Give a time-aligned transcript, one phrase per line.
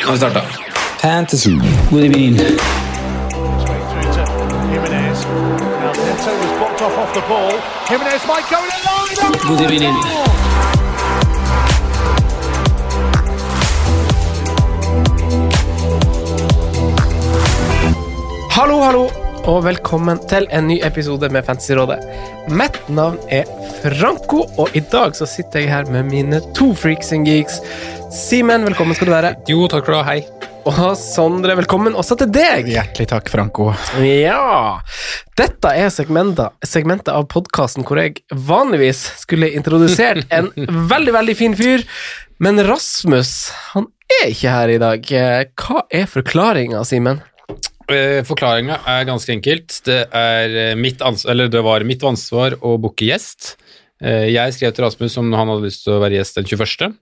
[0.00, 0.40] Nå har vi starta.
[1.02, 1.50] Fantasy.
[1.50, 2.34] What do you mean?
[4.72, 5.26] Jimenez.
[5.26, 7.52] Now Neto was blocked off off the ball.
[7.90, 9.58] Jimenez might go in alone.
[9.58, 9.94] God evening.
[18.50, 19.06] Hallo, hallo,
[19.48, 21.98] og velkommen til en ny episode med Fantasyrådet.
[22.52, 23.48] Mitt navn er
[23.80, 27.60] Franco, og i dag så sitter jeg her med mine to freaks and geeks.
[28.10, 29.30] Simen, velkommen skal du være.
[29.48, 30.00] Jo, takk for det.
[30.08, 30.48] Hei.
[30.68, 32.66] Og Sondre, velkommen også til deg.
[32.72, 33.70] Hjertelig takk, Franco.
[34.02, 34.80] Ja.
[35.38, 40.50] Dette er segmentet, segmentet av podkasten hvor jeg vanligvis skulle introdusert en
[40.92, 41.86] veldig, veldig fin fyr,
[42.42, 43.32] men Rasmus,
[43.72, 43.86] han
[44.20, 45.10] er ikke her i dag.
[45.62, 47.22] Hva er forklaringa, Simen?
[47.90, 49.80] Eh, Forklaringa er ganske enkelt.
[49.86, 53.54] Det, er eh, mitt ans eller det var mitt ansvar å booke gjest.
[54.02, 56.98] Eh, Jeg skrev til Rasmus om han hadde lyst til å være gjest den 21.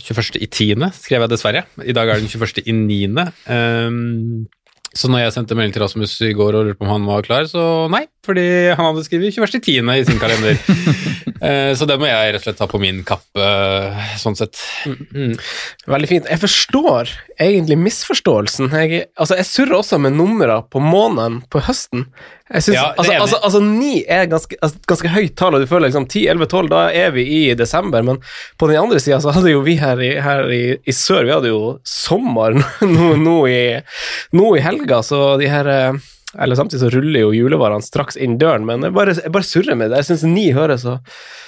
[0.00, 0.38] 21.
[0.42, 0.86] i 10.
[0.96, 1.64] skrev jeg dessverre.
[1.82, 2.62] I dag er den 21.
[2.66, 3.26] i 9.
[3.50, 4.46] Um,
[4.96, 7.26] så når jeg sendte melding til Rasmus i går og lurte på om han var
[7.26, 9.92] klar, så nei, fordi han hadde skrevet 21.10.
[9.96, 10.60] i sin kalender.
[11.36, 13.48] Eh, så det må jeg rett og slett ta på min kappe,
[14.16, 14.56] sånn sett.
[14.88, 15.34] Mm.
[15.84, 16.30] Veldig fint.
[16.32, 18.70] Jeg forstår egentlig misforståelsen.
[18.72, 22.06] Jeg, altså, jeg surrer også med numre på måneden på høsten.
[22.48, 25.66] Jeg synes, Ja, altså, altså, altså, ni er ganske, altså, ganske høyt tall, og du
[25.66, 28.04] føler liksom 10, 11, 12, da er vi i desember.
[28.06, 28.20] Men
[28.56, 31.34] på den andre sida så hadde jo vi her i, her i, i sør, vi
[31.34, 32.56] hadde jo sommer
[32.96, 33.62] nå, nå, i,
[34.32, 36.04] nå i helga, så de her eh,
[36.38, 39.76] eller Samtidig så ruller jo julevarene straks inn døren, men jeg bare, jeg bare surrer
[39.76, 40.02] med det.
[40.04, 40.98] Jeg syns ni høres så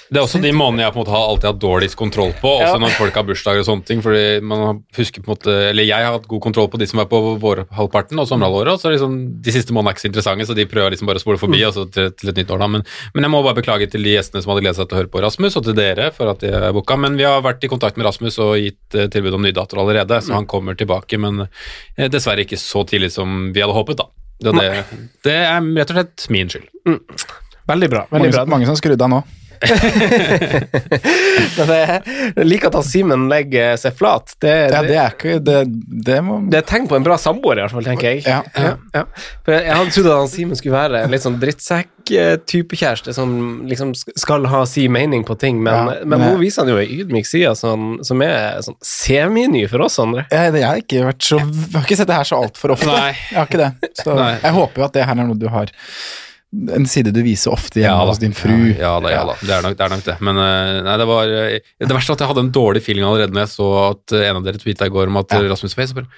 [0.08, 2.48] Det er også de månedene jeg på en måte har alltid hatt dårligst kontroll på,
[2.62, 2.78] også Ja.
[2.80, 4.00] når folk har bursdager og sånne ting.
[4.00, 7.00] fordi man husker på en måte, eller Jeg har hatt god kontroll på de som
[7.00, 8.72] er på vårhalvparten og sommerhalvåret.
[8.72, 11.20] og så liksom, De siste månedene er ikke så interessante, så de prøver liksom bare
[11.20, 12.58] å spole forbi og så til, til et nytt år.
[12.58, 12.84] da, men,
[13.14, 15.12] men jeg må bare beklage til de gjestene som hadde gledet seg til å høre
[15.12, 16.96] på Rasmus, og til dere for at de er booka.
[16.96, 19.78] Men vi har vært i kontakt med Rasmus og gitt eh, tilbud om ny dator
[19.84, 21.18] allerede, så han kommer tilbake.
[21.20, 21.48] Men
[21.98, 24.08] eh, dessverre ikke så tidlig som vi hadde håpet, da.
[24.38, 24.84] Det, det,
[25.26, 26.68] det er rett og slett min skyld.
[27.68, 28.04] veldig bra.
[28.10, 28.44] veldig Mange, bra.
[28.54, 29.22] mange som skrudde av nå.
[31.58, 32.02] Men det-
[32.36, 34.34] Jeg liker at han Simen legger seg flat.
[34.40, 35.58] Det, Ja, det, det er ikke Det,
[36.08, 38.22] det må det er et tegn på en bra samboer, i hvert fall, tenker jeg.
[38.26, 38.42] Ja.
[38.94, 39.04] ja.
[39.44, 43.12] For jeg, jeg hadde trodd at han Simen skulle være en litt sånn drittsekk-type kjæreste
[43.16, 43.32] som
[43.68, 46.78] liksom skal ha si mening på ting, men, Ja, men men nå viser han jo
[46.80, 50.24] ei ydmyk side som, som er sånn semi-ny for oss andre.
[50.32, 52.88] jeg, jeg, har ikke vært så, jeg har ikke sett det her så altfor ofte.
[52.92, 53.12] Nei.
[53.30, 53.92] Jeg har ikke det.
[54.02, 54.32] Så Nei.
[54.42, 55.72] jeg håper jo at det her er noe du har
[56.72, 58.54] En side du viser ofte hjemme ja, hos din fru.
[58.72, 59.34] Ja, ja da, ja da.
[59.42, 59.84] Det er nok det.
[59.84, 60.14] Er nok det.
[60.24, 63.36] Men eh, nei, det var eh, Det verste at jeg hadde en dårlig feeling allerede
[63.36, 65.42] når jeg så at eh, en av dere tweeta i går om at Ja.
[65.52, 66.08] Rasmus Face bare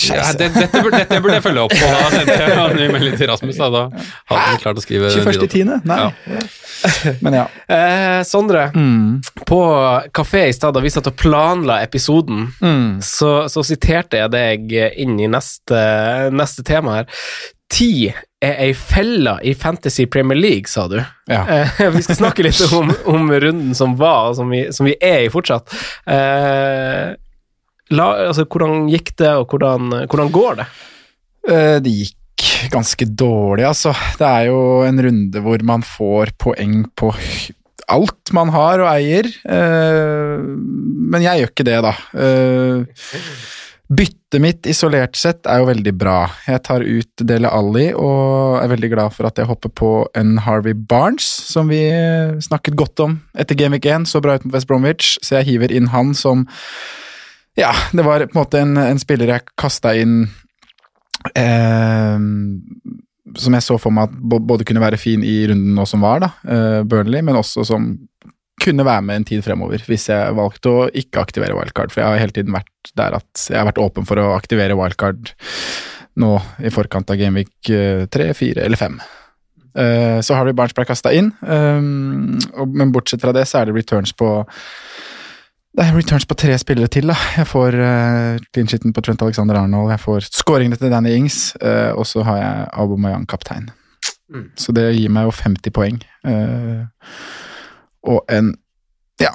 [0.00, 2.86] ja, det, dette, burde, dette burde jeg følge opp, og da sendte jeg en ny
[2.94, 3.58] melding til Rasmus.
[3.60, 3.82] Da, da
[4.30, 5.72] hadde han klart å skrive 21.10.?
[5.84, 5.98] Nei.
[7.26, 7.42] Men ja.
[7.68, 9.20] Eh, Sondre, Mm.
[9.46, 9.58] på
[10.16, 13.02] kafé i stad, da vi satt og planla episoden, Mm.
[13.04, 14.72] så, så siterte jeg deg
[15.04, 15.82] inn i neste,
[16.32, 17.12] neste tema her.
[17.68, 17.90] Ti
[18.44, 20.98] er ei felle i Fantasy Premier League, sa du.
[21.30, 21.42] ja.
[21.80, 24.96] Eh, vi skal snakke litt om, om runden som var, og som vi, som vi
[25.00, 25.72] er i fortsatt.
[26.06, 27.14] Eh,
[27.96, 30.68] la, altså, hvordan gikk det, og hvordan, hvordan går det?
[31.48, 32.22] Eh, Det gikk
[32.72, 33.94] ganske dårlig, altså.
[34.20, 37.12] Det er jo en runde hvor man får poeng på
[37.88, 41.92] alt man har og eier, eh, men jeg gjør ikke det, da.
[42.18, 43.06] Eh,
[43.86, 46.16] Byttet mitt isolert sett er jo veldig bra.
[46.48, 50.40] Jeg tar ut Dele Alli og er veldig glad for at jeg hopper på en
[50.42, 51.84] Harvey Barnes, som vi
[52.42, 55.52] snakket godt om etter Game Week 1, så bra ut mot West Bromwich, så jeg
[55.52, 56.48] hiver inn han som
[57.56, 60.26] Ja, det var på en måte en, en spiller jeg kasta inn
[61.38, 62.18] eh,
[63.38, 64.18] som jeg så for meg at
[64.50, 67.92] både kunne være fin i runden nå som var, da, eh, Burnley, men også som
[68.62, 71.92] kunne være med en tid fremover, hvis jeg valgte å ikke aktivere wildcard.
[71.92, 74.78] For jeg har hele tiden vært der at jeg har vært åpen for å aktivere
[74.78, 75.34] wildcard
[76.16, 76.32] nå
[76.64, 78.96] i forkant av Gameweek eh, tre, fire eller fem.
[79.76, 82.38] Eh, så Harvey Barnes ble kasta inn, um,
[82.72, 84.30] men bortsett fra det så er det returns på
[85.76, 87.10] det er returns på tre spillere til.
[87.12, 87.16] da.
[87.36, 91.50] Jeg får uh, clean shitten på Trent Alexander Arnold, jeg får scoringene til Danny Ings,
[91.60, 93.68] uh, og så har jeg Aubameyang kaptein.
[94.32, 94.46] Mm.
[94.56, 96.00] Så det gir meg jo 50 poeng.
[96.24, 96.88] Uh,
[98.06, 98.54] og en
[99.22, 99.32] ja,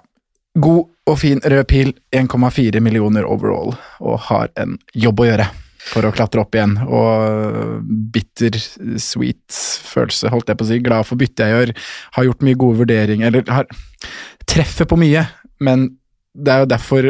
[0.59, 5.47] god og fin rød pil, 1,4 millioner overall, og har en jobb å gjøre
[5.81, 6.75] for å klatre opp igjen.
[6.85, 8.57] Og bitter,
[9.01, 10.81] sweet følelse, holdt jeg på å si.
[10.83, 11.71] Glad for byttet jeg gjør.
[12.17, 13.71] Har gjort mye gode vurderinger, eller har
[14.49, 15.25] treffer på mye,
[15.63, 15.89] men
[16.31, 17.09] det er jo derfor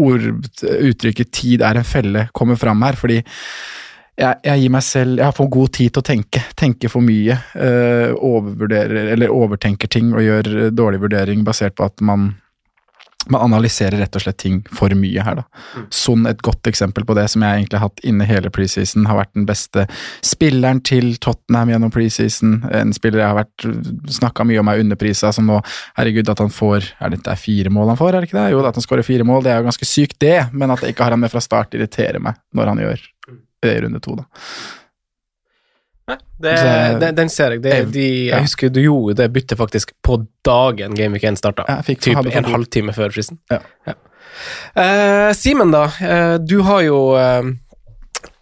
[0.00, 0.26] ord,
[0.62, 3.22] uttrykket 'tid er en felle' kommer fram her, fordi
[4.18, 6.42] jeg, jeg, gir meg selv Jeg har for god tid til å tenke.
[6.58, 7.38] Tenker for mye.
[7.56, 12.32] Øh, overvurderer, eller overtenker ting og gjør dårlig vurdering basert på at man
[13.28, 15.44] man analyserer rett og slett ting for mye her, da.
[15.76, 15.86] Mm.
[15.92, 19.18] Sånn et godt eksempel på det, som jeg egentlig har hatt inne hele preseason, har
[19.20, 19.84] vært den beste
[20.24, 22.56] spilleren til Tottenham gjennom preseason.
[22.72, 23.66] En spiller jeg har vært
[24.16, 25.60] snakka mye om er underprisa, som nå
[25.98, 28.38] Herregud, at han får Er det, det er fire mål han får, er det ikke
[28.38, 28.48] det?
[28.54, 30.94] Jo, at han skårer fire mål, det er jo ganske sykt, det, men at jeg
[30.94, 33.04] ikke har han med fra start, irriterer meg når han gjør
[33.66, 34.24] i runde to, da.
[36.40, 36.56] Det,
[37.00, 37.62] den, den, ser jeg.
[37.62, 41.66] Det, de, jeg husker du gjorde det byttet faktisk på dagen Gameweek 1 starta.
[41.86, 43.38] Typ en halvtime før fristen.
[43.52, 43.60] Ja.
[43.86, 43.96] Ja.
[44.72, 45.84] Uh, Simen, da.
[46.00, 47.50] Uh, du har jo uh,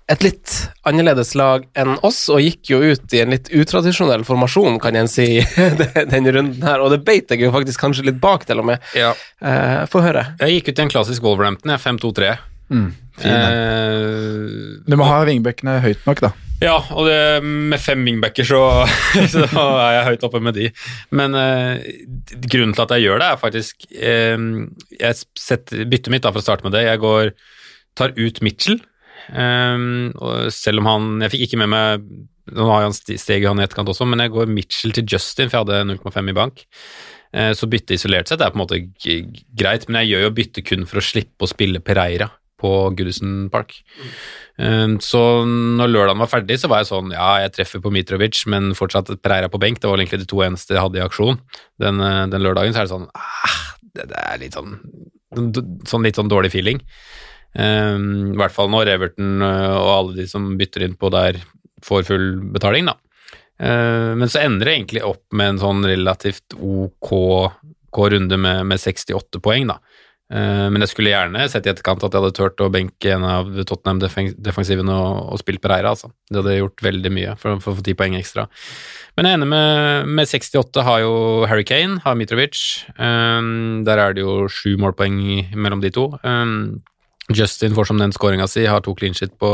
[0.09, 0.55] et litt
[0.89, 5.13] annerledes lag enn oss, og gikk jo ut i en litt utradisjonell formasjon, kan jeg
[5.13, 5.29] si,
[6.15, 6.85] denne runden her.
[6.85, 8.93] Og det beit jeg jo faktisk kanskje litt bak, til og med.
[8.97, 9.13] Ja.
[9.91, 10.31] Få høre.
[10.41, 12.37] Jeg gikk ut i en klassisk Wolverhampton, 5-2-3.
[12.69, 12.91] Mm,
[14.87, 16.35] du må ha vingbekkene høyt nok, da.
[16.59, 18.61] Ja, og det, med fem wingbacker så,
[19.33, 20.71] så, er jeg høyt oppe med de.
[21.15, 21.85] Men eh,
[22.51, 24.39] grunnen til at jeg gjør det, er faktisk eh,
[24.99, 26.89] Jeg setter byttet mitt da, for å starte med det.
[26.89, 27.31] Jeg går,
[27.99, 28.81] tar ut Mitchell.
[29.29, 32.05] Og selv om han Jeg fikk ikke med meg
[32.57, 35.59] Nå har han steget han i etterkant også, men jeg går Mitchell til Justin, for
[35.59, 36.63] jeg hadde 0,5 i bank.
[37.29, 38.79] Uh, så bytte isolert sett er på en måte
[39.53, 43.49] greit, men jeg gjør jo bytte kun for å slippe å spille Pereira på Goodison
[43.53, 43.77] Park.
[44.59, 44.97] Mm.
[45.05, 48.73] Så når lørdagen var ferdig, så var jeg sånn Ja, jeg treffer på Mitrovic, men
[48.75, 49.79] fortsatt Pereira på benk.
[49.79, 51.39] Det var egentlig de to eneste jeg hadde i aksjon.
[51.79, 53.59] Den, eh, den lørdagen så er det sånn ah,
[53.95, 54.75] det, det, er litt sånn,
[55.89, 56.83] sånn litt sånn dårlig feeling.
[57.55, 61.41] Um, I hvert fall når Everton eh, og alle de som bytter inn på der,
[61.85, 62.99] får full betaling, da.
[63.59, 67.11] Uh, men så ender det egentlig opp med en sånn relativt ok
[67.99, 69.79] runde med, med 68 poeng, da.
[70.29, 73.25] Eh, men jeg skulle gjerne sett i etterkant at jeg hadde turt å benke en
[73.25, 75.95] av Tottenham-defensivene og, og spilt Pereira.
[75.95, 76.11] Altså.
[76.29, 78.45] Det hadde gjort veldig mye for, for å få ti poeng ekstra.
[79.17, 81.15] Men jeg er enig med, med 68 har jo
[81.49, 82.61] Harry Kane, har Mitrovic.
[83.01, 85.19] Um, der er det jo sju målpoeng
[85.57, 86.11] mellom de to.
[86.23, 86.85] Um,
[87.35, 89.51] Justin får som den skåringa si, har to clean shit på,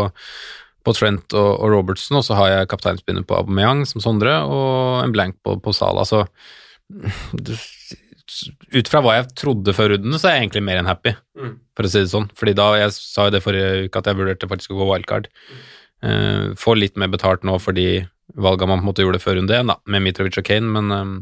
[0.84, 5.00] på Trent og, og, Robertson, og så har jeg kapteinspinner på Aubameyang som Sondre, og
[5.02, 6.04] en blank på, på Sala.
[6.06, 6.26] Så
[8.74, 11.52] ut fra hva jeg trodde før runden, så er jeg egentlig mer enn happy, mm.
[11.76, 12.30] for å si det sånn.
[12.38, 15.30] Fordi da, Jeg sa jo det forrige uke at jeg vurderte faktisk å gå wildcard.
[16.04, 18.04] Uh, får litt mer betalt nå fordi
[18.40, 20.90] valga man på en måte gjorde før runde én, da, med Mitrovic og Kane, men
[20.92, 21.14] um,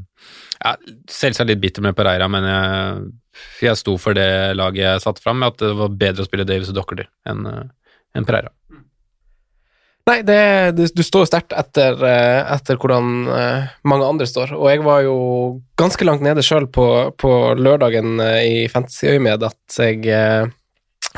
[0.62, 0.75] ja,
[1.11, 3.05] selvsagt litt bitter med Pereira, men jeg,
[3.67, 6.47] jeg sto for det laget jeg satte fram, med at det var bedre å spille
[6.49, 7.62] Davis og Dockerty enn uh,
[8.17, 8.53] en Pereira.
[10.10, 14.56] Nei, det, du, du står sterkt etter, eh, etter, hvordan eh, mange andre står.
[14.58, 15.17] Og jeg var jo
[15.79, 20.50] ganske langt nede sjøl på, på, lørdagen eh, i Fantasyøyemed at jeg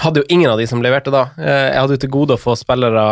[0.02, 1.28] hadde jo ingen av de som leverte da.
[1.38, 3.04] Jeg hadde jo til gode å få spillere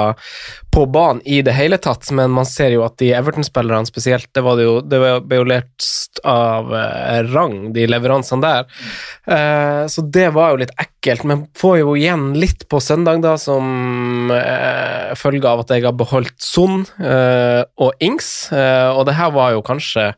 [0.72, 4.40] på banen i det hele tatt, men man ser jo at de Everton-spillerne spesielt, det,
[4.44, 5.88] var det, jo, det ble jo lert
[6.24, 8.86] av eh, rang, de leveransene der.
[9.26, 13.34] Eh, så det var jo litt ekkelt, men får jo igjen litt på søndag, da,
[13.40, 19.32] som eh, følge av at jeg har beholdt Son eh, og Ings, og det her
[19.34, 20.12] var jo kanskje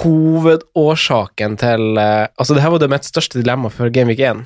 [0.00, 4.42] hovedårsaken til Altså, det her var det mitt største dilemma før Gameweek 1.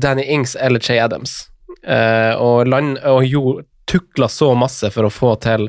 [0.00, 1.44] Danny Ings eller Che Adams.
[1.86, 3.42] og, land, og jo,
[3.88, 5.68] tukla så masse for å få til,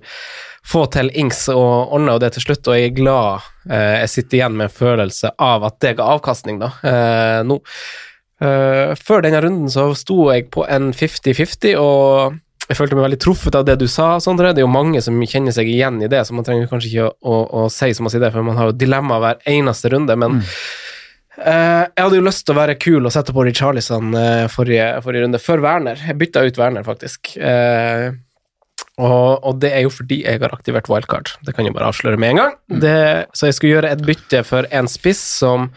[0.67, 4.13] få til Ings, og ordna jo det til slutt, og jeg er glad eh, jeg
[4.15, 7.59] sitter igjen med en følelse av at det ga avkastning, da, eh, nå.
[8.39, 12.37] Eh, før denne runden så sto jeg på en 50-50, og
[12.69, 14.51] jeg følte meg veldig truffet av det du sa, Sondre.
[14.53, 17.07] Det er jo mange som kjenner seg igjen i det, så man trenger kanskje ikke
[17.09, 19.89] å, å, å si som å si det, for man har jo dilemma hver eneste
[19.89, 20.53] runde, men mm.
[21.39, 24.87] Uh, jeg hadde jo lyst til å være kul og sette på Richarlison uh, forrige,
[25.05, 26.01] forrige, runde, før Werner.
[26.07, 27.33] Jeg bytta ut Werner, faktisk.
[27.39, 28.11] Uh,
[28.99, 31.31] og, og, det er jo fordi jeg har aktivert wildcard.
[31.47, 32.57] Det kan jeg bare avsløre med en gang.
[32.71, 32.81] Mm.
[32.83, 32.97] Det,
[33.31, 35.69] så jeg skulle gjøre et bytte for en spiss som,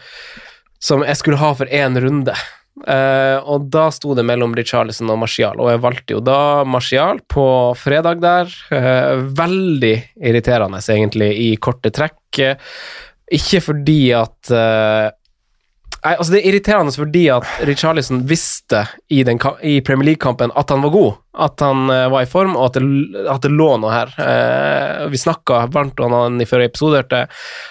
[0.83, 2.35] som jeg skulle ha for én runde.
[2.83, 7.21] Uh, og da sto det mellom Richarlison og Martial, og jeg valgte jo da Martial
[7.31, 7.45] på
[7.79, 8.51] fredag der.
[8.73, 12.19] Uh, veldig irriterende, egentlig, i korte trekk.
[12.41, 12.57] Eh,
[13.33, 15.07] ikke fordi at eh,
[16.03, 20.73] Nei, altså Det er irriterende fordi at Richarlison visste i, den, i Premier League-kampen at
[20.73, 23.69] han var god, at han uh, var i form, og at det, at det lå
[23.79, 24.11] noe her.
[24.19, 27.25] Uh, vi snakka varmt om han i forrige episode, hørte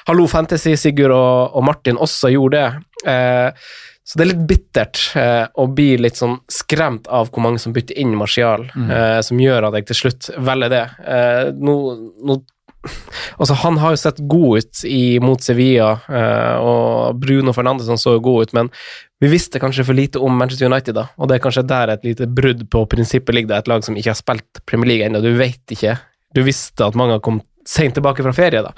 [0.08, 2.68] Hallo Fantasy, Sigurd og, og Martin også gjorde det.
[3.04, 3.72] Uh,
[4.04, 7.74] så det er litt bittert eh, å bli litt sånn skremt av hvor mange som
[7.74, 10.82] bytter inn Martial, eh, som gjør at jeg til slutt velger det.
[11.06, 11.76] Eh, nå,
[12.26, 12.36] nå
[13.38, 18.16] Altså, han har jo sett god ut i, mot Sevilla, eh, og Bruno Fernandes så
[18.16, 18.70] jo god ut, men
[19.22, 22.06] vi visste kanskje for lite om Manchester United, da, og det er kanskje der et
[22.06, 23.52] lite brudd på prinsippet ligger.
[23.52, 25.96] Det er et lag som ikke har spilt Premier League ennå, du vet ikke.
[26.34, 28.72] Du visste at mange har kommet sent tilbake fra ferie, da.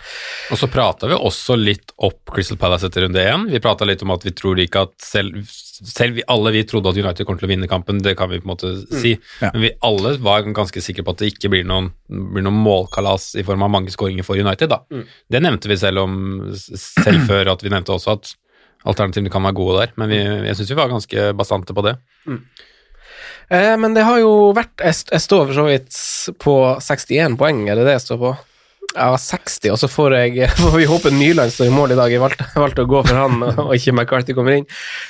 [0.53, 3.47] Og så prata vi også litt opp Crystal Palace etter runde én.
[3.51, 6.93] Vi prata litt om at vi tror ikke at selv, selv vi, alle vi trodde
[6.93, 9.15] at United kommer til å vinne kampen, det kan vi på en måte si.
[9.41, 9.51] Ja.
[9.55, 13.33] Men vi alle var ganske sikre på at det ikke blir noen, blir noen målkalas
[13.41, 14.73] i form av mange skåringer for United.
[14.75, 14.83] da.
[15.31, 16.15] Det nevnte vi selv om
[16.55, 18.35] selv før at vi nevnte også at
[18.85, 21.97] alternativene kan være gode der, men vi, jeg syns vi var ganske bastante på det.
[23.49, 25.99] Eh, men det har jo vært Jeg, jeg står for så vidt
[26.41, 28.35] på 61 poeng, er det det jeg står på?
[28.95, 32.13] Ja, 60, og så får jeg får vi håpe Nyland står i mål i dag.
[32.15, 34.69] Jeg valgte, valgte å gå for han, og ikke McCarthy kommer inn.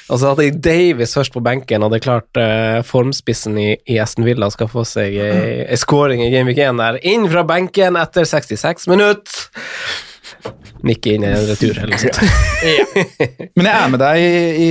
[0.09, 3.69] Og så hadde jeg Davies først på benken, og det er klart eh, formspissen i,
[3.91, 7.00] i Aston Villa skal få seg ei scoring i Game Week 1 der.
[7.12, 9.45] Inn fra benken etter 66 minutter!
[10.85, 12.19] Nikke inn i en retur, eller noe sånt.
[13.57, 14.71] Men jeg er med deg i, i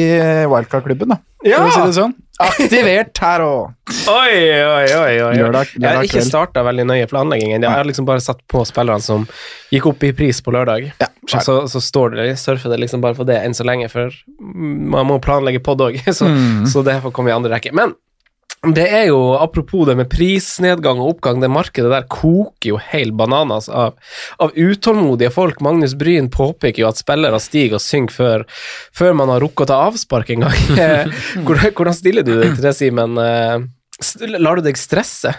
[0.50, 1.22] Wildcard-klubben, da.
[1.46, 1.64] Ja!
[1.70, 2.14] Si det sånn.
[2.42, 3.74] Aktivert her og
[4.10, 5.18] Oi, oi, oi.
[5.22, 5.34] oi.
[5.38, 7.62] Lørdag- jeg har ikke starta veldig nøye planleggingen.
[7.62, 9.28] Jeg har liksom bare satt på spillerne som
[9.72, 10.92] gikk opp i pris på lørdag.
[11.00, 13.88] Ja, og så, så står det, surfer det liksom bare på det enn så lenge,
[13.92, 14.10] for
[14.40, 16.66] man må planlegge pod òg, så, Mm.
[16.68, 17.72] så det får komme i andre rekke.
[17.72, 17.94] Men
[18.72, 23.12] det er jo, apropos det med prisnedgang og oppgang, det markedet der koker jo hel
[23.12, 23.98] bananas av,
[24.40, 25.60] av utålmodige folk.
[25.66, 28.46] Magnus Bryn påpeker jo at spillere stiger og synker før,
[28.96, 30.60] før man har rukket å ta avspark en gang.
[30.84, 31.08] Eh,
[31.46, 33.18] hvordan, hvordan stiller du deg til det, Simen?
[33.20, 33.66] Eh,
[34.40, 35.32] Lar du deg stresse?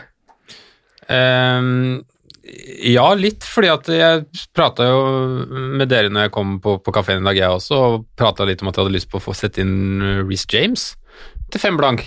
[1.09, 2.03] Um,
[2.45, 5.01] ja, litt, fordi at jeg prata jo
[5.81, 8.65] med dere når jeg kom på, på kafeen i dag, jeg også, og prata litt
[8.65, 10.93] om at jeg hadde lyst på å få sette inn Reece James
[11.53, 12.05] til fem blank.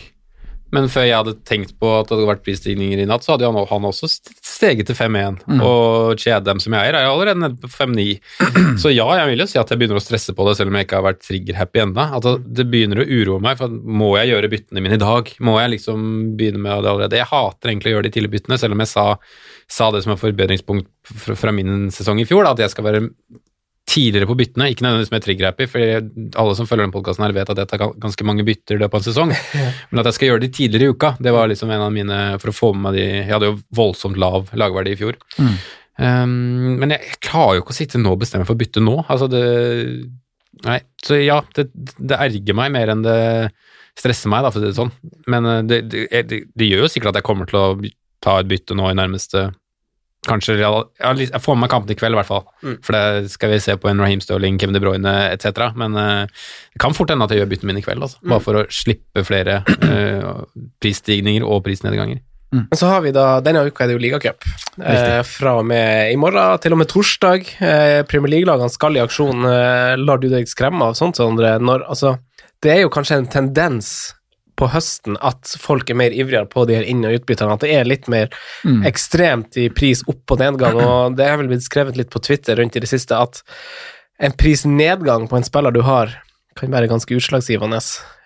[0.75, 3.47] Men før jeg hadde tenkt på at det hadde vært prisstigninger i natt, så hadde
[3.47, 5.37] han, også steget til 5-1.
[5.63, 8.05] Og Chedem, som jeg eier, er jo allerede nede på 5-9.
[8.83, 10.75] Så ja, jeg vil jo si at jeg begynner å stresse på det, selv om
[10.79, 12.05] jeg ikke har vært trigger-happy ennå.
[12.19, 15.31] At det- det begynner å uroe meg, for må jeg gjøre byttene mine i dag?
[15.39, 16.03] Må jeg liksom
[16.37, 17.19] begynne med det allerede?
[17.21, 19.07] Jeg hater egentlig å gjøre de tidlige byttene, selv om jeg sa,
[19.71, 20.87] sa det som er forbedringspunkt
[21.39, 23.05] fra min sesong i fjor, da, at jeg skal være
[23.87, 27.51] tidligere på byttene, ikke nødvendigvis med trigger-happy, for alle som følger den podkasten her vet
[27.53, 29.33] at jeg tar ganske mange bytter i løpet av en sesong,
[29.89, 32.21] men at jeg skal gjøre det tidligere i uka, det var liksom en av mine,
[32.43, 35.19] for å få med meg de, jeg hadde jo voldsomt lav lagverdi i fjor.
[35.97, 38.83] Um, men jeg, jeg klarer jo ikke å sitte nå og bestemme for å bytte
[38.83, 39.45] nå, altså det,
[40.67, 43.21] nei, så ja, det, det erger meg mer enn det
[43.97, 44.91] stresser meg, da, for å si det sånn,
[45.31, 47.69] men eh, det, det, det, det gjør jo sikkert at jeg kommer til å
[48.23, 49.47] ta et bytte nå i nærmeste
[50.27, 52.45] Kanskje real, Jeg får med meg kampen i kveld, i hvert fall.
[52.85, 55.69] For det skal vi se på en Raheem Sterling, Kevin De Bruyne etc.
[55.79, 56.27] Men uh,
[56.73, 58.21] det kan fort hende at jeg gjør byttene mine i kveld, altså.
[58.27, 60.43] bare for å slippe flere uh,
[60.83, 62.23] prisstigninger og prisnedganger.
[62.55, 62.67] Mm.
[62.71, 64.45] så har vi da, denne uka er det jo ligacup.
[64.79, 67.49] Eh, fra og med i morgen til og med torsdag.
[67.59, 69.43] Eh, Premier League-lagene skal i aksjon.
[69.43, 71.57] Eh, lar du deg skremme av sånt, Sondre?
[71.59, 72.15] Når, altså,
[72.63, 73.91] det er jo kanskje en tendens
[74.57, 77.53] på høsten at folk er mer ivrigere på de her inn- og utbytterne.
[77.53, 78.31] at det er litt mer
[78.87, 82.57] ekstremt i pris opp- og nedgang, og det er vel blitt skrevet litt på Twitter
[82.57, 83.43] rundt i det siste at
[84.19, 86.15] en prisnedgang på en spiller du har,
[86.57, 87.79] kan være ganske utslagsgivende.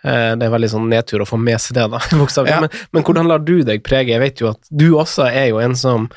[0.04, 2.00] Eh, Det er veldig sånn nedtur å få med seg det, da.
[2.48, 2.62] Ja.
[2.64, 4.16] Men, men hvordan lar du deg prege?
[4.16, 6.08] Jeg vet jo at du også er jo en som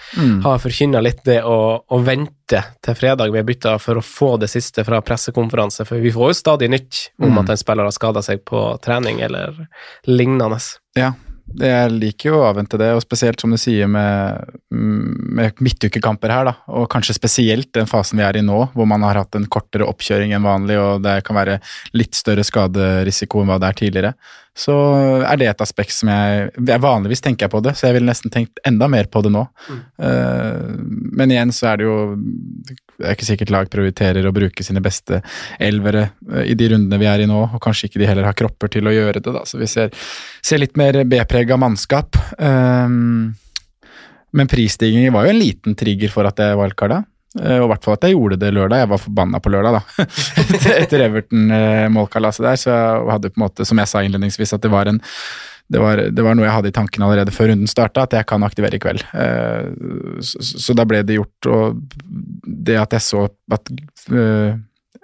[0.47, 4.49] har forkynna litt det å, å vente til fredag med bytta for å få det
[4.53, 8.23] siste fra pressekonferanse, for vi får jo stadig nytt om at en spiller har skada
[8.25, 9.67] seg på trening eller
[10.09, 10.59] lignende.
[10.97, 11.13] Ja,
[11.45, 16.49] jeg liker jo å avvente det, og spesielt som du sier med, med midtukekamper her,
[16.49, 19.47] da, og kanskje spesielt den fasen vi er i nå, hvor man har hatt en
[19.47, 21.59] kortere oppkjøring enn vanlig, og det kan være
[21.95, 24.15] litt større skaderisiko enn hva det er tidligere.
[24.55, 24.75] Så
[25.27, 28.07] er det et aspekt som jeg, jeg Vanligvis tenker jeg på det, så jeg ville
[28.07, 29.43] nesten tenkt enda mer på det nå.
[29.99, 30.75] Eh,
[31.19, 31.97] men igjen så er det jo
[32.95, 35.19] Det er ikke sikkert lag prioriterer å bruke sine beste
[35.59, 38.39] elvere eh, i de rundene vi er i nå, og kanskje ikke de heller har
[38.39, 39.43] kropper til å gjøre det, da.
[39.43, 39.91] Så vi ser,
[40.39, 42.15] ser litt mer B-prega mannskap.
[42.39, 43.35] Uh,
[44.35, 47.03] men prisstigningen var jo en liten trigger for at jeg wildcarda.
[47.41, 48.85] Eh, Og i hvert fall at jeg gjorde det lørdag.
[48.85, 50.07] Jeg var forbanna på lørdag, da.
[50.83, 52.61] Etter- Everton-målkalaset der.
[52.61, 55.01] Så jeg hadde på en måte, som jeg sa innledningsvis, at det var en
[55.73, 58.27] det var, det var noe jeg hadde i tankene allerede før runden starta, at jeg
[58.29, 59.01] kan aktivere i kveld.
[59.17, 59.71] Eh,
[60.21, 61.79] Så, så da ble det gjort, og
[62.45, 63.23] det at jeg så
[63.57, 63.71] at
[64.13, 64.59] eh,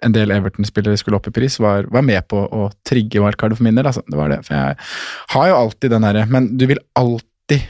[0.04, 3.64] en del Everton-spillere skulle opp i pris, var, var med på å trigge wildcardet for
[3.66, 3.88] min del.
[3.88, 4.04] Altså.
[4.04, 4.42] Det var det.
[4.46, 4.76] For jeg
[5.32, 7.64] har jo alltid den herre Men du vil alltid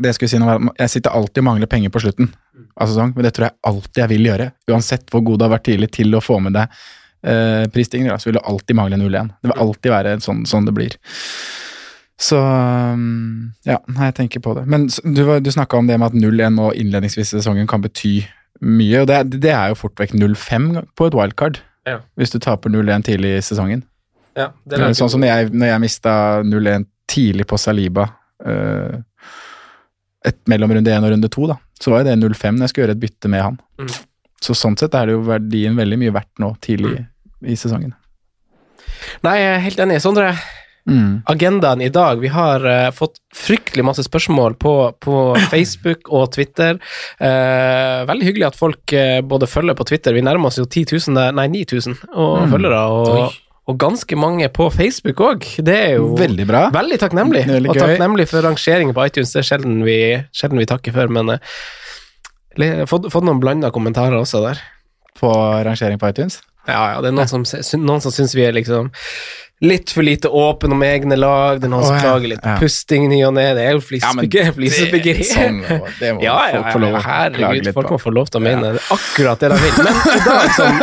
[0.00, 2.30] det jeg skulle si nå var at Jeg sitter alltid og mangler penger på slutten
[2.80, 4.48] av sesong, men det tror jeg alltid jeg vil gjøre.
[4.72, 6.80] Uansett hvor god du har vært tidlig til å få med deg
[7.28, 9.32] eh, prisstigninger, så vil du alltid mangle 0-1.
[9.40, 10.96] Det vil alltid være sånn, sånn det blir.
[12.20, 14.66] Så um, ja, jeg tenker på det.
[14.68, 18.18] Men du, du snakka om det med at 0-1 nå innledningsvis i sesongen kan bety
[18.60, 21.62] mye, og det, det er jo fort vekk 0-5 på et wildcard.
[21.88, 22.02] Ja.
[22.20, 23.86] Hvis du taper 0-1 tidlig i sesongen.
[24.36, 26.14] Ja, det Det er er sånn som når jeg, når jeg mista
[26.46, 28.08] 0-1 tidlig på Saliba
[28.40, 29.00] Uh,
[30.24, 32.72] et, mellom runde 1 og runde 2, da, så var jo det 0-5 når jeg
[32.74, 33.58] skulle gjøre et bytte med han.
[33.80, 33.90] Mm.
[34.40, 36.98] Så sånn sett er det jo verdien veldig mye verdt nå tidlig
[37.44, 37.94] i sesongen.
[39.24, 40.00] Nei, jeg er helt enig.
[40.04, 40.32] Sondre,
[40.88, 41.20] Mm.
[41.28, 42.18] agendaen i dag.
[42.18, 45.16] Vi har uh, fått fryktelig masse spørsmål på, på
[45.52, 46.80] Facebook og Twitter.
[47.20, 50.16] Uh, veldig hyggelig at folk uh, både følger på Twitter.
[50.16, 52.50] Vi nærmer oss jo 10 000, nei 9000 og Mm.
[52.56, 52.80] følgere.
[52.96, 53.36] Og,
[53.70, 55.46] og ganske mange på Facebook òg.
[55.62, 56.66] Det er jo Veldig bra.
[56.74, 57.44] Veldig takknemlig.
[57.48, 59.32] Veldig og takknemlig for rangeringen på iTunes.
[59.34, 59.98] Det er sjelden vi,
[60.34, 61.36] sjelden vi takker for, men
[62.58, 64.62] har fått, fått noen blanda kommentarer også der.
[65.20, 65.30] På
[65.66, 66.40] rangering på iTunes?
[66.68, 67.44] Ja, ja, det er noen som,
[67.80, 68.90] noen som syns vi er liksom
[69.60, 71.58] litt for lite åpne om egne lag.
[71.60, 72.04] Det er noen som Å, ja.
[72.06, 72.54] klager litt Ja.
[72.60, 73.44] pusting i ny og ne.
[73.58, 74.12] Det er jo Ja,
[74.56, 75.24] flisebyggeri.
[75.28, 75.58] sånn
[76.00, 77.92] det må ja, ja, folk få lov å ja, klage litt folk på.
[77.92, 79.82] må få lov til å mene akkurat det de vil.
[79.84, 80.80] Men i dag, sånn,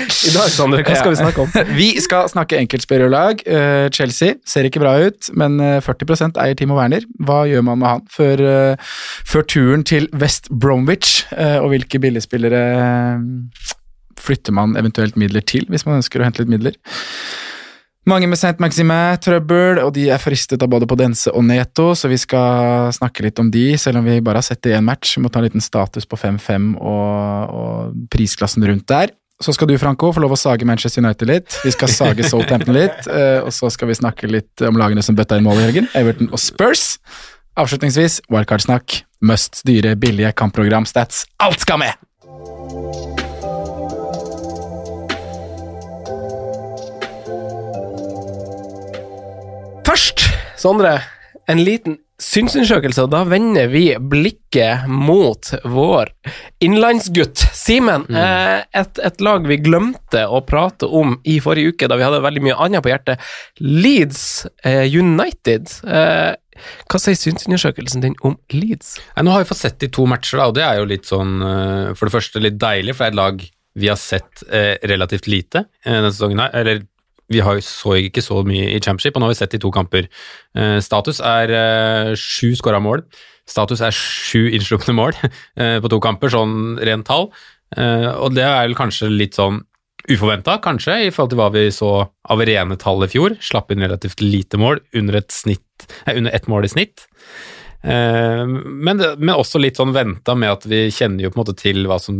[0.00, 1.52] i dag sånn, hva skal vi snakke om?
[1.76, 3.44] Vi skal snakke enkeltspillerlag.
[3.44, 7.04] Uh, Chelsea ser ikke bra ut, men eh, 40% eier Timo Werner.
[7.20, 8.96] Hva gjør man med han før, uh,
[9.28, 11.26] før turen til West Bromwich?
[11.36, 13.68] uh, og hvilke billigspillere eh,
[14.20, 16.74] flytter man eventuelt midler til, hvis man ønsker å hente litt midler?
[18.10, 22.08] Mange med Saint Maximin trøbbel, og de er fristet av både Podense og Neto, så
[22.10, 24.86] vi skal snakke litt om de, selv om vi bare har sett det i én
[24.86, 25.12] match.
[25.14, 29.14] Vi må ta en liten status på 5-5 og, og prisklassen rundt der.
[29.40, 31.60] Så skal du, Franco, få lov å sage Manchester United litt.
[31.62, 35.14] Vi skal sage Southampton litt, eh, og så skal vi snakke litt om lagene som
[35.16, 35.88] bøtta inn mål i helgen.
[35.94, 36.96] Everton og Spurs.
[37.60, 39.04] Avslutningsvis, wildcard-snakk.
[39.22, 41.28] Must dyre, billige kampprogram, stats.
[41.38, 43.19] Alt skal med!
[49.90, 50.22] Først,
[50.54, 51.00] Sondre,
[51.50, 56.12] en liten synsundersøkelse, og da vender vi blikket mot vår
[56.62, 58.04] innlandsgutt Simen.
[58.06, 58.20] Mm.
[58.70, 62.44] et, et lag vi glemte å prate om i forrige uke, da vi hadde veldig
[62.46, 63.26] mye annet på hjertet.
[63.58, 64.22] Leeds
[64.62, 65.74] eh, United.
[65.82, 66.38] Eh,
[66.86, 68.94] hva sier synsundersøkelsen din om Leeds?
[69.16, 71.40] Nei, nå har vi fått sett de to matcher, og det er jo litt sånn
[71.42, 73.50] eh, For det første litt deilig, for det er et lag
[73.80, 76.54] vi har sett eh, relativt lite eh, denne sesongen her.
[76.62, 76.84] Eller
[77.30, 79.70] vi har så ikke så mye i championship, og nå har vi sett de to
[79.74, 80.10] kamper.
[80.58, 83.04] Eh, status er eh, sju skåra mål.
[83.50, 85.14] Status er sju innslupne mål
[85.60, 87.30] eh, på to kamper, sånn rent tall.
[87.76, 89.62] Eh, og det er vel kanskje litt sånn
[90.10, 93.36] uforventa, kanskje, i forhold til hva vi så av rene tall i fjor.
[93.44, 97.06] Slapp inn relativt lite mål, under ett, snitt, under ett mål i snitt.
[97.80, 101.86] Men, men også litt sånn venta med at vi kjenner jo på en måte til
[101.88, 102.18] hva som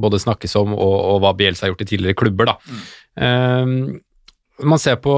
[0.00, 2.54] både snakkes om og, og hva Bielsa har gjort i tidligere klubber, da.
[4.60, 5.14] Eh, man ser på,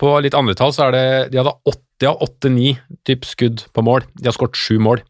[0.00, 2.74] på litt andre tall, så er det De hadde åtte av åtte-ni
[3.24, 4.06] skudd på mål.
[4.18, 5.04] De har skåret sju mål.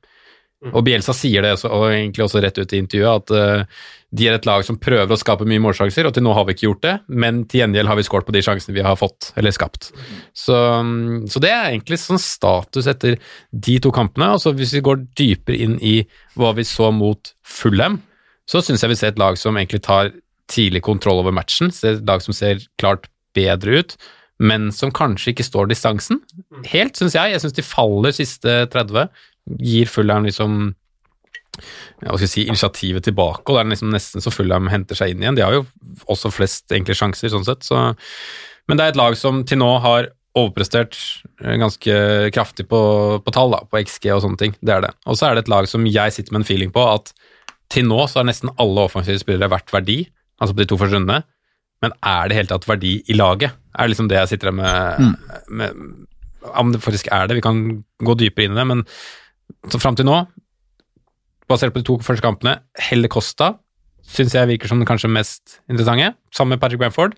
[0.72, 3.82] Og Bielsa sier det og egentlig også rett ut i intervjuet, at uh,
[4.16, 6.54] de er et lag som prøver å skape mye målsjanser, og til nå har vi
[6.56, 9.32] ikke gjort det, men til gjengjeld har vi skåret på de sjansene vi har fått,
[9.36, 9.90] eller skapt.
[10.32, 13.18] Så, mm, så det er egentlig sånn status etter
[13.50, 14.32] de to kampene.
[14.36, 15.96] og så Hvis vi går dypere inn i
[16.38, 18.00] hva vi så mot Fulham,
[18.48, 20.12] så syns jeg vi ser et lag som egentlig tar
[20.52, 21.72] tidlig kontroll over matchen.
[21.84, 23.96] Et lag som ser klart bedre ut,
[24.42, 26.20] men som kanskje ikke står distansen.
[26.70, 27.34] Helt, syns jeg.
[27.34, 29.12] Jeg syns de faller siste 30.
[29.62, 30.72] Gir Fulham liksom
[31.54, 34.98] ja, hva skal jeg si, initiativet tilbake, og det er liksom nesten så Fulham henter
[34.98, 35.38] seg inn igjen.
[35.38, 35.62] De har jo
[36.10, 37.62] også flest enkle sjanser, sånn sett.
[37.66, 37.78] Så.
[38.68, 40.98] Men det er et lag som til nå har overprestert
[41.44, 41.94] eh, ganske
[42.34, 42.80] kraftig på,
[43.22, 44.56] på tall, da, på XG og sånne ting.
[44.58, 44.90] Det er det.
[45.06, 47.14] Og så er det et lag som jeg sitter med en feeling på at
[47.72, 50.02] til nå så har nesten alle offensive spillere vært verdi,
[50.42, 51.22] altså på de to første rundene.
[51.82, 53.52] Men er det helt tatt verdi i laget?
[53.74, 55.16] Er det liksom det jeg sitter her med,
[55.48, 55.82] med
[56.54, 57.60] Om det faktisk er det, vi kan
[58.04, 58.84] gå dypere inn i det, men
[59.72, 60.22] så fram til nå,
[61.48, 63.54] basert på de to første kampene, Helle Costa
[64.04, 67.14] syns jeg virker som den kanskje mest interessante, sammen med Patrick Bamford.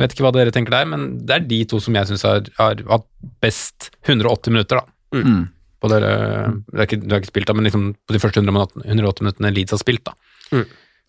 [0.00, 2.46] Vet ikke hva dere tenker der, men det er de to som jeg syns har,
[2.56, 3.06] har hatt
[3.44, 5.44] best 180 minutter da, Mm.
[5.80, 6.08] på dere
[6.72, 9.22] det er ikke, Du har ikke spilt, da, men liksom på de første 180 180
[9.22, 10.16] minuttene Leeds har spilt, da.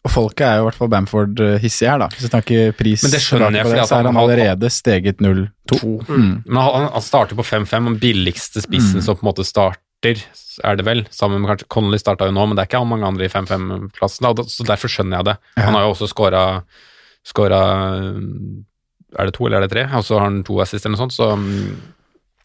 [0.08, 2.08] Og folket er jo i hvert fall Bamford hissig her, da.
[2.13, 5.20] Hvis vi snakker pris, Men det skjønner jeg, for så er han han allerede steget
[5.20, 5.82] 0-2.
[6.08, 6.30] Mm.
[6.48, 9.06] Men han, han starter på 5-5, den billigste spissen Mm.
[9.10, 10.24] som på en måte starter,
[10.63, 13.06] er det vel, sammen med kanskje Connolly starta jo nå, men det er ikke mange
[13.10, 15.38] andre i 5-5-klassen, da, og da- så derfor skjønner jeg det.
[15.58, 15.65] Ja.
[15.67, 16.46] Han har jo også scora
[19.17, 19.84] Er det to eller er det tre?
[19.98, 21.30] Og så har han to assist eller noe sånt, så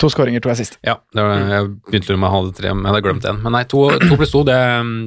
[0.02, 0.78] To skåringer, to er sist.
[0.82, 0.96] ja.
[1.14, 3.42] Det var, jeg begynte å halv om tre, men jeg hadde glemt én.
[3.44, 4.56] Men nei, to, to pluss to, det,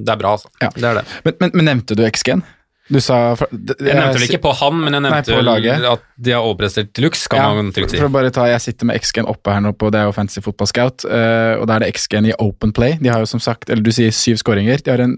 [0.08, 0.52] det er bra, altså.
[0.64, 0.70] Ja.
[0.76, 1.08] Det er det.
[1.26, 2.46] Men, men, men nevnte du XG-en?
[2.86, 6.04] Du sa for, det- Jeg nevnte vel ikke på han, men jeg nevnte nei, at
[6.22, 7.98] de har overprestert til luxe, kan Ja, man trygt si.
[7.98, 10.14] For å bare ta, Jeg sitter med XG-en oppe her nå på det er jo
[10.14, 13.00] Fantasy Football Scout, uh, og da er det XG-en i Open Play.
[13.02, 14.84] De har jo som sagt, eller du sier syv skåringer.
[14.86, 15.18] De har en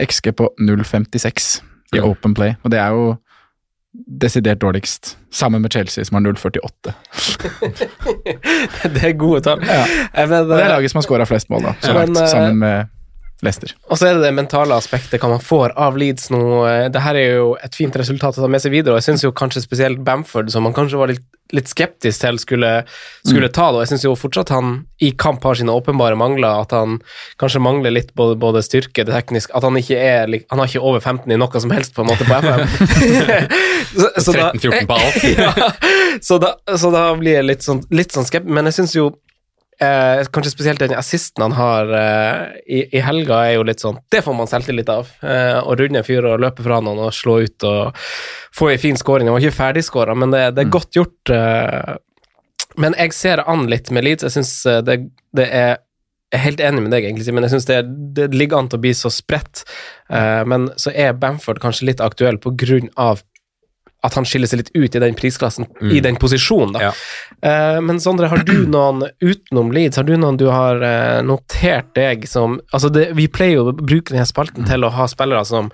[0.00, 1.60] XG på 0,56
[1.92, 2.08] i Mm.
[2.08, 3.18] Open Play, og det er jo
[3.92, 5.16] desidert dårligst.
[5.30, 6.92] Sammen med Chelsea, som har 0,48.
[8.94, 9.64] det er gode tall.
[9.66, 9.84] Ja.
[10.16, 11.74] Men, det er laget som har skåra flest mål, da.
[11.80, 12.86] Så langt, eh, sammen med
[13.42, 13.72] Leicester.
[13.90, 16.42] Og så er det det mentale aspektet, hva man får av Leeds nå.
[16.68, 19.08] Eh, Det her er jo et fint resultat å ta med seg videre, og jeg
[19.16, 22.84] syns kanskje spesielt Bamford, som man kanskje var litt, litt skeptisk til, skulle,
[23.26, 23.52] skulle Mm.
[23.52, 23.76] ta det.
[23.76, 27.00] Og jeg syns jo fortsatt han i kamp har sine åpenbare mangler, at han
[27.38, 30.80] kanskje mangler litt både, både styrke, det tekniske At han ikke er Han har ikke
[30.80, 32.66] over 15 i noe som helst, på en måte, på FM.
[33.92, 35.24] Så- så 13-14 på alt.
[35.36, 35.72] ja,
[36.22, 39.10] så, da, så da blir jeg litt sånn, litt sånn skeptisk, men jeg syns jo
[39.80, 43.96] Eh, kanskje spesielt den assisten han har eh, i, i helga, er jo litt sånn
[44.12, 45.08] Det får man selvtillit av.
[45.24, 48.02] Eh, å runde en fyr og løpe fra noen og slå ut og
[48.54, 49.30] få ei fin skåring.
[49.30, 51.32] Han var ikke ferdigskåra, men det, det er godt gjort.
[51.32, 51.94] Eh,
[52.82, 54.28] men jeg ser an litt med Leeds.
[54.28, 55.00] Jeg syns det,
[55.36, 55.80] det er
[56.32, 57.82] jeg er helt enig med deg, egentlig, men Jeg syns det,
[58.16, 59.66] det ligger an til å bli så spredt.
[60.08, 63.20] Eh, men så er Bamford kanskje litt aktuell på grunn av
[64.02, 66.72] at han skiller seg litt ut i den prisklassen, i den posisjonen.
[66.74, 66.88] da.
[66.88, 66.92] Ja.
[67.42, 71.92] Uh, men Sondre, har du noen utenom Leeds, har du noen du har uh, notert
[71.98, 75.44] deg som altså det, Vi pleier jo å bruke denne spalten til å ha spillere
[75.46, 75.70] som,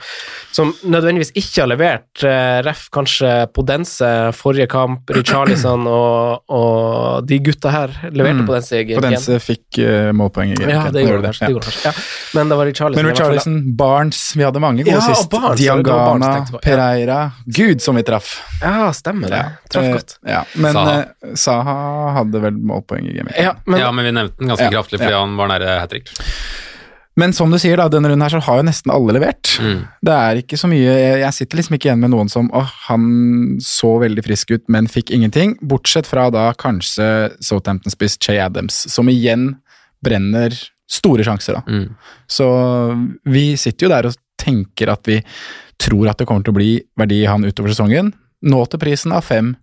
[0.53, 2.09] som nødvendigvis ikke har levert.
[2.23, 8.45] Uh, ref kanskje Podense forrige kamp, Richarlison og, og de gutta her leverte Mm.
[8.47, 8.77] Podense.
[8.79, 9.79] i På Gen- fikk
[10.14, 11.33] målpoeng i Ja, det gjorde det.
[11.41, 11.47] Ja.
[11.49, 11.88] Det gjorde det kanskje.
[11.88, 11.93] Ja.
[12.38, 13.03] Men det var Richarlison.
[13.05, 13.11] Men.
[13.12, 15.31] Richarlison, Barnes Vi hadde mange gode Ja, sist.
[15.33, 16.59] Barnes, det Barnes ja.
[16.62, 18.17] Pereira Gud, som vi traff.
[18.62, 19.42] Ja, stemmer det.
[19.70, 20.16] Traff Eh, godt.
[20.26, 20.44] Ja.
[20.54, 20.94] Men Saha.
[21.00, 21.76] eh, Saha
[22.18, 23.37] hadde vel målpoeng i gamet.
[23.38, 25.20] Ja, men, ja, men vi nevnte den ganske Ja, kraftig fordi ja.
[25.20, 26.09] han var nære hat trick.
[27.18, 29.57] Men som du sier, da, denne runden her så har jo nesten alle levert.
[29.59, 29.81] Mm.
[30.07, 32.68] Det er ikke så mye Jeg jeg sitter liksom ikke igjen med noen som åh,
[32.87, 35.57] han så veldig frisk ut, men fikk ingenting.
[35.61, 39.57] Bortsett fra da kanskje Southampton-spiss Che Adams, som igjen
[40.04, 40.54] brenner
[40.88, 41.62] store sjanser, da.
[41.66, 41.88] Mm.
[42.31, 42.46] Så
[43.26, 45.18] vi sitter jo der og tenker at vi
[45.79, 48.12] tror at det kommer til å bli verdi i han utover sesongen.
[48.49, 49.57] Nå til prisen av 5-9.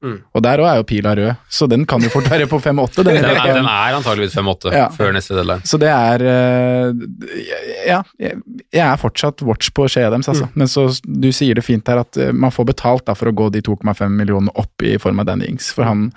[0.00, 0.14] Mm.
[0.34, 3.02] Og der òg er jo pila rød, så den kan jo fort være på 5-8.
[3.04, 4.86] Den, Den, er, den er antageligvis 5-8 Ja.
[4.94, 5.66] før neste deadline.
[5.68, 7.04] Så det er eh,
[7.90, 8.40] Ja, jeg,
[8.80, 10.48] er fortsatt watch på skjea deres, altså.
[10.54, 13.36] Men så du sier det fint her at eh, man får betalt da for å
[13.36, 15.70] gå de 2,5 millionene opp i form av Danny Ings.
[15.76, 16.08] For han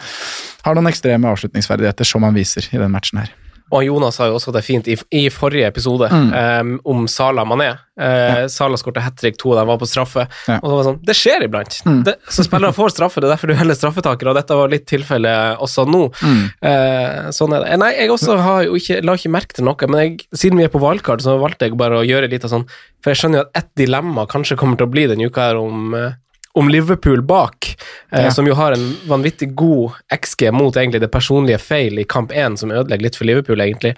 [0.63, 3.33] har noen ekstreme avslutningsferdigheter som han viser i den matchen her.
[3.73, 7.71] Og Jonas sa jo også det fint i, i forrige episode em, om Sala Mané.
[7.99, 10.27] Eh, Sala skåret hat trick, to dem var på straffe.
[10.47, 10.59] Ja.
[10.59, 11.79] Og så var det sånn, Det skjer iblant.
[12.05, 14.85] Det, så spillere får straffe, det er derfor du heller straffetaker, og dette var litt
[14.89, 16.03] tilfellet også nå.
[16.23, 17.77] Eh, sånn er det.
[17.81, 20.67] Nei, jeg også har jo ikke, la ikke merke til noe, men jeg, siden vi
[20.67, 22.67] er på valgkart, så valgte jeg bare å gjøre litt av sånn
[23.03, 25.59] For jeg skjønner jo at ett dilemma kanskje kommer til å bli denne uka her
[25.59, 26.13] om eh,
[26.55, 27.75] om Liverpool bak,
[28.11, 28.31] eh, Ja.
[28.31, 32.57] som jo har en vanvittig god XG mot egentlig det personlige feil i kamp 1,
[32.59, 33.95] som ødelegger litt for Liverpool, egentlig.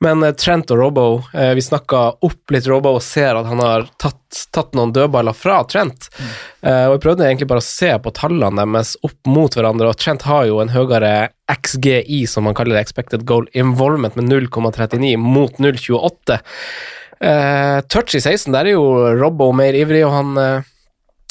[0.00, 3.60] Men eh, Trent og Robbo, eh, vi snakka opp litt Robbo og ser at han
[3.62, 4.18] har tatt,
[4.50, 6.08] tatt noen dødballer fra Trent.
[6.62, 9.96] Eh, og jeg prøvde egentlig bare å se på tallene deres opp mot hverandre, og
[10.02, 15.16] Trent har jo en høyere XGI, som man kaller det, expected goal involvement, med 0,39
[15.18, 16.40] mot 0,28.
[17.22, 20.68] Eh, touch i 16, der er jo Robbo mer ivrig, og han eh,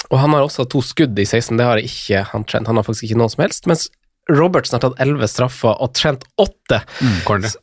[0.10, 2.70] og han har også to skudd i 16, det har ikke han Trent.
[2.70, 3.68] Han har faktisk ikke noe som helst.
[3.70, 3.90] Mens
[4.32, 6.82] Robertsen har tatt 11 straffer, og Trent 8
[7.28, 7.54] Corner.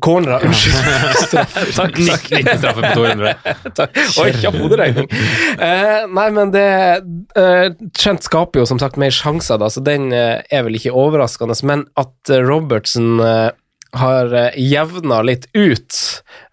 [0.00, 0.46] cornerer.
[0.46, 0.74] Unnskyld.
[1.76, 1.98] Takk.
[2.06, 2.28] takk.
[2.30, 3.34] 19 straffer på 200.
[3.78, 3.98] Takk.
[4.22, 5.08] Oi, kjapp hoderegning.
[5.60, 6.68] Uh, nei, men det
[7.36, 10.94] uh, Trent skaper jo som sagt mer sjanser, da, så den uh, er vel ikke
[10.96, 11.56] overraskende.
[11.68, 13.20] Men at Robertsen
[13.92, 15.96] har uh, jevna litt ut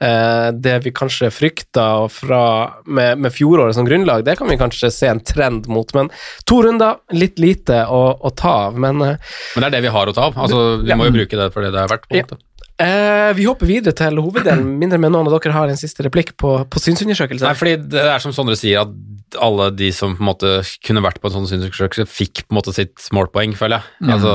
[0.04, 2.42] eh, det vi kanskje frykta fra,
[2.86, 5.94] med, med fjoråret som grunnlag, det kan vi kanskje se en trend mot.
[5.96, 6.10] Men
[6.50, 8.78] to runder, litt lite å, å ta av.
[8.80, 9.16] Men eh,
[9.56, 10.38] Men det er det vi har å ta av.
[10.38, 11.00] Altså, vi Ja.
[11.00, 12.08] må jo bruke det for det det er verdt.
[12.10, 12.28] på en Ja.
[12.28, 12.40] måte.
[12.80, 16.36] eh, vi hopper videre til hoveddelen, mindre med noen av dere har en siste replikk
[16.38, 17.44] på, på synsundersøkelse.
[17.48, 18.92] Nei, fordi det er som Sondre sier, at
[19.38, 20.54] alle de som på en måte
[20.86, 24.08] kunne vært på en sånn synsundersøkelse, fikk på en måte sitt målpoeng, føler jeg.
[24.08, 24.14] Mm.
[24.16, 24.34] Altså,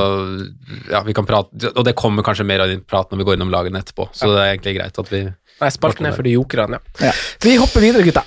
[0.93, 3.39] ja, vi kan prate, Og det kommer kanskje mer av din prat når vi går
[3.39, 6.33] innom lagene etterpå, så det er egentlig greit at vi Nei, spalten er for de
[6.35, 7.13] jokerne, ja.
[7.43, 8.25] Vi hopper videre, gutta.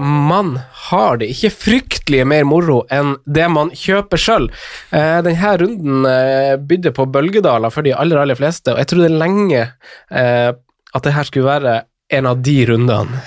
[0.00, 0.54] Man
[0.88, 4.48] har det ikke fryktelig mer moro enn det man kjøper sjøl.
[4.96, 9.12] Eh, denne runden eh, bydde på bølgedaler for de aller, aller fleste, og jeg trodde
[9.20, 11.76] lenge eh, at det her skulle være
[12.16, 13.22] en av de rundene.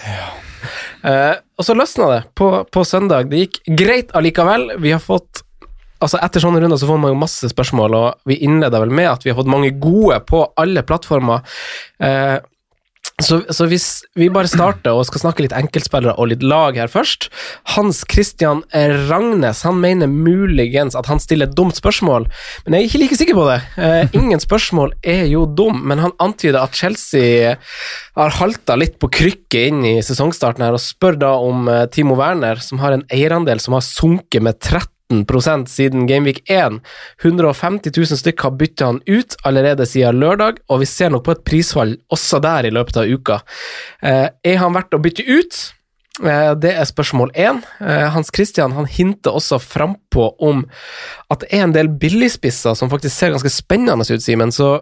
[1.03, 3.29] Eh, og så løsna det på, på søndag.
[3.31, 4.73] Det gikk greit allikevel.
[4.83, 5.43] Vi har fått
[6.03, 9.07] Altså Etter sånne runder så får man jo masse spørsmål, og vi innleda vel med
[9.07, 11.45] at vi har fått mange gode på alle plattformer.
[12.03, 12.41] Eh,
[13.21, 16.89] så, så hvis vi bare starter og skal snakke litt enkeltspillere og litt lag her
[16.89, 17.27] først
[17.75, 22.25] Hans Christian Ragnes han mener muligens at han stiller et dumt spørsmål,
[22.65, 23.59] men jeg er ikke like sikker på det.
[23.77, 27.53] Eh, ingen spørsmål er jo dum, men han antyder at Chelsea
[28.17, 32.17] har halta litt på krykket inn i sesongstarten her, og spør da om eh, Timo
[32.19, 34.92] Werner, som har en eierandel som har sunket med 30
[35.67, 36.81] siden Gameweek 1.
[37.23, 41.35] 150 000 stykk har bytta han ut allerede siden lørdag, og vi ser nok på
[41.35, 43.41] et prisfall også der i løpet av uka.
[44.01, 45.73] Eh, er han verdt å bytte ut?
[46.23, 47.63] Eh, det er spørsmål én.
[47.81, 50.65] Eh, Hans Christian han hinter også frampå om
[51.29, 54.51] at det er en del billigspisser som faktisk ser ganske spennende ut, Simen.
[54.51, 54.81] Så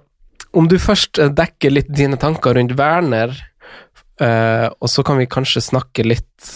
[0.53, 3.31] om du først dekker litt dine tanker rundt Werner,
[4.21, 6.49] og så kan vi kanskje snakke litt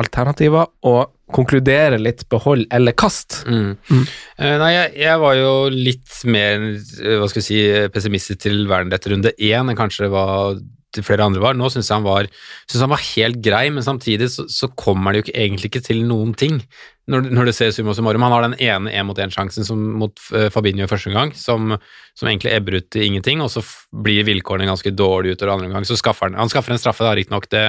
[0.00, 3.42] alternativer, og konkludere litt behold eller kast.
[3.48, 3.76] Mm.
[3.88, 7.60] Eh, nei, jeg, jeg var jo litt mer eh, hva skal jeg si,
[7.94, 10.58] pessimistisk til Werner etter runde én enn kanskje det var
[10.94, 11.56] til flere andre var.
[11.58, 12.28] Nå syns jeg han var,
[12.68, 15.86] synes han var helt grei, men samtidig så, så kommer det jo ikke, egentlig ikke
[15.88, 16.60] til noen ting.
[17.04, 18.22] Når, når det ser summa summarum.
[18.24, 19.66] Han har den ene én-mot-én-sjansen
[20.00, 21.74] mot uh, Fabinho i første omgang, som,
[22.16, 23.60] som, egentlig ebber ut til ingenting, og så
[24.04, 25.84] blir vilkårene ganske dårlige utover andre omgang.
[25.84, 27.64] Så skaffer han, han skaffer en straffe, da, riktignok, det,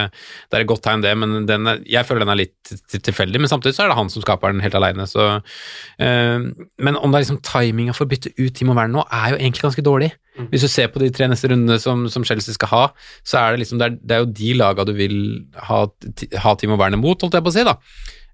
[0.47, 3.43] det er et godt tegn, det, men den er, jeg føler den er litt tilfeldig.
[3.43, 6.39] Men samtidig så er det han som skaper den helt aleine, så uh,
[6.79, 9.41] Men om det er liksom timinga for å bytte ut Timo Werner nå, er jo
[9.41, 10.13] egentlig ganske dårlig.
[10.51, 12.83] Hvis du ser på de tre neste rundene som, som Chelsea skal ha,
[13.23, 15.17] så er det liksom det er, det er jo de laga du vil
[15.69, 15.85] ha,
[16.43, 17.77] ha Timo Werner mot, holdt jeg på å si, da.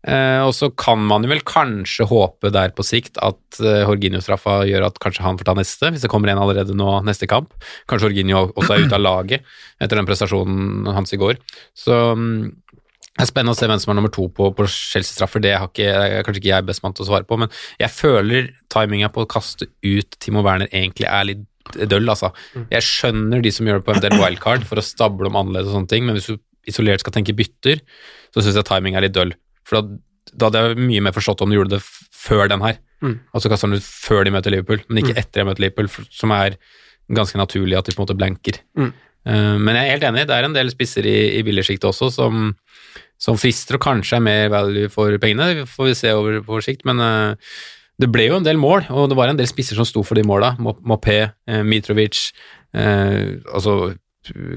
[0.01, 4.63] Uh, og så kan man jo vel kanskje håpe der på sikt at eh, Jorginho-straffa
[4.65, 7.53] gjør at kanskje han får ta neste, hvis det kommer en allerede nå neste kamp.
[7.91, 9.45] Kanskje Jorginho også er ute av laget
[9.77, 11.37] etter den prestasjonen hans i går.
[11.77, 12.49] Så um,
[13.11, 15.43] det er spennende å se hvem som er nummer to på, på Chelsea-straffer.
[15.43, 17.93] Det har ikke, er kanskje ikke jeg best mann til å svare på, men jeg
[17.93, 21.45] føler timinga på å kaste ut Timo Werner egentlig er litt
[21.91, 22.31] døll, altså.
[22.71, 25.69] Jeg skjønner de som gjør det på en del wildcard for å stable om annerledes
[25.69, 26.39] og sånne ting, men hvis du
[26.71, 27.83] isolert skal tenke bytter,
[28.33, 29.35] så syns jeg timing er litt døll.
[29.71, 29.97] For da,
[30.35, 31.81] da hadde jeg mye mer forstått om du gjorde det
[32.21, 32.77] før den her.
[33.01, 33.15] Mm.
[33.33, 35.21] Altså kaster han ut før de møter Liverpool, men ikke Mm.
[35.23, 36.57] etter de møter Liverpool, som er
[37.11, 38.59] ganske naturlig at de på en måte blanker.
[38.77, 38.91] Mm.
[39.25, 42.11] Uh, men jeg er helt enig, det er en del spisser i, i billigsjiktet også
[42.13, 42.55] som,
[43.21, 46.61] som frister og kanskje er mer value for pengene, det får vi se over på
[46.65, 47.35] sikt, men uh,
[48.01, 50.17] det ble jo en del mål, og det var en del spisser som sto for
[50.17, 50.55] de måla.
[50.57, 52.31] Mopé, eh, Mitrovic,
[52.73, 53.93] eh, altså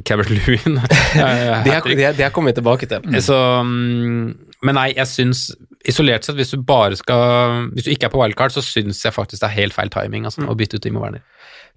[0.05, 0.77] Cabert Lewin
[1.65, 3.23] Det her, det, kommer vi tilbake til.
[3.25, 5.47] så, mm, men nei, jeg syns
[5.89, 9.13] Isolert sett, hvis du bare skal Hvis du ikke er på wildcard, så syns jeg
[9.13, 11.25] faktisk det er helt feil timing altså, å bytte ut Timo Werner.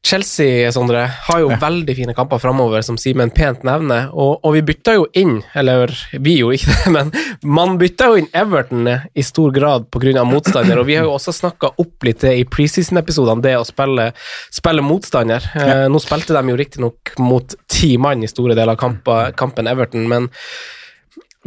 [0.08, 4.62] Chelsea, Sondre, har jo veldig fine kamper framover, som Simen pent nevner, og, og vi
[4.70, 7.12] bytta jo inn, eller vi jo ikke det, men
[7.44, 10.24] man bytta jo inn Everton i stor grad pga.
[10.24, 14.10] motstander, og vi har jo også snakka opp litt i preseason-episodene, det å spille,
[14.54, 15.52] spille motstander.
[15.60, 19.68] Eh, nå spilte de jo riktignok mot ti mann i store deler av kampen, kampen
[19.68, 20.32] Everton, men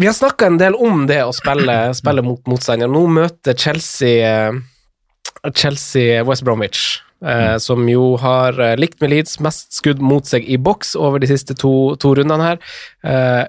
[0.00, 2.92] vi har snakka en del om det å spille, spille mot motstander.
[2.92, 4.60] Nå møter Chelsea eh,
[5.54, 10.46] Chelsea West Bromwich, eh, som jo har eh, likt med Leeds mest skudd mot seg
[10.48, 12.62] i boks over de siste to, to rundene her.
[13.04, 13.44] Eh,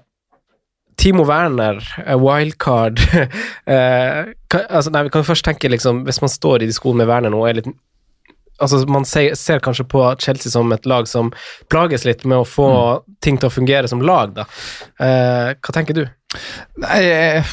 [1.01, 2.99] Timo Werner, eh, wildcard
[3.65, 7.01] eh, kan, altså, Nei, vi kan først tenke liksom Hvis man står i de skoene
[7.01, 7.71] med Werner nå, er litt
[8.61, 11.33] Altså, man ser, ser kanskje på Chelsea som et lag som
[11.71, 12.71] plages litt med å få
[13.23, 14.47] ting til å fungere som lag, da.
[15.01, 16.05] Eh, hva tenker du?
[16.79, 17.47] Nei, eh,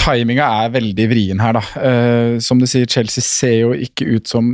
[0.00, 1.62] timinga er veldig vrien her, da.
[1.78, 4.48] Uh, som du sier, Chelsea ser jo ikke ut som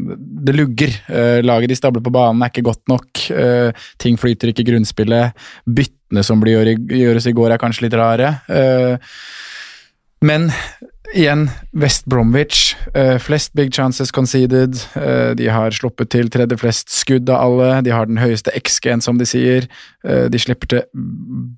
[0.45, 0.93] det lugger.
[1.09, 3.25] Uh, laget de stabler på banen er ikke godt nok.
[3.33, 5.47] Uh, ting flyter ikke i grunnspillet.
[5.65, 8.35] Byttene som blir gjøres i går er kanskje litt rare.
[10.23, 10.51] Men
[11.15, 12.75] igjen, West Bromwich.
[12.97, 14.77] Uh, flest big chances conceded.
[14.97, 17.69] Uh, de har sluppet til tredje flest skudd av alle.
[17.87, 19.69] De har den høyeste XG-en, som de sier.
[20.07, 20.85] Uh, de slipper til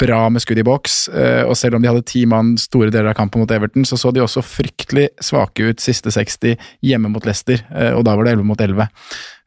[0.01, 1.09] bra med skudd i boks.
[1.15, 4.11] og selv om de hadde ti mann store deler av kampen mot Everton, så så
[4.13, 7.63] de også fryktelig svake ut siste 60 hjemme mot Leicester,
[7.95, 8.89] og da var det 11 mot 11.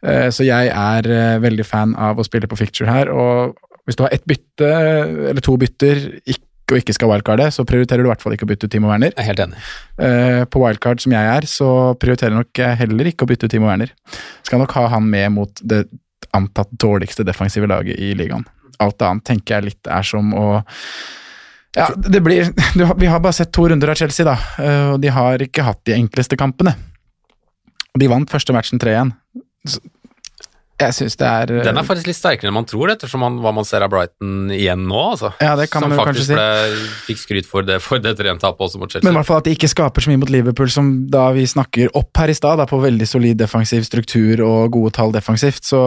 [0.08, 3.58] Eh, så jeg er veldig fan av å spille på ficture her, og
[3.88, 4.68] hvis du har ett bytte,
[5.32, 8.48] eller to bytter, ikke og ikke skal wildcarde, så prioriterer du i hvert fall ikke
[8.48, 9.14] å bytte ut Timo Werner.
[9.14, 9.62] Jeg er helt enig.
[10.00, 11.70] Uh, på wildcard som jeg er, så
[12.02, 13.94] prioriterer nok jeg heller ikke å bytte ut Timo Werner.
[14.48, 15.86] Skal nok ha han med mot det
[16.36, 18.46] antatt dårligste defensive laget i ligaen.
[18.84, 20.48] Alt annet tenker jeg litt er som å
[21.78, 25.02] ja, det blir, du, Vi har bare sett to runder av Chelsea, da, eh, og
[25.04, 26.74] de har ikke hatt de enkleste kampene.
[27.98, 29.12] De vant første matchen 3-1.
[30.78, 33.40] Jeg syns det er eh, Den er faktisk litt sterkere enn man tror, ettersom man,
[33.42, 35.00] hva man ser av Brighton igjen nå.
[35.16, 35.32] Altså.
[35.42, 36.38] Ja, det kan Som man faktisk kanskje si.
[36.38, 39.08] ble, fikk skryt for det for det 3-1-tapet også mot Chelsea.
[39.08, 41.48] Men i hvert fall at de ikke skaper så mye mot Liverpool som da vi
[41.50, 45.82] snakker opp her i stad, på veldig solid defensiv struktur og gode tall defensivt, så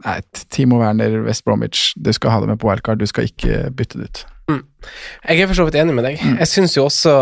[0.00, 0.16] Nei,
[0.48, 4.00] Timo Werner, West Bromwich, du skal ha det med på wildcard, du skal ikke bytte
[4.00, 4.22] det ut.
[5.28, 6.20] Jeg er for så vidt enig med deg.
[6.22, 7.12] Jeg syns jo også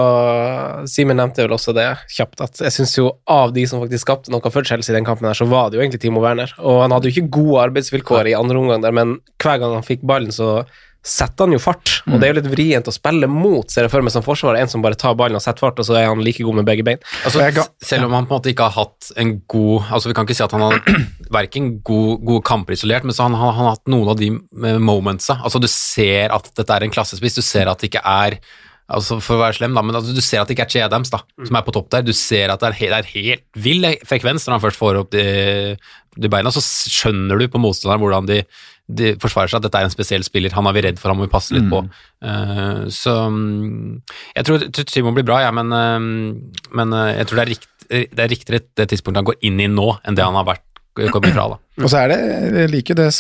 [0.91, 4.33] Simen nevnte vel også det kjapt, at jeg syns jo av de som faktisk skapte
[4.35, 6.55] noe for Chelsea i den kampen, her, så var det jo egentlig Timo Werner.
[6.63, 9.87] Og han hadde jo ikke gode arbeidsvilkår i andre omgang der, men hver gang han
[9.87, 10.63] fikk ballen, så
[11.05, 11.99] setter han jo fart.
[12.09, 14.61] Og det er jo litt vrient å spille mot, ser jeg for meg, som forsvarer.
[14.61, 16.69] En som bare tar ballen og setter fart, og så er han like god med
[16.69, 17.01] begge bein.
[17.29, 17.45] Altså,
[17.85, 20.37] selv om han på en måte ikke har hatt en god Altså Vi kan ikke
[20.37, 20.79] si at han har
[21.39, 24.33] verken god, gode kamper isolert, men så han, han, han har hatt noen av de
[24.35, 25.41] eh, momentsa.
[25.43, 28.41] Altså Du ser at dette er en klassespiss, du ser at det ikke er
[28.89, 30.85] Altså For å være slem, da, men altså, du ser at det ikke er Che
[30.87, 32.07] Adams da, som er på topp der.
[32.07, 35.11] Du ser at det er, det er helt vill frekvens når han først får opp
[35.13, 35.25] de,
[36.17, 36.53] de beina.
[36.55, 38.39] Så skjønner du på motstanderen hvordan de,
[38.89, 40.55] de forsvarer seg at dette er en spesiell spiller.
[40.57, 41.83] Han er vi redd for, han må vi passe litt på.
[42.25, 43.99] Uh, så mm,
[44.39, 47.69] jeg tror, Simon blir bra, ja, men, uh, men uh, jeg tror det er, rikt,
[47.89, 50.65] det er riktigere det tidspunktet han går inn i nå, enn det han har vært
[50.99, 51.45] fra.
[51.53, 51.61] da.
[51.85, 52.19] Og så er det,
[52.65, 53.11] jeg liker det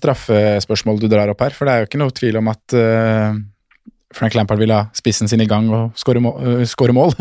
[0.00, 2.78] straffespørsmålet du drar opp her, for det er jo ikke noe tvil om at
[4.14, 6.40] Frank Lampard vil ha spissen sin i gang og skåre mål.
[6.64, 7.12] øh, mål.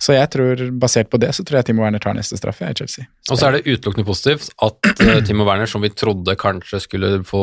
[0.00, 2.74] Så jeg tror, basert på det, så tror jeg Timo Werner tar neste straffe i
[2.74, 3.04] Chelsea.
[3.30, 7.12] Og så er det utelukkende positivt at eh, Timo Werner, som vi trodde kanskje skulle
[7.28, 7.42] få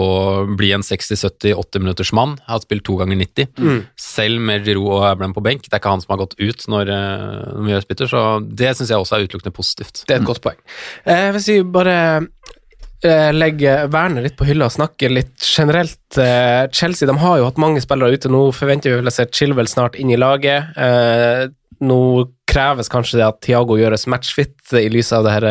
[0.58, 3.52] bli en 60-70-80 minutters mann, har spilt to ganger 90.
[3.58, 3.84] Mm.
[4.02, 5.68] Selv med Giroud og Abraham på benk.
[5.68, 8.74] Det er ikke han som har gått ut når, når vi gjør spytter, så det
[8.78, 10.04] syns jeg også er utelukkende positivt.
[10.08, 10.58] Det er et godt poeng.
[11.06, 11.98] Eh, hvis vi bare
[13.06, 17.48] eh, vernet Werner litt på hylla og snakke litt generelt eh, Chelsea de har jo
[17.50, 18.32] hatt mange spillere ute.
[18.32, 20.74] Nå forventer vi vel å se Chilwell snart inn i laget.
[20.78, 22.00] Eh, nå
[22.48, 25.48] kreves kanskje det at Thiago gjøres matchfit i lys av det her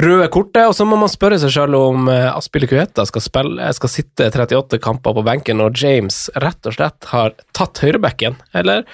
[0.00, 0.64] røde kortet.
[0.66, 4.80] Og så må man spørre seg selv om Aspille Kueta skal, spille, skal sitte 38
[4.82, 8.86] kamper på benken, når James rett og slett har tatt høyrebekken, eller?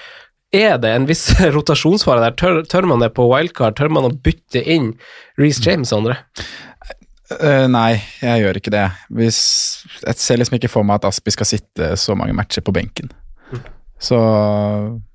[0.55, 1.25] Er det en viss
[1.57, 2.37] rotasjonsfare der?
[2.39, 3.77] Tør, tør man det på wildcard?
[3.79, 4.93] Tør man å bytte inn
[5.41, 6.21] Reece James andre?
[7.35, 8.87] Eh, nei, jeg gjør ikke det.
[9.19, 9.39] Hvis,
[10.05, 13.11] jeg ser liksom ikke for meg at Aspi skal sitte så mange matcher på benken.
[13.99, 14.17] Så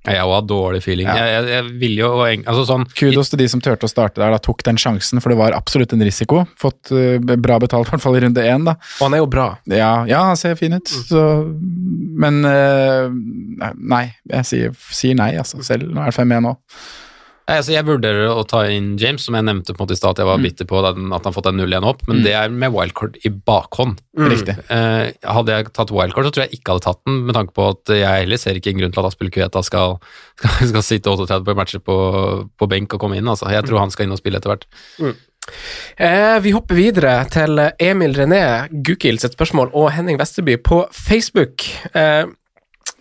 [0.08, 1.06] Jeg har dårlig feeling.
[1.06, 1.14] Ja.
[1.22, 4.34] Jeg, jeg, jeg vil jo altså sånn, kudos til de som turte å starte der,
[4.34, 6.42] da tok den sjansen, for det var absolutt en risiko.
[6.60, 8.74] Fått uh, bra betalt, i hvert fall i runde én, da.
[8.98, 9.48] Og han er jo bra.
[9.70, 11.28] Ja, ja han ser fin ut, så
[12.22, 13.14] Men uh,
[13.78, 15.62] nei, jeg sier, sier nei, altså.
[15.66, 16.58] Selv nå er det 5-1 nå.
[17.58, 20.14] Altså jeg vurderer å ta inn James, som jeg nevnte på en måte i stad,
[20.16, 20.96] at jeg var bitter på at
[21.28, 22.24] han fått en 0-1 opp, men Mm.
[22.24, 24.00] det er med wildcard i bakhånd.
[24.18, 24.56] Riktig.
[24.70, 27.70] Eh, hadde jeg tatt wildcard, så tror jeg ikke hadde tatt den, med tanke på
[27.74, 29.98] at jeg heller ser ikke en grunn til at Aspel Kueta skal,
[30.42, 31.98] skal, skal sitte 38 på matcher på,
[32.58, 33.28] på benk og komme inn.
[33.28, 33.50] Altså.
[33.52, 34.66] Jeg tror han skal inn og spille etter hvert.
[35.98, 38.44] Eh, vi hopper videre til Emil René
[38.86, 41.66] Gukild sitt spørsmål og Henning Vesterby på Facebook.
[41.98, 42.26] Eh,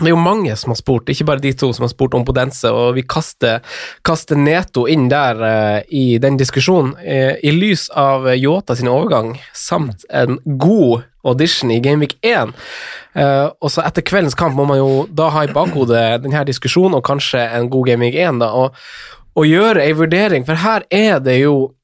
[0.01, 2.25] det er jo mange som har spurt, ikke bare de to som har spurt om
[2.25, 3.61] Podense, og vi kaster,
[4.07, 6.95] kaster Neto inn der uh, i den diskusjonen.
[6.97, 12.55] Uh, I lys av Yota sin overgang, samt en god audition i Gameweek 1.
[13.19, 16.97] uh, og så etter kveldens kamp må man jo da ha i bakhodet denne diskusjonen,
[16.97, 18.81] og kanskje en god Gameweek 1, da, og,
[19.37, 21.75] og gjøre ei vurdering, for her er det jo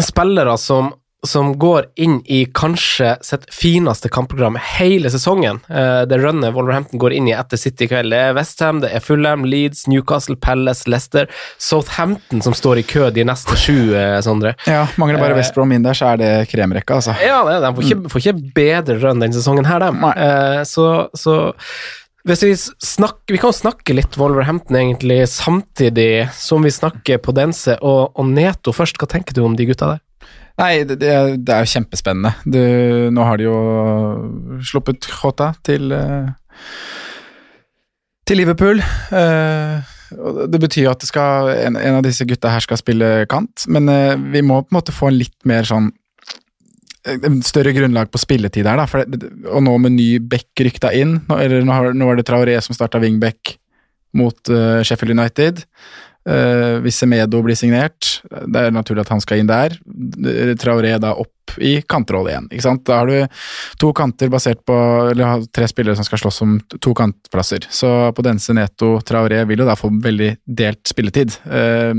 [0.00, 0.94] spillere som,
[1.26, 5.60] som går inn i kanskje sitt fineste kampprogram hele sesongen.
[5.68, 8.92] Eh, det runnet Wolverhampton går inn i etter City i kveld, det er Westham, det
[8.96, 11.28] er Fulham, Leeds, Newcastle, Palace, Leicester,
[11.60, 14.54] Southampton som står i kø de neste sju, eh, Sondre.
[14.66, 17.14] Ja, mangler bare Eh, West Brom inn der, så er det kremrekka, altså.
[17.22, 20.64] Ja, de får ikke, får ikke bedre run denne sesongen her, de.
[20.66, 21.36] Så, så
[22.28, 22.52] hvis vi
[22.84, 28.28] snakker Vi kan snakke litt Wolverhampton, egentlig, samtidig som vi snakker på Dense og, og
[28.28, 28.98] Neto først.
[29.00, 30.02] Hva tenker du om de gutta der?
[30.60, 32.34] Nei, det, det er er jo kjempespennende.
[32.44, 32.60] Du,
[33.14, 33.56] nå har de jo
[34.66, 36.28] sluppet Jota til eh,
[38.28, 38.82] til Liverpool.
[39.16, 39.96] Eh,
[40.50, 44.42] Det betyr at skal, en, av disse gutta her skal spille kant, men eh, vi
[44.42, 45.92] må på en måte få en litt mer sånn
[47.46, 49.04] større grunnlag på spilletid her, da.
[49.08, 52.26] Det, og nå med ny back rykta inn, nå, eller nå, har, nå var det
[52.28, 53.54] Traoré som starta wingback
[54.18, 54.50] mot
[54.84, 55.62] Sheffield United.
[56.30, 59.74] Eh, hvis Semedo blir signert, det er naturlig at han skal inn der.
[60.60, 62.48] Traoré da opp i kantrolle igjen.
[62.52, 62.84] ikke sant?
[62.86, 63.40] Da har du
[63.80, 64.76] to kanter basert på
[65.10, 67.66] Eller tre spillere som skal slåss om to kantplasser.
[67.70, 71.34] Så på Dense Neto Traoré vil jo da få veldig delt spilletid.
[71.50, 71.94] Eh,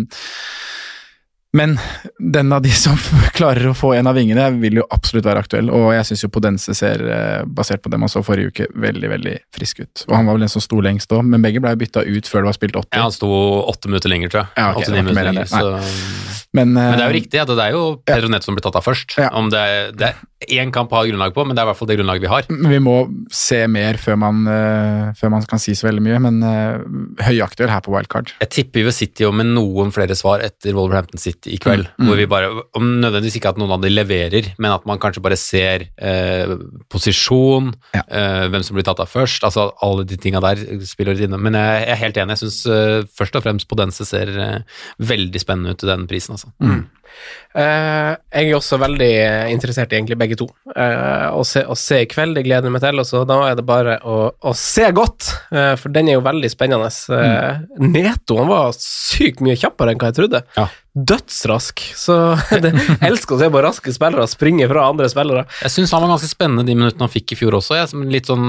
[1.54, 1.76] men
[2.18, 2.98] den av de som
[3.36, 5.72] klarer å få en av vingene, vil jo absolutt være aktuell.
[5.74, 9.12] Og jeg syns jo Podense ser, eh, basert på det man så forrige uke, veldig
[9.16, 10.06] veldig frisk ut.
[10.08, 12.46] Og han var vel den som sto lengst òg, men begge ble bytta ut før
[12.46, 12.92] det var spilt 80.
[12.96, 13.32] Ja, han sto
[13.68, 14.54] åtte minutter lenger, tror jeg.
[14.58, 16.40] Ja, okay, det minutter lenger, så...
[16.52, 18.76] Men, Men det er jo eh, riktig det er jo Pedro Neto som blir tatt
[18.76, 19.14] av først.
[19.16, 19.30] Ja.
[19.40, 21.70] Om det er, det er én kamp å ha grunnlag på, men det er i
[21.70, 22.50] hvert fall det grunnlaget vi har.
[22.74, 22.96] Vi må
[23.32, 26.42] se mer før man, eh, før man kan si så veldig mye, men
[27.24, 28.34] høyaktuell her på wildcard.
[28.44, 31.88] Jeg tipper vi City jo med noen flere svar etter Wolverhampton City i kveld.
[31.98, 32.08] Mm.
[32.08, 35.24] Hvor vi bare, om Nødvendigvis ikke at noen av de leverer, men at man kanskje
[35.26, 36.54] bare ser eh,
[36.92, 38.04] posisjon, Ja.
[38.08, 39.44] eh, hvem som blir tatt av først.
[39.48, 41.40] altså Alle de tinga der spiller litt inne.
[41.42, 42.38] Men jeg, jeg er helt enig.
[42.38, 44.60] Jeg syns eh, først og fremst Podense ser eh,
[45.00, 46.38] veldig spennende ut til den prisen.
[46.38, 46.52] altså.
[46.62, 46.84] Eh,
[47.52, 50.48] jeg er også veldig eh, interessert i egentlig begge to.
[50.72, 53.02] Eh, å, se, å se i kveld, det gleder jeg meg til.
[53.04, 56.24] Og så da er det bare å, å se godt, eh, for den er jo
[56.26, 56.88] veldig spennende.
[57.12, 57.92] Mm.
[57.92, 60.44] Neto han var sykt mye kjappere enn hva jeg trodde.
[60.56, 60.70] Ja.
[61.12, 61.84] Dødsrask.
[62.00, 62.18] Så
[62.64, 65.46] det, jeg elsker å se på raske spillere springe fra andre spillere.
[65.66, 67.82] Jeg syns han var ganske spennende de minuttene han fikk i fjor også.
[67.82, 68.48] Jeg, som litt sånn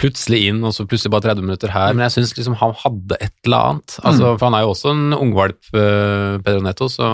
[0.00, 1.94] plutselig inn, og så plutselig bare 30 minutter her.
[1.94, 3.96] Men jeg syns liksom han hadde et eller annet.
[4.02, 7.10] Altså, For han er jo også en ungvalp, uh, Pedro Neto, så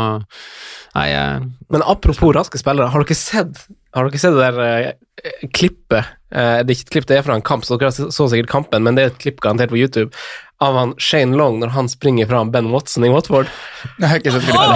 [0.90, 3.60] Nei, jeg Men apropos raske spillere, har dere sett,
[3.94, 6.08] har dere sett det der eh, klippet?
[6.34, 8.50] Eh, det er ikke et klipp, det er fra en kamp, så dere så sikkert
[8.50, 10.10] kampen, men det er et klipp garantert på YouTube
[10.60, 13.48] av han Shane Long når han springer fra Ben Watson i Watford.
[13.96, 14.66] Jeg har ikke sett klippet.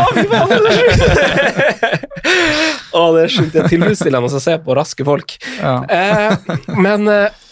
[2.94, 3.52] Å, det er sjukt.
[3.52, 5.34] Det er tilfredsstillende å se på raske folk.
[5.58, 5.76] Ja.
[5.90, 6.32] Eh,
[6.78, 7.42] men eh,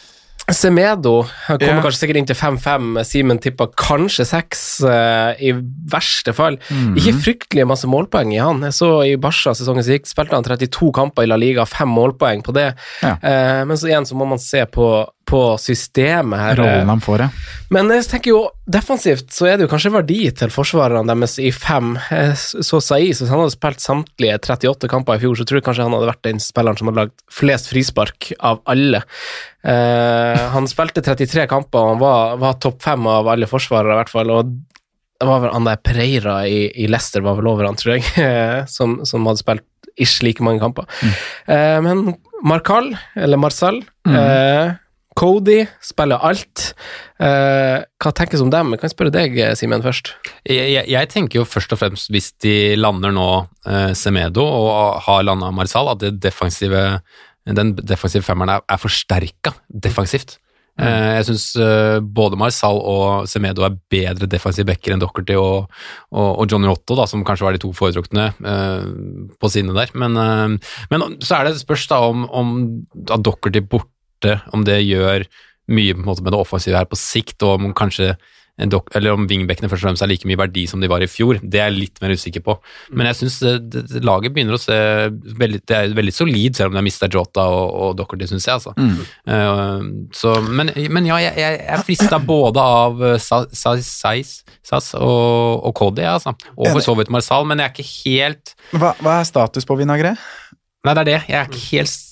[0.55, 1.83] Semedo kommer Ja.
[1.83, 3.05] kanskje sikkert inn til 5-5.
[3.05, 5.53] Simen tippa kanskje 6, uh, i
[5.93, 6.59] verste fall.
[6.71, 6.97] Mhm.
[6.97, 8.61] Ikke fryktelig masse målpoeng i han.
[8.63, 11.89] Jeg så i Barca sesongen som gikk, spilte han 32 kamper i La Liga, fem
[11.89, 12.75] målpoeng på det.
[13.03, 13.17] Ja.
[13.23, 16.59] Uh, men så igjen så må man se på, på systemet her.
[16.61, 17.29] Rollen de får, ja.
[17.73, 21.53] Men jeg tenker jo, defensivt så er det jo kanskje verdi til forsvarerne deres i
[21.55, 21.95] fem.
[22.37, 25.87] Så Saiz, hvis han hadde spilt samtlige 38 kamper i fjor, så tror jeg kanskje
[25.87, 29.05] han hadde vært den spilleren som hadde lagd flest frispark av alle.
[29.63, 34.03] Eh, han spilte 33 kamper, og han var, var topp fem av alle forsvarere, i
[34.03, 34.37] hvert fall.
[34.37, 34.53] og
[35.23, 38.03] det var vel han der Pereira i, i Leicester var vel over han, tror jeg,
[38.77, 39.69] som, som hadde spilt
[40.01, 40.89] ish like mange kamper.
[41.47, 44.73] Eh, men Marcal, eller Marcel, eh,
[45.19, 46.73] Cody spiller alt.
[47.21, 48.73] Eh, hva tenkes om dem?
[48.75, 50.15] Jeg kan spørre deg, Simen, først.
[50.49, 53.29] Jeg, jeg, jeg tenker jo først og fremst, hvis de lander nå
[53.69, 57.03] eh, Semedo og har landa Marisal, at det defensive,
[57.49, 60.39] den defensive femmeren er, er forsterka defensivt.
[60.81, 61.47] Eh, jeg syns
[62.17, 65.69] både Marisal og Semedo er bedre defensive backer enn Dockerty og,
[66.09, 68.87] og, og Johnny Otto, da, som kanskje var de to foretrukne eh,
[69.37, 69.93] på sine der.
[69.93, 72.55] Men, eh, men så er det spørs da om, om
[73.05, 73.91] at Dockerty borte,
[74.53, 75.27] om det gjør
[75.73, 78.15] mye måte med det offensive her på sikt, og om kanskje
[78.61, 81.39] eller om wingbackene først og fremst er like mye verdi som de var i fjor.
[81.41, 82.55] Det er jeg litt mer usikker på.
[82.93, 83.39] Men jeg syns
[84.05, 84.77] laget begynner å se
[85.41, 88.47] veldig, Det er veldig solid, selv om de har mista Jota og, og Dockerty, syns
[88.47, 88.61] jeg.
[88.61, 88.75] Altså.
[88.77, 95.75] Eh, så, men, men ja, jeg, jeg er frista både av eh, Sas og, og
[95.75, 96.37] Cody, altså.
[96.53, 99.81] og for så vidt Marsal, men jeg er ikke helt Hva, hva er status på
[99.81, 100.15] Vinagre?
[100.83, 101.21] Nei, det er det.
[101.31, 102.12] Jeg er ikke helt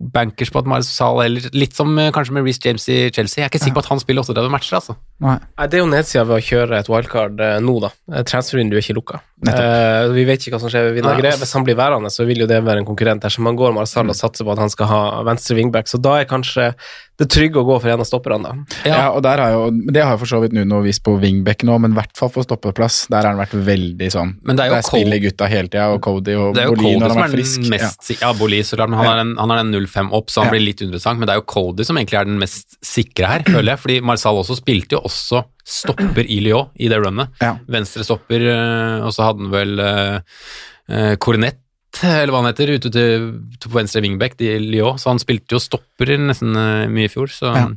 [0.00, 3.42] bankers på at Marsal eller Litt som eh, kanskje med Reece James i Chelsea.
[3.42, 4.96] Jeg er ikke sikker på at han spiller 38 matcher, altså.
[5.24, 5.36] Nei.
[5.66, 7.92] Det er jo nedsida ved å kjøre et wildcard eh, nå, da.
[8.12, 9.20] Eh, Transfervinduet er ikke lukka.
[9.48, 11.32] Eh, vi vet ikke hva som skjer ved Vinagre.
[11.32, 11.40] Nei.
[11.40, 14.12] Hvis han blir værende, så vil jo det være en konkurrent dersom man går Marsal
[14.12, 15.90] og satser på at han skal ha venstre wingback.
[15.90, 16.72] Så da er kanskje
[17.20, 18.78] det trygge å gå for en av stopperne, da.
[18.88, 19.00] Ja.
[19.12, 21.74] og der har jo, Det har jo for så vidt Nuno vist på wingback nå,
[21.84, 23.02] men i hvert fall for stoppeplass.
[23.12, 24.32] Der har han vært veldig sånn.
[24.42, 26.74] Men det er jo Der spiller gutta hele tida, og Cody og Det er jo
[26.78, 27.68] Bolin Cody når han er frisk.
[27.68, 28.16] mest ja.
[28.24, 29.10] Ja, Boli, så klart, men han Ja.
[29.12, 30.50] har den, han har den 0-5 opp, så han Ja.
[30.56, 31.18] blir litt interessant.
[31.20, 33.78] Men det er jo Cody som egentlig er den mest sikre her, føler jeg.
[33.84, 37.28] Fordi Marsal også spilte jo også stopper i Lyon i det runnet.
[37.40, 37.56] Ja.
[37.68, 41.58] Venstre stopper, øh, og så hadde han vel uh, Cornett,
[42.04, 43.24] eller hva han heter, ute til,
[43.58, 44.98] til på venstre wingback i Lyon.
[45.00, 47.68] Så han spilte jo stopper nesten øh, mye i fjor, så Ja.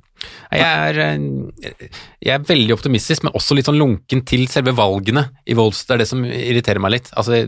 [0.53, 1.89] Jeg er, eh,
[2.23, 5.83] jeg er veldig optimistisk, men også litt sånn lunken til selve valgene i Wolves.
[5.87, 7.09] Det er det som irriterer meg litt.
[7.17, 7.47] Altså,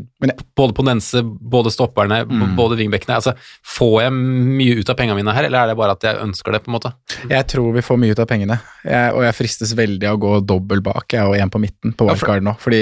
[0.57, 2.55] både Ponense, både stopperne, Mm.
[2.55, 3.15] både wingbackene.
[3.15, 6.21] Altså, får jeg mye ut av pengene mine her, eller er det bare at jeg
[6.23, 6.93] ønsker det, på en måte?
[7.29, 10.21] Jeg tror vi får mye ut av pengene, jeg, og jeg fristes veldig av å
[10.25, 12.57] gå dobbel bak jeg og én på midten på wildcard nå.
[12.59, 12.81] Fordi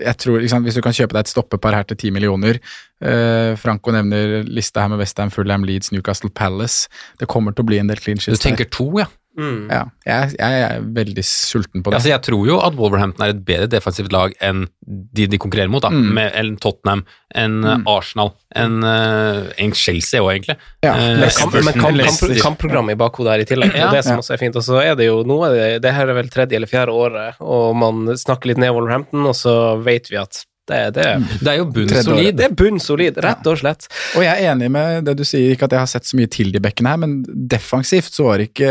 [0.00, 2.60] jeg tror, liksom, Hvis du kan kjøpe deg et stoppepar her til 10 millioner
[3.04, 6.88] Uh, Franco nevner lista her med Westham, Fulham, Leeds, Newcastle Palace.
[7.20, 9.08] Det kommer til å bli en del clean Du tenker to, ja.
[9.34, 9.64] Mm.
[9.66, 11.98] Ja, jeg, jeg er veldig sulten på det.
[11.98, 15.72] Altså, jeg tror jo at Wolverhampton er et bedre defensivt lag enn de de konkurrerer
[15.72, 15.90] mot, da.
[15.90, 16.06] Mm.
[16.14, 17.02] Med, enn Tottenham,
[17.34, 17.82] enn mm.
[17.90, 20.58] Arsenal, enn en Chelsea òg, egentlig.
[20.86, 23.88] Ja, Eh, Men, kamp, men kamp, kamp, kampprogrammet i bakhodet her i tillegg, Ja.
[23.88, 24.56] og det som også er fint.
[24.56, 26.94] Og så er det jo noe er det Det her er vel tredje eller fjerde
[26.94, 31.04] året, og man snakker litt ned Wolverhampton, og så vet vi at det, det,
[31.42, 32.36] Det er jo bunnsolid.
[32.38, 33.84] det er bunnsolid, rett og slett.
[34.16, 36.30] Og jeg er enig med det du sier, ikke at jeg har sett så mye
[36.32, 37.18] til de bekkene her, men
[37.50, 38.70] defensivt så var ikke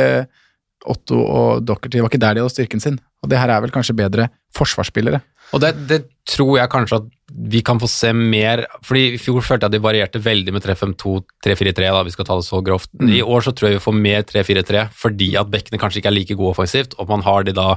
[0.89, 2.97] Otto og Dockerty var ikke der de hadde styrken sin.
[3.23, 4.27] Og det her er vel kanskje bedre
[4.57, 5.21] forsvarsspillere.
[5.53, 7.09] Og det, det tror jeg kanskje at
[7.53, 10.65] vi kan få se mer fordi I fjor følte jeg at de varierte veldig med
[10.65, 11.13] 3-5-2,
[11.45, 12.89] 3-4-3, da vi skal ta det så grovt.
[13.01, 16.17] I år så tror jeg vi får mer 3-4-3 fordi at bekkene kanskje ikke er
[16.17, 17.73] like gode offensivt, og man har de da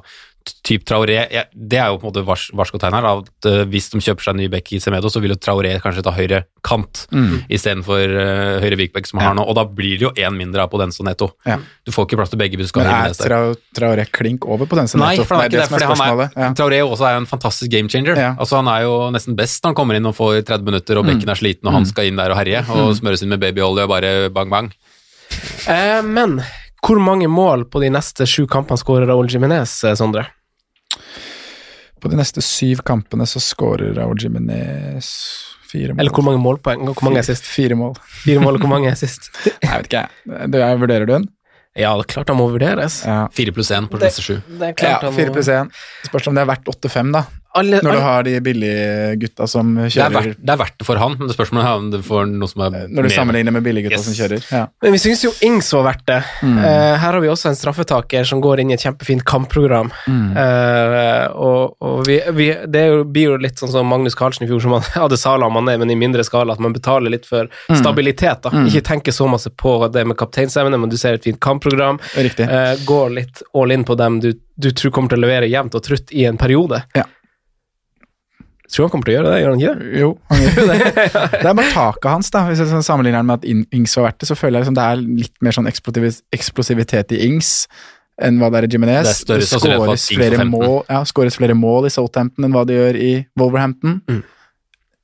[0.66, 3.04] typ Traoré jeg, Det er jo på en måte vars, varskotegn her.
[3.06, 5.72] at uh, Hvis de kjøper seg en ny bekk i Semedo, så vil jo Traoré
[5.82, 7.44] kanskje ta høyre kant Mm.
[7.50, 9.28] istedenfor uh, høyre vikbekk som han Ja.
[9.32, 9.44] har nå.
[9.48, 11.30] Og da blir det jo én mindre av Podence og Netto.
[11.46, 11.58] Ja.
[11.84, 12.56] Du får ikke plass til begge.
[12.58, 14.88] hvis Men er tra Traoré klink over på Netto?
[14.88, 16.52] som Nei, for han er ikke det, som er fordi er, Ja.
[16.52, 18.16] Traoré også er jo en fantastisk game changer.
[18.16, 18.34] Ja.
[18.38, 21.04] Altså Han er jo nesten best når han kommer inn og får 30 minutter, og
[21.06, 21.10] Mm.
[21.14, 23.82] bekken er sliten, og han skal inn der og herje, og smøres inn med babyolje
[23.84, 24.72] og bare bang, bang.
[25.68, 26.40] Eh, men
[26.86, 30.26] hvor mange mål på de neste sju kampene skårer Raúl Jiminez, eh, Sondre?
[32.00, 35.08] På de neste syv kampene så skårer Raúl Jimenez
[35.66, 36.00] fire mål.
[36.04, 36.84] Eller hvor mange målpoeng?
[36.88, 37.46] og Hvor mange er sist?
[37.48, 37.96] Fire mål.
[38.22, 39.30] Fire mål, og hvor mange er sist?
[39.64, 40.50] Jeg vet ikke, jeg.
[40.52, 41.26] Det er- Vurderer du den?
[41.76, 43.02] Ja, det er klart han må vurderes.
[43.04, 43.26] Ja.
[43.36, 44.36] Fire pluss én på de neste sju.
[44.48, 45.68] Det er Ja, fire pluss én.
[46.06, 47.24] Spørs om det er verdt 8-5, da.
[47.56, 50.76] Alle, Når du har de billige gutta som Det er, kjører verdt, det er verdt
[50.82, 53.14] det for han, men det spørsmålet er om du får noe som er Når du
[53.14, 54.04] sammenligner med billiggutta Yes.
[54.08, 54.42] som kjører.
[54.52, 54.66] Ja.
[54.82, 56.18] Men vi syns jo Ings var verdt det.
[56.42, 56.58] Mm.
[56.58, 59.90] Uh, her har vi også en straffetaker som går inn i et kjempefint kampprogram.
[60.06, 60.36] Mm.
[60.36, 62.82] Uh, og og vi, vi, det
[63.12, 65.78] blir jo litt sånn som Magnus Carlsen i fjor, som han hadde Sala man er,
[65.80, 66.52] men i mindre skala.
[66.56, 67.76] At man betaler litt for Mm.
[67.80, 68.42] stabilitet.
[68.42, 68.50] da.
[68.66, 71.98] Ikke tenker så masse på det med kapteinsemne, men du ser et fint kampprogram.
[72.16, 75.74] Eh, går litt all in på dem du, du tror kommer til å levere jevnt
[75.74, 76.82] og trutt i en periode.
[76.94, 77.04] Ja.
[78.66, 79.90] Tror han kommer til å gjøre det, gjør han ikke det?
[80.00, 80.78] Jo, han gjør jo det.
[81.42, 82.42] Det er bare taket hans, da.
[82.48, 84.78] Hvis jeg sånn sammenligner han med at Ings var verdt det, så føler jeg liksom
[84.78, 87.52] det er litt mer sånn eksplosivitet i Ings
[88.26, 89.22] enn hva det er i Jimenez.
[89.28, 90.50] Det Det skåres flere, 15.
[90.50, 91.02] mål, ja,
[91.36, 94.00] flere mål i Southampton enn hva det gjør i Wolverhampton.
[94.08, 94.22] Mm.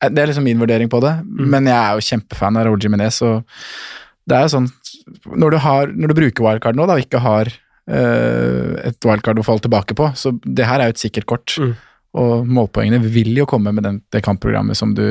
[0.03, 2.81] Eh, Det er liksom min vurdering på det, men jeg er jo kjempefan av Raúl
[2.83, 3.45] Jimenez, og
[4.27, 4.71] det er jo sånn
[5.35, 7.49] Når du, har, når du bruker wildcard nå, da, og ikke har
[7.91, 11.57] eh, et wildcard å falle tilbake på, så det her er jo et sikkert kort.
[11.59, 11.73] Mm.
[12.13, 15.03] Og målpoengene vil jo komme med den, det kampprogrammet som du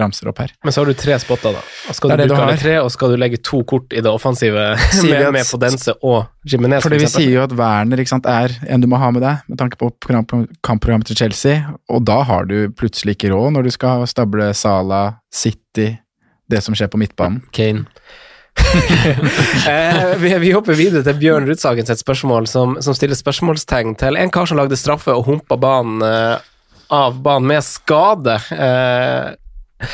[0.00, 0.50] ramser opp her.
[0.66, 1.62] Men så har du tre spotter, da.
[1.86, 4.64] Og skal du bruke alle tre, og skal du legge to kort i det offensive
[5.06, 8.82] med, med Podense og Jimenez, Fordi for vi sier jo at Werner sant, er en
[8.82, 12.72] du må ha med deg, med tanke på kampprogrammet til Chelsea, og da har du
[12.74, 15.92] plutselig ikke råd når du skal stable Sala, City,
[16.50, 17.44] det som skjer på midtbanen.
[17.54, 17.86] Kane.
[19.68, 24.18] eh, vi, vi hopper videre til Bjørn Rudsagen sitt spørsmål, som, som stiller spørsmålstegn til
[24.20, 26.36] en kar som lagde straffe og humpa banen eh,
[26.92, 28.36] av banen med skade.
[28.52, 29.88] Eh,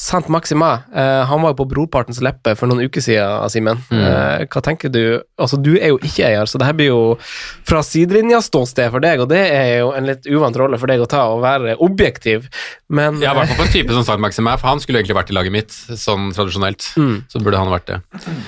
[0.00, 3.82] Sant Maxima, uh, han var jo på brorpartens leppe for noen uker siden, Simen.
[3.92, 4.00] Mm.
[4.00, 5.20] Uh, hva tenker du?
[5.36, 7.02] Altså, du er jo ikke eier, så det her blir jo
[7.68, 11.08] fra sidelinja-ståsted for deg, og det er jo en litt uvant rolle for deg å
[11.10, 12.48] ta, å være objektiv,
[12.88, 15.02] men Ja, i hvert fall på en type som Sant Maxim er, for han skulle
[15.02, 16.88] egentlig vært i laget mitt, sånn tradisjonelt.
[16.96, 17.20] Mm.
[17.28, 18.00] Så burde han vært det.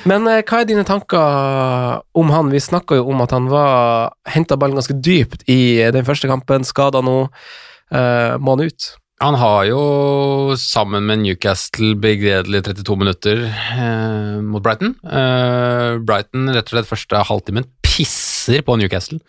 [0.09, 2.55] Men uh, hva er dine tanker om han?
[2.55, 5.61] Vi snakka jo om at han var henta ballen ganske dypt i
[5.93, 7.27] den første kampen, skada nå.
[7.93, 8.87] Må han ut?
[9.23, 9.83] Han har jo
[10.59, 14.97] sammen med Newcastle begredelig 32 minutter eh, mot Brighton.
[15.07, 19.21] Eh, Brighton rett og slett første halvtimen pisser på Newcastle.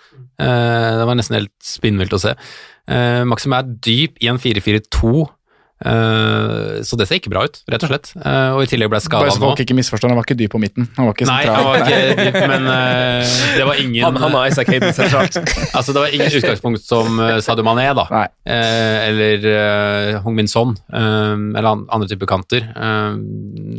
[0.42, 2.34] Eh, det var nesten helt spinnvilt å se.
[2.90, 5.30] Eh, Maxim er dyp i en 4-4-2, eh,
[5.84, 8.12] så det ser ikke bra ut, rett og slett.
[8.16, 9.50] Eh, og i tillegg ble jeg skada så nå.
[9.50, 10.88] folk ikke misforstår, han var ikke dyp på midten.
[10.96, 11.58] Han var ikke Nei, sentral.
[11.58, 15.40] han var ikke dyp, men eh, det var ingen Han, han har Isaac Hayden sentralt.
[15.78, 18.06] Altså, det var ingen utgangspunkt som uh, Sadio Mané, da.
[18.14, 18.26] Nei.
[18.48, 22.64] Eh, eller uh, Hong Min Son, eh, eller an andre typer kanter.
[22.72, 23.20] Eh,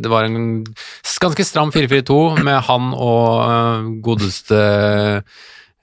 [0.04, 0.64] det var en
[1.24, 4.62] ganske stram 4-4-2 med han og eh, godeste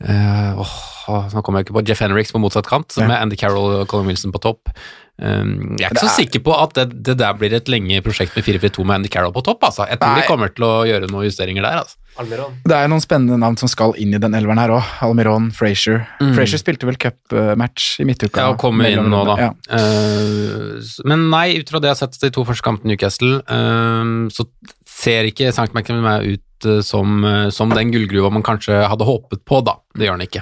[0.02, 3.84] Uh, åh, Nå kommer jeg ikke på Jeff Henriks på motsatt kant, med Andy Carroll
[3.84, 4.72] og Colin Wilson på topp.
[5.22, 8.34] Um, jeg er ikke så sikker på at det, det der blir et lenge prosjekt
[8.34, 9.62] med 4-4-2 med Andy Carroll på topp.
[9.68, 9.86] Altså.
[9.90, 10.24] Jeg tror Nei.
[10.24, 11.84] de kommer til å gjøre noen justeringer der.
[11.84, 12.00] Altså.
[12.68, 14.90] Det er noen spennende navn som skal inn i den elveren her òg.
[15.06, 16.04] Almiron, Frazier.
[16.20, 16.34] Mm.
[16.36, 18.42] Frazier spilte vel cupmatch i midtuka.
[18.42, 19.38] Ja, og kommer inn nå, da.
[19.46, 19.52] Ja.
[19.70, 23.40] Uh, men nei, ut fra det jeg har sett de to første kampene i Newcastle,
[23.46, 24.48] uh, så
[24.90, 25.72] ser ikke St.
[25.72, 29.78] McNamara ut eh, som, eh, som den gullgruva man kanskje hadde håpet på, da.
[29.92, 30.42] Det gjør han ikke.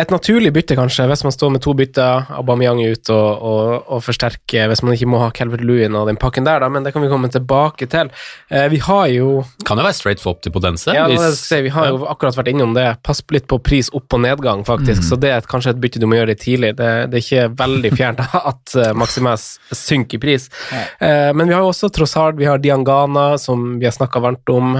[0.00, 4.00] Et naturlig bytte, kanskje, hvis man står med to bytter, Aubameyang ut og, og, og
[4.06, 6.94] forsterker, hvis man ikke må ha Calvert Lewin og den pakken der, da, men det
[6.94, 8.08] kan vi komme tilbake til.
[8.48, 10.94] Eh, vi har jo Kan jo være straight swap til Potense.
[10.96, 12.86] Ja, hvis- si, vi har jo akkurat vært innom det.
[13.04, 15.04] Pass litt på pris opp og nedgang, faktisk.
[15.04, 16.72] Så det er et, kanskje et bytte du må gjøre tidlig.
[16.80, 20.48] Det, det er ikke veldig fjernt at uh, Maximas synker i pris.
[20.72, 24.48] Eh, men vi har jo også Trossard, vi har Diangana, som vi har snakka varmt
[24.48, 24.72] om.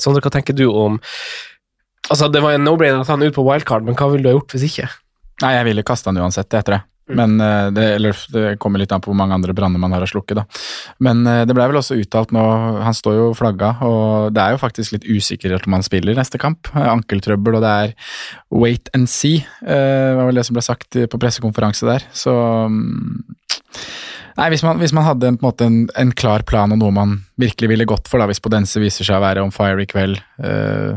[0.00, 1.00] Sondre, hva tenker du om
[2.08, 4.38] Altså, Det var en no-brainer ta han ut på wildcard, men hva ville du ha
[4.38, 4.86] gjort hvis ikke?
[5.42, 6.86] Nei, jeg ville kaste han uansett, det tror jeg.
[7.08, 10.04] Men eh, det, eller, det kommer litt an på hvor mange andre branner man har
[10.04, 10.44] å slukke, da.
[11.04, 12.42] Men eh, det ble vel også uttalt nå,
[12.84, 16.40] han står jo flagga, og det er jo faktisk litt usikkerhet om han spiller neste
[16.42, 16.68] kamp.
[16.74, 17.94] Eh, Ankeltrøbbel, og det er
[18.52, 22.04] wait and see, var vel det som ble sagt på pressekonferanse der.
[22.16, 22.34] Så
[22.72, 23.24] mm,
[24.38, 27.72] Nei, hvis man, hvis man hadde en, en, en, klar plan og noe man virkelig
[27.72, 30.94] ville gått for, da, hvis Podense viser seg å være on fire i kveld, eh,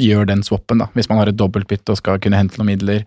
[0.00, 0.88] gjør den swappen, da.
[0.96, 3.04] Hvis man har et dobbeltbytte og skal kunne hente noen midler.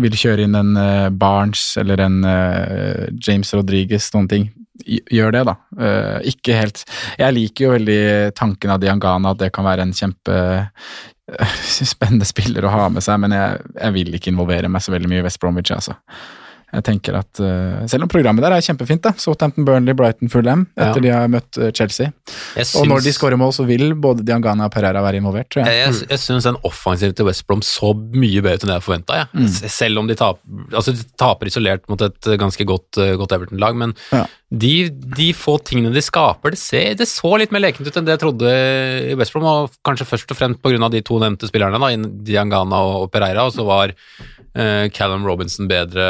[0.00, 4.46] Vil kjøre inn en uh, Barnes eller en uh, James Rodriguez, noen ting.
[4.84, 5.54] Gjør det, da.
[5.78, 6.80] Uh, ikke helt
[7.20, 8.00] Jeg liker jo veldig
[8.34, 10.38] tanken av Diangana, at det kan være en kjempe
[11.94, 15.12] spennende spiller å ha med seg, men jeg, jeg vil ikke involvere meg så veldig
[15.12, 16.00] mye i West Bromwich, altså.
[16.74, 19.12] Jeg tenker at uh, Selv om programmet der er kjempefint, da.
[19.20, 22.10] Southampton, Burnley, Brighton, Fulham, etter de har møtt eh, Chelsea.
[22.56, 22.74] Syns...
[22.80, 25.78] Og når de skårer mål, så vil både Diangana og Pereira være involvert, tror jeg.
[25.78, 28.78] Jeg, jeg, jeg syns den offensiven til West Brom så mye bedre ut enn det
[28.78, 29.20] jeg forventa.
[29.34, 29.48] Mm.
[29.76, 33.78] Selv om de taper, altså de taper isolert mot et ganske godt, eh, godt Everton-lag.
[33.78, 34.24] Men Ja.
[34.50, 38.06] de, de få tingene de skaper, det, ser, det så litt mer lekent ut enn
[38.08, 38.54] det jeg trodde
[39.12, 39.46] i West Brom.
[39.50, 40.90] Og kanskje først og fremst pga.
[40.90, 43.46] de to nevnte spillerne, da, Diangana og Pereira.
[43.46, 43.94] Og så var
[44.54, 46.04] eh, Callum Robinson bedre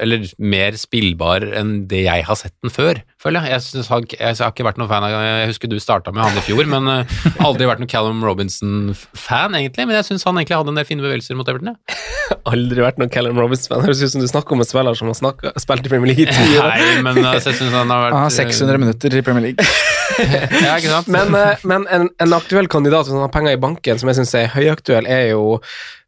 [0.00, 3.52] Eller mer spillbar enn det jeg har sett den før, føler jeg.
[3.56, 6.24] Jeg, synes, han- jeg har ikke vært noen fan av Jeg husker du starta med
[6.24, 9.86] han i fjor, men uh, aldri vært noen Callum Robinson-fan, egentlig.
[9.86, 11.74] Men jeg syns han egentlig hadde en del fine bevegelser mot Everton.
[11.76, 11.96] Ja.
[12.52, 13.84] Aldri vært noen Callum Robinson-fan.
[13.86, 16.26] Høres ut som du snakker om en spiller som har snakket, spilt i Premier League
[16.26, 16.70] i ti år.
[16.74, 19.70] Nei, men altså, jeg syns han har vært Han har 600 minutter i Premier League.
[20.16, 21.08] Ja, ikke sant?
[21.12, 21.34] Men,
[21.66, 25.04] men en, en aktuell kandidat som har penger i banken, som jeg syns er høyaktuell,
[25.10, 25.58] er jo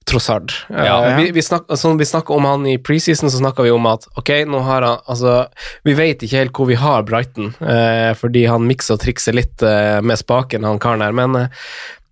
[0.08, 0.54] Trossard.
[0.70, 1.16] Eh, Ja.
[1.18, 4.08] vi, vi, snak, altså, vi snakker om han i preseason, så snakka vi om at
[4.18, 5.46] ok, nå har han Altså,
[5.84, 9.62] vi vet ikke helt hvor vi har Brighton, eh, fordi han mikser og trikser litt
[9.62, 11.54] eh, med spaken, han karen her, men eh,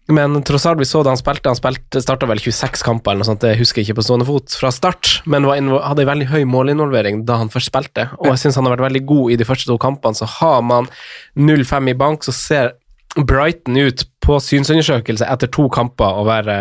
[0.09, 3.31] men Trossard, vi så da han spilte, han spilte, starta vel 26 kamper, eller noe
[3.33, 6.29] sånt, det husker jeg ikke på stående fot, fra start, men var hadde en veldig
[6.31, 8.05] høy målinvolvering da han først spilte.
[8.21, 10.15] Og jeg syns han har vært veldig god i de første to kampene.
[10.15, 10.87] Så har man
[11.35, 12.77] 0-5 i bank, så ser
[13.25, 16.57] Brighton ut på synsundersøkelse etter to kamper og være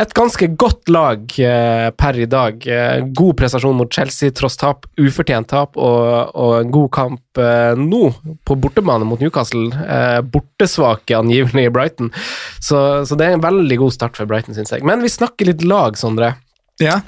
[0.00, 2.60] et ganske godt lag eh, per i dag.
[2.68, 7.72] Eh, god prestasjon mot Chelsea tross tap, ufortjent tap, og, og en god kamp eh,
[7.80, 8.02] nå
[8.46, 9.66] på bortebane mot Newcastle.
[9.82, 12.12] Eh, bortesvake angivelig i Brighton.
[12.60, 12.78] Så,
[13.08, 14.86] så det er en veldig god start for Brighton, syns jeg.
[14.86, 16.34] Men vi snakker litt lag, Sondre.
[16.80, 17.00] Ja,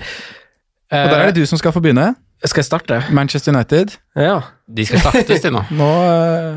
[0.93, 2.11] og der er det du som skal få begynne.
[2.45, 2.97] Skal jeg starte?
[3.14, 3.93] Manchester United.
[4.18, 4.40] Ja.
[4.66, 5.61] De skal startes, de nå.
[5.78, 5.90] Nå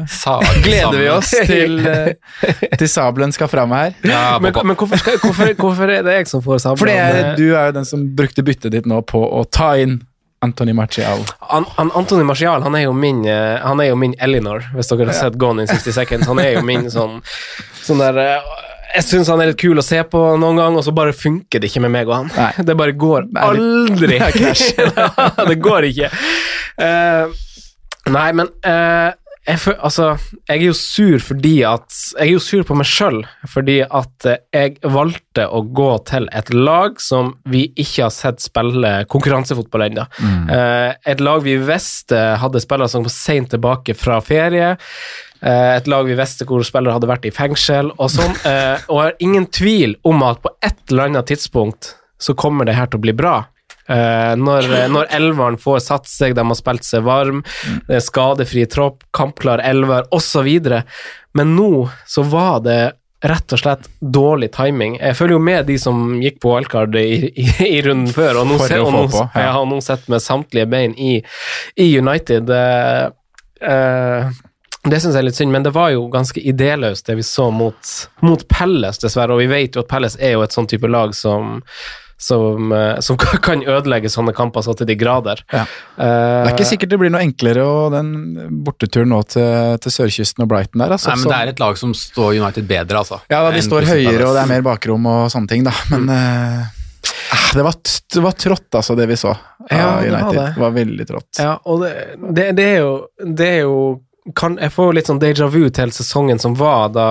[0.01, 2.39] uh, gleder vi oss til, uh,
[2.79, 3.93] til sabelen skal fram her.
[4.07, 6.81] Ja, Men, men hvorfor, skal, hvorfor, hvorfor er det jeg som får sabelen?
[6.81, 9.75] Fordi det er- du er jo den som brukte byttet ditt nå på å ta
[9.77, 9.99] inn
[10.45, 11.21] Anthony Martial.
[11.49, 14.91] An, an, Anthony Martial han er jo min eh, Han er jo min Elinor, hvis
[14.91, 16.27] dere har sett Gone in 60 Seconds.
[16.29, 17.15] Han er jo min sånn,
[17.85, 18.51] sånn der eh,
[18.95, 21.59] Jeg syns han er litt kul å se på noen gang, og så bare funker
[21.59, 22.31] det ikke med meg og han.
[22.35, 22.51] Nei.
[22.67, 24.19] Det bare går aldri.
[25.51, 26.11] Det går ikke.
[26.79, 27.31] Uh,
[28.11, 29.11] nei, men eh,
[29.45, 30.07] jeg, for, altså,
[30.49, 31.85] jeg er jo sur fordi at
[32.15, 33.19] Jeg er jo sur på meg sjøl
[33.51, 38.41] fordi at eh, jeg valgte å gå til et lag som vi ikke har sett
[38.41, 40.05] spille konkurransefotball ennå.
[40.49, 44.73] Eh, et lag vi visste hadde spillere som kom seint tilbake fra ferie.
[45.45, 48.33] Eh, et lag vi visste hvor spillere hadde vært i fengsel og sånn.
[48.45, 52.67] Eh, og jeg har ingen tvil om at på et eller annet tidspunkt så kommer
[52.67, 53.39] det her til å bli bra.
[53.89, 57.43] Eh, når, når elveren får satt seg, de har spilt seg varm,
[57.87, 60.49] det er skadefri tropp, kampklar elver osv.
[61.37, 61.71] Men nå
[62.09, 62.79] så var det
[63.25, 64.97] rett og slett dårlig timing.
[64.99, 68.49] Jeg følger jo med de som gikk på wildcard i, i, i runden før, og
[68.51, 69.45] nå, For se- og nå, på, ja.
[69.45, 71.15] jeg har nå sett med samtlige bein i,
[71.81, 72.51] i United.
[72.53, 73.05] Eh,
[73.71, 74.35] eh,
[74.85, 77.47] det syns jeg er litt synd, men det var jo ganske idéløst det vi så
[77.49, 79.33] mot, mot Pelles, dessverre.
[79.33, 81.55] Og vi vet jo at Pelles er jo et sånn type lag som
[82.17, 85.41] som, eh, som kan ødelegge sånne kamper så til de grader.
[85.51, 85.65] Ja.
[85.97, 88.13] Eh, Det er ikke sikkert det blir noe enklere og den
[88.65, 90.95] borteturen nå til, til sørkysten og Brighton der.
[90.95, 93.19] Altså, Nei, men det er et lag som står United bedre, altså.
[93.31, 95.75] Ja, da, de står høyere, og det er mer bakrom og sånne ting, da.
[95.91, 96.15] Men mm.
[96.15, 96.81] uh,
[97.57, 97.77] det, var,
[98.13, 100.49] det var trått, altså, det vi så av Ja, det var det.
[100.55, 101.29] Det var veldig trått.
[101.39, 101.93] Ja, og det,
[102.31, 103.79] det, det er jo, det er jo
[104.33, 107.07] kan, Jeg får litt sånn déjà vu til sesongen som var da,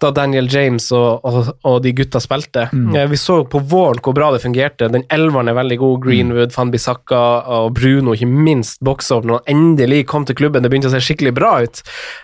[0.00, 2.66] da Daniel James og, og, og de gutta spilte.
[2.72, 2.94] Mm.
[2.96, 4.88] Eh, Vi så på våren hvor bra det fungerte.
[4.92, 6.00] Den elveren er veldig god.
[6.06, 7.20] Greenwood, Van Bissaka
[7.58, 10.64] og Bruno, ikke minst boksa opp når han endelig kom til klubben.
[10.64, 11.82] Det begynte å se skikkelig bra ut.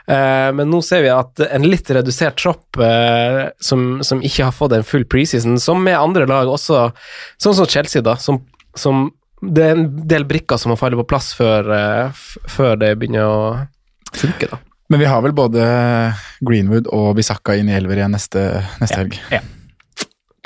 [0.08, 4.56] Eh, men nå ser vi at en litt redusert tropp eh, som, som ikke har
[4.56, 6.88] fått en full preseason, som med andre lag også,
[7.42, 8.42] sånn som Chelsea, da, som,
[8.76, 9.08] som
[9.46, 13.26] det er en del brikker som må falle på plass før, eh, før det begynner
[13.28, 13.40] å
[14.16, 14.58] funke, da.
[14.88, 15.62] Men vi har vel både
[16.46, 18.46] Greenwood og Bisakka inn i elver igjen neste,
[18.80, 19.20] neste helg.
[19.34, 19.40] Ja,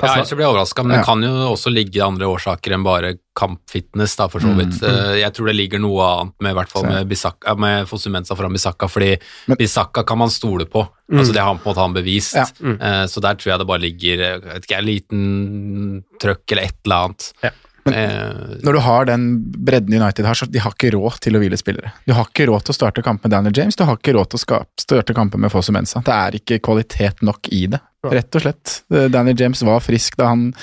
[0.01, 0.97] Ja, jeg blir overraska, men Ja.
[0.97, 4.73] det kan jo også ligge andre årsaker enn bare kampfitness, da, for så vidt.
[4.81, 5.19] Mm, mm.
[5.19, 8.51] Jeg tror det ligger noe annet med, i hvert fall med, Bissaka, med Fosumensa foran
[8.51, 10.87] Bisakka, fordi Men- Bisakka kan man stole på.
[11.11, 11.19] Mm.
[11.19, 12.33] Altså Det har han på en måte han bevist.
[12.33, 12.45] Ja.
[12.81, 17.33] Eh, Så der tror jeg det bare ligger et liten trøkk eller et eller annet.
[17.43, 17.49] Ja.
[17.85, 19.23] Men- Eh, Når du har den
[19.57, 21.91] bredden United har, så de har ikke råd til å hvile spillere.
[22.05, 24.29] Du har ikke råd til å starte kamp med Daniel James, du har ikke råd
[24.29, 26.01] til å starte kamper med Fosse Mensa.
[26.05, 28.81] Det er ikke kvalitet nok i det, rett og slett.
[28.91, 30.53] Eh, Daniel James var frisk da han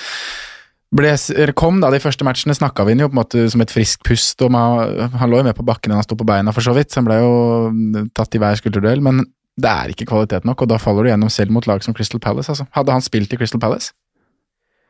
[0.95, 1.11] ble,
[1.53, 4.01] kom, da de første matchene snakka vi inn jo på en måte som et friskt
[4.03, 4.41] pust.
[4.41, 6.73] og man, Han lå jo med på bakken da han sto på beina, for så
[6.73, 9.01] vidt, så han ble jo mm, tatt i hver skulderduell.
[9.01, 9.25] Men
[9.59, 12.19] det er ikke kvalitet nok, og da faller du gjennom selv mot lag som Crystal
[12.19, 12.49] Palace.
[12.49, 12.65] Altså.
[12.71, 13.91] Hadde han spilt i Crystal Palace?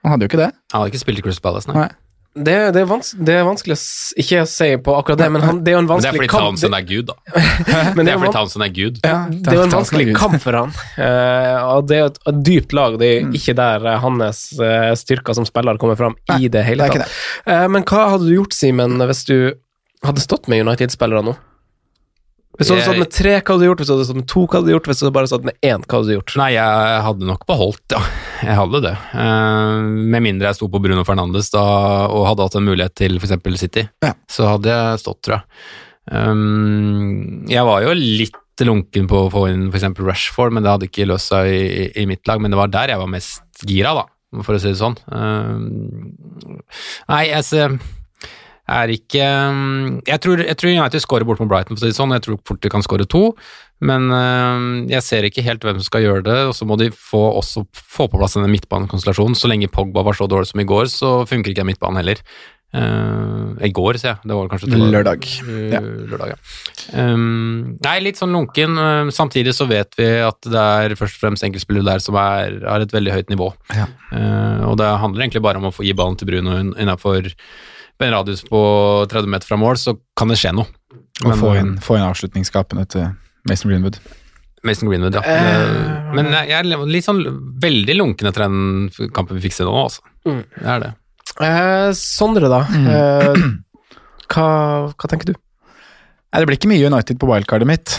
[0.06, 0.54] Han hadde jo ikke det.
[0.72, 1.76] han hadde ikke spilt i Crystal Palace, nei.
[1.76, 1.90] Nei.
[2.36, 3.80] Det, det, er det er vanskelig å
[4.22, 6.28] ikke si på akkurat det, men han, det er jo en vanskelig Men det er
[6.30, 6.46] fordi kamp.
[6.46, 7.16] Townsend er gud, da.
[7.98, 9.00] Det er fordi Townsend er gud.
[9.04, 10.76] Ja, det er jo en vanskelig kamp for han.
[10.94, 13.00] Uh, og det er jo et, et dypt lag.
[13.02, 13.34] Det er Mm.
[13.36, 17.10] ikke der uh, hans uh, styrker som spiller kommer fram i det hele tatt.
[17.50, 19.36] Eh, men hva hadde du gjort, Simen, hvis du
[20.06, 21.34] hadde stått med United-spillere nå?
[22.58, 23.82] Hvis du hadde stått med tre, hva hadde du gjort?
[23.82, 24.88] Hvis du hadde stått med to, hva hadde du gjort?
[24.90, 26.34] Hvis du hadde bare stått med én, hva hadde du gjort?
[26.42, 28.02] Nei, jeg hadde nok beholdt, ja.
[28.40, 28.94] Jeg hadde det.
[29.14, 29.86] Uh,
[30.16, 31.62] med mindre jeg sto på Bruno Fernandes da,
[32.10, 33.38] og hadde hatt en mulighet til f.eks.
[33.62, 33.86] City.
[34.04, 34.16] Ja.
[34.32, 35.46] Så hadde jeg stått, tror jeg.
[36.10, 39.86] Um, jeg var jo litt lunken på å få inn f.eks.
[40.02, 42.42] Rashford, men det hadde ikke løst seg i, i mitt lag.
[42.42, 44.08] Men det var der jeg var mest gira, da,
[44.42, 44.98] for å si det sånn.
[45.14, 46.18] Um,
[47.14, 47.78] nei, jeg ser
[48.72, 51.92] er ikke um, Jeg tror, jeg tror United scorer bort mot Brighton, for å si
[51.94, 52.14] det sånn.
[52.16, 53.24] Jeg tror fort de kan score to,
[53.82, 56.38] men um, jeg ser ikke helt hvem som skal gjøre det.
[56.52, 59.38] Og så må de få, også få på plass denne midtbanekonstellasjonen.
[59.40, 62.24] Så lenge Pogba var så dårlig som i går, så funker ikke midtbanen heller.
[62.70, 64.28] Uh, I går, sier jeg.
[64.30, 65.24] Det var kanskje til- Lørdag.
[65.42, 65.80] Uh, Ja.
[65.82, 66.38] lørdag, ja.
[67.02, 68.78] Um, nei, litt sånn lunken.
[68.78, 72.60] Uh, samtidig så vet vi at det er først og fremst enkeltspillere der som er,
[72.70, 73.50] har et veldig høyt nivå.
[73.74, 73.88] Ja.
[74.70, 77.32] Og det handler egentlig bare om å få gi ballen til Bruno innafor
[78.08, 78.62] en radius på
[79.12, 80.70] 30 meter fra mål, så kan det skje noe.
[81.26, 83.10] Og få uh, inn, få inn avslutningsskapene til
[83.50, 84.00] Mason Greenwood.
[84.64, 85.24] Mason Greenwood, ja.
[85.24, 87.22] Eh, Men jeg er litt sånn
[87.64, 90.04] veldig lunken etter den kampen vi fikk se nå, altså.
[90.28, 90.42] Mm.
[90.56, 90.90] Det er det.
[91.46, 92.64] Eh, Sondre, da.
[92.68, 92.90] Mm.
[92.96, 93.94] Eh,
[94.34, 94.48] hva,
[94.92, 95.38] hva tenker du?
[96.30, 97.96] Nei, det blir ikke mye United på wildcardet mitt,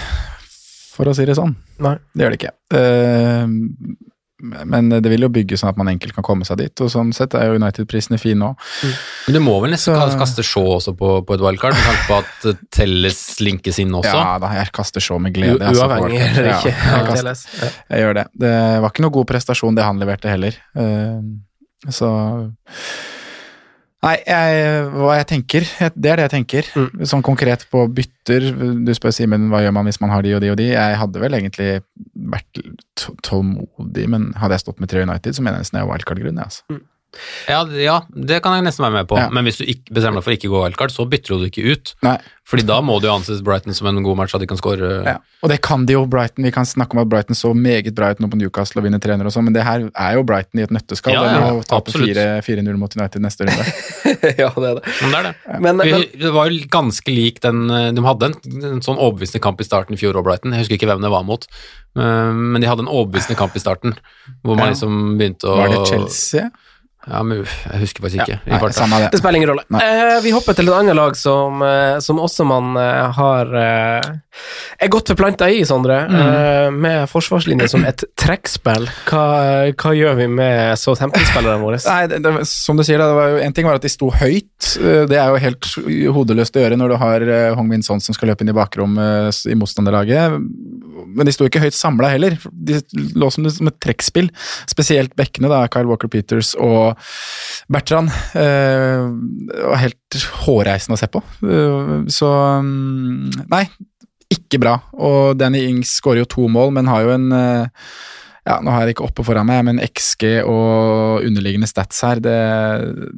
[0.95, 1.57] for å si det sånn.
[1.83, 1.97] Nei.
[2.15, 2.55] Det gjør det ikke.
[2.77, 3.57] Eh,
[4.43, 7.13] men det vil jo bygge sånn at man enkelt kan komme seg dit, og sånn
[7.17, 8.67] sett er jo United-prisene fine òg.
[9.27, 12.07] Men du må vel nesten Så- kaste Shaw også på, på et wildcard, med tanke
[12.09, 14.15] på at uh, Telles linkes inn også.
[14.17, 15.61] Ja da, jeg kaster Shaw med glede.
[15.61, 16.73] U uavhengig eller ikke.
[16.75, 18.27] Ja, jeg, kaster, jeg gjør det.
[18.47, 20.57] Det var ikke noe god prestasjon det han leverte heller.
[20.77, 21.21] Eh,
[21.91, 22.11] så
[24.01, 26.69] Nei, jeg, hva jeg tenker, det er det jeg tenker.
[26.73, 27.03] Mm.
[27.09, 28.47] Sånn konkret på bytter,
[28.81, 30.71] du spør Simen hva gjør man hvis man har de og de og de.
[30.73, 31.69] Jeg hadde vel egentlig
[32.33, 32.63] vært
[33.27, 36.41] tålmodig, men hadde jeg stått med tre United, så mener jeg nesten jeg er wildcard-grunn.
[36.41, 36.65] Altså.
[36.65, 36.81] Altså.
[37.51, 39.17] Ja, ja, det kan jeg nesten være med på.
[39.19, 39.29] Ja.
[39.35, 41.51] Men hvis du ikke bestemmer deg for å ikke gå wildcard, så bytter du det
[41.53, 41.95] ikke ut.
[42.07, 42.19] Nei.
[42.51, 44.89] Fordi da må det jo anses Brighton som en god match, at de kan skåre
[45.07, 45.17] Ja.
[45.43, 46.43] Og det kan de jo, Brighton.
[46.45, 48.99] Vi kan snakke om at Brighton så meget bra ut nå på Newcastle og vinner
[49.03, 51.15] trener og sånn, men det her er jo Brighton i et nøtteskall.
[51.15, 52.19] Ja, det ja, å tape absolutt.
[52.19, 53.67] 4 4-0 mot United neste runde.
[54.43, 54.95] ja, det er det.
[55.03, 55.35] Men det er det.
[55.61, 58.35] Men, men, Vi- Det var jo ganske lik den eh, De hadde en,
[58.75, 60.53] en sånn overbevisende kamp i starten i fjor, og Brighton.
[60.55, 61.47] Jeg husker ikke hvem det var mot,
[61.97, 63.95] eh, men de hadde en overbevisende kamp i starten.
[64.43, 64.75] Hvor man Ja.
[64.75, 66.51] liksom begynte å Var det Chelsea?
[67.09, 68.39] Ja, men Jeg husker faktisk ikke.
[68.45, 69.11] Ja, Nei, samme det.
[69.15, 69.65] Det spiller ingen rolle.
[69.81, 74.11] Eh, vi hopper til et annet lag som, eh, som også man eh, har eh,
[74.85, 75.97] er godt forplanta i, Sondre.
[76.11, 76.19] Mm.
[76.21, 78.89] Eh, med forsvarslinje som et trekkspill.
[79.09, 79.25] Hva,
[79.73, 81.81] hva gjør vi med Southampton-spillerne våre?
[81.89, 84.13] Nei, det, det, som du sier, det var jo, en ting var at de sto
[84.13, 84.75] høyt.
[84.81, 85.73] Det er jo helt
[86.21, 88.99] hodeløst å gjøre når du har Hong Min Son som skal løpe inn i bakrom
[89.01, 90.37] eh, i motstanderlaget.
[91.07, 92.37] Men de sto ikke høyt samla heller.
[92.53, 92.81] De
[93.19, 94.31] lå som, et trekkspill.
[94.71, 96.99] Spesielt bekkene, da, Kyle Walker Peters og
[97.73, 98.13] Bertrand.
[98.39, 99.07] Eh,
[99.65, 101.23] var helt hårreisende å se på.
[101.45, 102.31] Eh, så
[102.65, 103.65] mm, Nei,
[104.31, 104.79] ikke bra.
[104.99, 107.87] Og Danny Ings skårer jo to mål, men har jo en eh,
[108.49, 112.23] ja, Nå har jeg det ikke oppe foran meg, men XG og underliggende stats her,
[112.25, 112.39] det,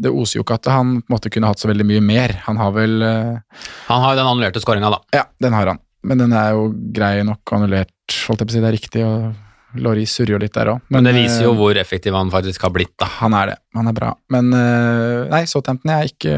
[0.02, 2.34] det oser jo ikke at han på en måte kunne hatt så veldig mye mer.
[2.48, 5.00] Han har vel eh, Han har jo den annullerte skåringa, da.
[5.14, 5.82] Ja, den har han.
[6.04, 7.92] Men den er jo grei nok annullert,
[8.28, 8.60] holdt jeg på å si.
[8.62, 9.04] Det er riktig.
[9.06, 10.80] og Laurie surrer jo litt der òg.
[10.92, 13.06] Men, det viser jo hvor effektiv han faktisk har blitt, da.
[13.22, 13.58] Han er det.
[13.78, 14.10] Han er bra.
[14.34, 16.34] Men eh, nei, Southampton er ikke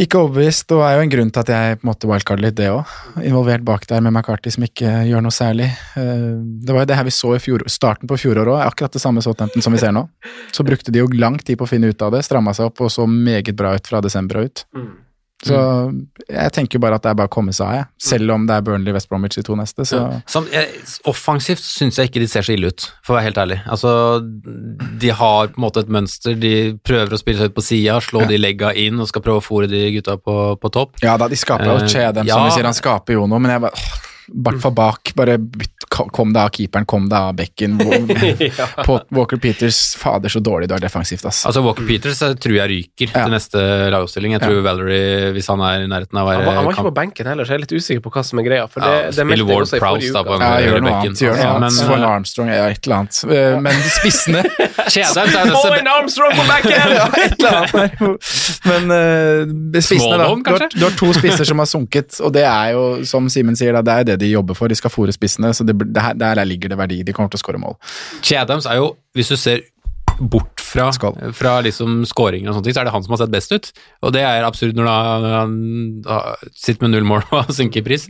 [0.00, 2.54] ikke overbevist, og er jo en grunn til at jeg på en måte wildcarder litt,
[2.56, 2.88] det òg.
[3.28, 5.66] Involvert bak der med McCarthy som ikke gjør noe særlig.
[6.00, 6.22] Eh,
[6.64, 9.02] Det var jo det her vi så i fjor, starten på fjoråret òg, akkurat det
[9.04, 10.06] samme Southampton som vi ser nå.
[10.56, 12.80] Så brukte de jo lang tid på å finne ut av det, stramma seg opp
[12.80, 14.64] og så meget bra ut fra desember og ut.
[15.40, 15.56] Så
[16.28, 17.86] jeg tenker bare at det er bare å komme seg av, jeg.
[18.10, 20.18] Selv om det er Burnley West Bromwich de to neste, så ja.
[20.28, 23.40] Som, jeg, offensivt syns jeg ikke de ser så ille ut, for å være helt
[23.40, 23.58] ærlig.
[23.72, 23.92] Altså,
[25.00, 27.96] de har på en måte et mønster, de prøver å spille seg ut på sida,
[28.04, 31.00] slå de legga inn og skal prøve å fòre de gutta på, på topp.
[31.04, 32.36] Ja da, de skaper jo uh, skje dem, ja.
[32.36, 32.68] som vi sier.
[32.68, 35.12] Han skaper jo noe, men jeg bare åh, hvert fall bak.
[35.18, 35.38] Bare
[35.90, 37.78] kom deg av keeperen, kom deg av bekken.
[38.86, 41.42] På Walker Peters, fader så dårlig du er defensivt, ass.
[41.48, 43.62] Altså Walker Peters jeg tror jeg ryker til neste
[43.92, 44.36] lagoppstilling.
[44.36, 46.86] Jeg tror Valerie, hvis han er i nærheten av å Han var, han var ikke
[46.90, 48.68] på benken heller, så jeg er litt usikker på hva som er greia.
[48.70, 50.28] For det, Ja, det spiller meldte jeg Ward også i Prowse forrige da uke.
[50.30, 51.10] på Ja, gjør noe bekken.
[51.10, 51.24] annet.
[51.24, 51.60] Gjør noe annet.
[51.66, 53.20] men, Swan eh, Armstrong, ja, et eller annet.
[53.30, 54.44] Eh, Men spissene
[55.60, 56.94] Få en Armstrong på benken!
[57.00, 58.30] ja, et eller annet.
[58.70, 60.30] Men uh, spissene, da.
[60.30, 63.58] Du har, du har to spisser som har sunket, og det er jo, som Simen
[63.58, 64.70] sier, da, det er det de jobber for.
[64.70, 67.02] De skal fòre spissene, så det, det her, der ligger det verdi.
[67.06, 67.76] De kommer til å skåre mål.
[68.22, 69.64] Che Adams er jo, hvis du ser
[70.20, 70.90] bort fra,
[71.32, 73.70] fra liksom skåringer og sånne ting, så er det han som har sett best ut.
[74.04, 77.80] Og det er absurd når han, når han sitter med null mål og har synket
[77.82, 78.06] i pris.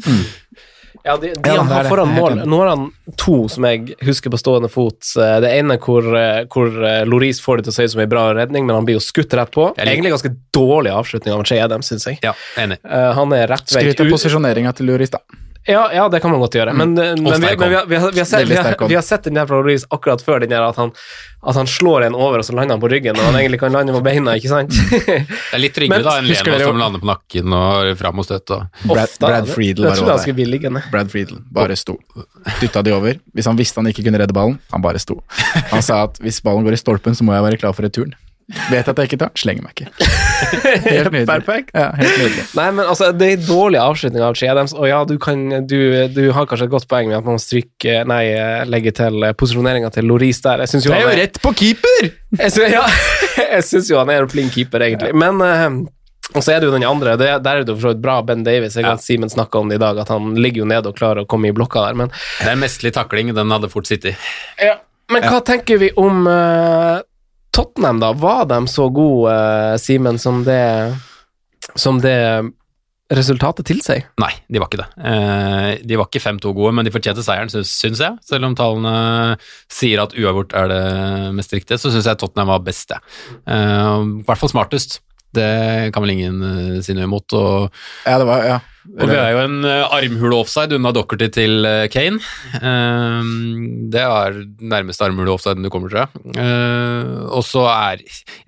[1.05, 2.43] Ja, de, de Ja, han har foran mål.
[2.51, 2.89] Nå har han
[3.21, 4.99] to som jeg husker på stående fot.
[5.17, 8.03] Eh, Det ene hvor, eh, hvor eh, Loris får det til å se ut som
[8.05, 9.71] en bra redning, men han blir jo skutt rett på.
[9.81, 12.21] Egentlig ganske dårlig avslutning av Che Adams, syns jeg.
[12.27, 12.81] Ja, enig.
[12.85, 15.23] Han er rett vekk Skryt av posisjoneringa til Loris, da.
[15.71, 16.73] Ja, ja, det kan man godt gjøre.
[16.75, 17.23] Men, mm.
[17.23, 19.39] men, vi, men vi, har, vi, har, vi, har sett, har, vi har sett den
[19.39, 20.91] der fra Loris akkurat før den der at han,
[21.47, 23.75] at han slår en over, og så lander han på ryggen, og han egentlig kan
[23.75, 24.75] lande på beina, ikke sant?
[24.75, 28.55] Det er litt tryggere da enn Leno som lander på nakken og fram og støtt.
[28.57, 28.81] Og.
[28.91, 30.83] Brad, Brad Friedel Jeg var liggende.
[30.91, 31.99] Brad Friedel bare sto.
[32.61, 33.23] Dytta de over.
[33.37, 35.21] Hvis han visste han ikke kunne redde ballen, han bare sto.
[35.71, 38.17] Han sa at hvis ballen går i stolpen, så må jeg være klar for returen.
[38.71, 40.09] Vet at jeg ikke tar, slenger meg ikke.
[40.91, 41.27] Helt nydelig.
[41.29, 41.71] Perfekt.
[41.77, 42.45] Ja, helt nydelig.
[42.57, 45.45] Nei, men altså, det er en dårlig avslutning av Che Adams, og ja, du, kan,
[45.69, 45.79] du,
[46.11, 48.25] du har kanskje et godt poeng med at man stryker Nei,
[48.71, 50.65] legger til posisjoneringa til Loris der.
[50.65, 52.11] Jeg synes jo Det er jo han rett på keeper!
[52.41, 55.15] Jeg synes, ja, jeg syns jo han er en flink keeper, egentlig.
[55.19, 55.81] Men uh,
[56.31, 57.17] og så er det jo den andre.
[57.19, 58.21] Det, der er det jo for så vidt bra.
[58.23, 58.77] Ben Davies.
[58.79, 61.25] Jeg vet Simen snakka om det i dag, at han ligger jo nede og klarer
[61.25, 61.99] å komme i blokka der.
[61.99, 64.19] Men, Det er mesterlig takling, den hadde fort sittet.
[64.63, 64.79] Ja.
[65.11, 67.01] men hva tenker vi om eh,
[67.57, 68.13] Tottenham, da?
[68.17, 70.63] Var de så gode, uh, Simen, som det
[71.75, 72.17] Som det
[73.11, 74.05] resultatet tilsier?
[74.23, 74.89] Nei, de var ikke det.
[75.03, 78.19] Eh, de var ikke 5-2 gode, men de fortjente seieren, syns jeg.
[78.27, 79.35] Selv om tallene
[79.67, 80.83] sier at uavgjort er det
[81.35, 83.03] mest riktige, så syns jeg Tottenham var best, jeg.
[83.51, 85.01] Eh, I hvert fall smartest.
[85.37, 87.39] Det kan vel ingen eh, si noe imot.
[87.39, 88.59] Og, Ja, det var, ja.
[88.91, 92.19] og vi er jo en uh, armhule-offside unna Dockerty til eh, Kane.
[92.59, 93.31] Eh,
[93.95, 94.41] det er
[94.73, 97.25] nærmeste armhule offside du kommer, tror jeg.
[97.31, 98.03] Og så er,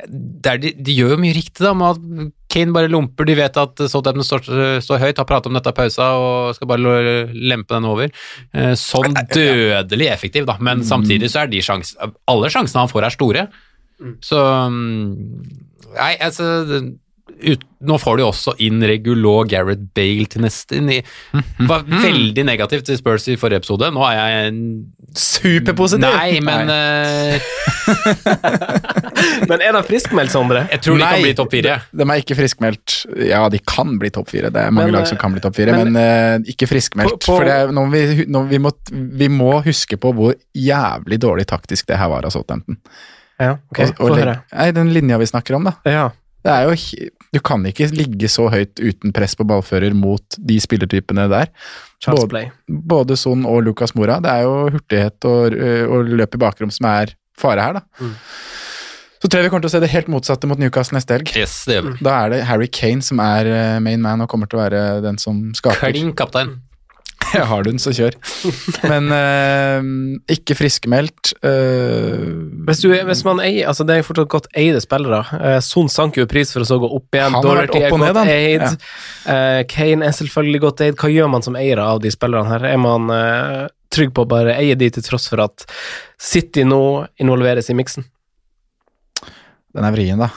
[0.08, 3.30] er de, de gjør jo mye riktig, da, med at Kane bare lomper.
[3.30, 4.48] De vet at Southampton står,
[4.82, 6.94] står høyt, har pratet om dette i pausa og skal bare
[7.30, 8.10] lempe den over.
[8.78, 11.94] Sånn dødelig effektiv, da, men samtidig så er de sjans,
[12.28, 13.46] alle sjansene han får, er store.
[14.24, 14.38] Så
[14.72, 15.61] mm,
[15.96, 16.50] Nei, altså
[17.42, 20.78] ut, Nå får de også inn Regulo Gareth Bale til neste.
[20.86, 21.00] Det
[21.66, 23.88] var veldig negativt til Spurs i forrige episode.
[23.94, 24.60] Nå er jeg en
[25.18, 26.06] Superpositiv!
[26.06, 27.40] Nei, men nei.
[29.50, 30.64] Men er de friskmeldt, Sondre?
[30.72, 31.76] jeg tror de kan bli topp fire.
[31.92, 32.94] De er ikke friskmeldt.
[33.28, 34.50] Ja, de kan bli topp fire.
[34.54, 37.24] Det er mange Men, lag som kan bli topp fire, men- men, uh, ikke friskmeldt.
[37.26, 41.18] For det, er- nå vi, hu- nå, vi, må, vi må huske på hvor jævlig
[41.22, 42.78] dårlig taktisk det her var av Southampton.
[43.42, 43.80] Ja, ok.
[43.82, 45.74] Og- og legg- Nei, den linja vi snakker om, da.
[45.88, 46.04] Ja.
[46.42, 50.56] Det er jo, du kan ikke ligge så høyt uten press på ballfører mot de
[50.62, 51.50] spillertypene der.
[52.18, 52.30] Både,
[52.68, 54.16] både Son og Lucas Mora.
[54.20, 57.82] Det er jo hurtighet og, ø, og løp i bakrom som er fare her, da.
[58.00, 58.14] Mm.
[59.22, 61.30] Så tror jeg vi kommer til å se det helt motsatte mot Newcastle neste helg.
[61.38, 61.98] Yes, det gjør vi.
[62.02, 64.82] Da er det Harry Kane som er eh, main man og kommer til å være
[65.04, 65.92] den som skaper.
[65.94, 66.56] Klin kaptein.
[67.50, 68.14] har du den, så kjør.
[68.90, 69.86] Men eh,
[70.34, 71.32] ikke friskmeldt.
[71.44, 72.22] eh,
[72.68, 75.22] Hvis, du, hvis man eier, altså Det er jo fortsatt godt eide spillere.
[75.32, 77.36] Uh, Son sank jo i pris for å så gå opp igjen.
[77.38, 78.66] Har vært er og ned, godt eid.
[78.66, 79.34] Ja.
[79.34, 80.98] Eh, Kane er selvfølgelig godt eid.
[81.00, 82.66] Hva gjør man som eier av de spillerne her?
[82.72, 85.66] Er man eh, trygg på å bare eie de til tross for at
[86.22, 86.82] City nå
[87.22, 88.06] involveres i miksen?
[89.72, 90.28] Den er vrien, da.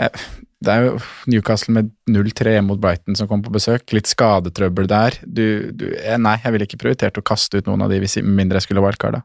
[0.00, 0.26] Eh,
[0.66, 0.96] Det er jo
[1.30, 3.86] Newcastle med 0-3 mot Brighton som kom på besøk.
[3.94, 5.18] Litt skadetrøbbel der.
[5.22, 8.18] Du, du, eh, nei, jeg ville ikke prioritert å kaste ut noen av de hvis
[8.22, 9.22] mindre jeg skulle wildcarda.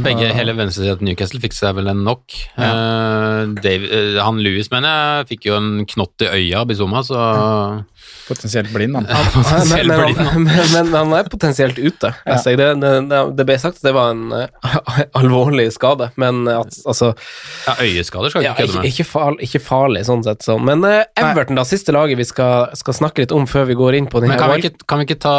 [0.00, 2.36] Begge, hele venstresiden til Newcastle fikk seg vel en nok.
[2.56, 7.04] Uh, Dave, uh, han Louis, mener jeg, fikk jo en knott i øya av Bizuma,
[7.06, 7.20] så
[8.30, 9.06] Potensielt blind, han.
[9.10, 12.12] men, Potensielt men, blind, han, men, men han er potensielt ute.
[12.12, 12.36] Ja.
[12.36, 14.76] Altså, det, det, det, ble sagt at det var en uh,
[15.20, 17.12] alvorlig skade, men at altså
[17.66, 18.90] Ja, øyeskader skal du ja, ikke kødde med.
[18.92, 20.46] ikke, farlig, ikke farlig, sånn sett.
[20.46, 20.56] Så.
[20.62, 23.98] Men uh, Everton, da, siste laget vi skal, skal snakke litt om før vi går
[23.98, 25.36] inn på den Men kan vi, ikke, kan vi ikke ta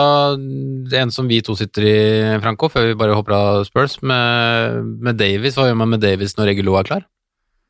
[1.01, 1.97] en som vi to sitter i,
[2.43, 5.55] Franco, før vi bare hopper av Spurs, med, med Davies?
[5.55, 7.07] Hva gjør man med Davies når Regulo er klar?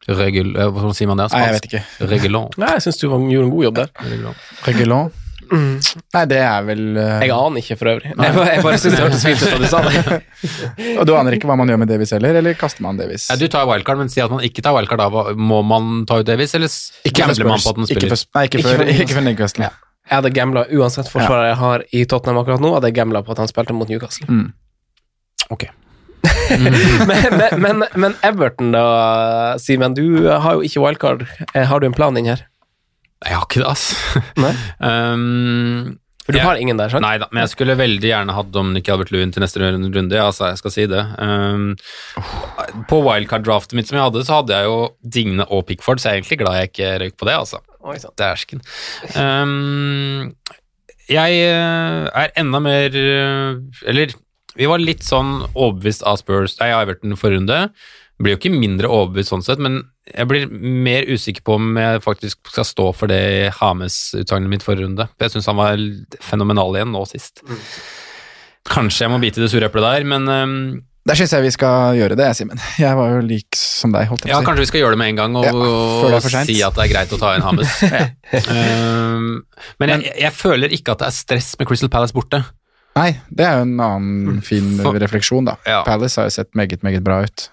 [0.10, 1.28] Regul, eh, hvordan sier man det?
[1.34, 1.82] Nei, jeg vet ikke.
[2.10, 2.56] Regulant.
[2.62, 3.92] Nei, jeg syns du gjorde en god jobb der.
[4.08, 4.48] Regulant.
[4.66, 5.20] Regulant.
[5.52, 5.82] Mm.
[6.16, 7.18] Nei, det er vel uh...
[7.20, 8.12] Jeg aner ikke, for øvrig.
[8.14, 10.20] Jeg bare, jeg bare syns det hørtes fint ut da du sa det.
[11.02, 13.28] Og du aner ikke hva man gjør med Davies heller, eller kaster man Davies?
[13.28, 16.22] Ja, du tar wildcard, men si at man ikke tar wildcard, da må man ta
[16.22, 16.72] ut Davies, eller
[17.20, 19.70] gambler man på at den Ikke for, nei, ikke for, ikke for Newcastle.
[20.08, 23.36] Jeg hadde gambla uansett forsvaret jeg har i Tottenham akkurat nå, hadde jeg gambla på
[23.36, 24.28] at han spilte mot Newcastle.
[24.32, 24.50] Mm.
[25.52, 25.68] Ok.
[27.10, 29.96] men, men, men, Everton, da, Simen.
[29.98, 31.26] Du har jo ikke wildcard.
[31.54, 32.46] Eh, Har du en plan inn her?
[33.26, 34.22] Jeg har ikke det, altså.
[34.42, 34.54] Nei?
[34.92, 37.02] Um, For du jeg- har ingen der, sant?
[37.06, 40.62] Nei da, men jeg skulle veldig gjerne hatt Dominic Albert-Lewin til neste runde, altså, jeg
[40.62, 41.02] skal si det.
[41.18, 41.72] Um,
[42.90, 44.80] på wildcard-draftet mitt som jeg hadde, så hadde jeg jo
[45.18, 47.62] Digne og Pickford, så jeg er egentlig glad jeg ikke røyk på det, altså.
[47.82, 47.98] Oi.
[48.22, 48.62] Dæsken.
[49.18, 50.34] Um,
[51.12, 53.58] jeg eh, er enda mer eh,
[53.90, 54.14] Eller
[54.58, 57.60] vi var litt sånn overbevist av Spurs, nei, Iverton forrige runde.
[58.22, 59.80] Blir jo ikke mindre overbevist sånn sett, men
[60.12, 64.90] jeg blir mer usikker på om jeg faktisk skal stå for det Hames-utsagnet mitt forrige
[64.90, 65.08] runde.
[65.22, 65.82] Jeg syns han var
[66.26, 67.44] fenomenal igjen nå sist.
[68.70, 70.56] Kanskje jeg må bite i det sure eplet der, men um,
[71.10, 72.62] Der syns jeg vi skal gjøre det, Simen.
[72.78, 74.50] Jeg var jo lik som deg, holdt jeg ja, på å si.
[74.52, 76.92] kanskje vi skal gjøre det med en gang og, Ja, og si at det er
[76.92, 77.78] greit å ta inn Hames.
[78.54, 79.30] um,
[79.82, 82.44] men jeg, jeg føler ikke at det er stress med Crystal Palace borte.
[82.96, 85.56] Nei, det er jo en annen fin For- refleksjon, da.
[85.66, 85.82] Ja.
[85.88, 87.50] Palace har jo sett meget, meget bra ut.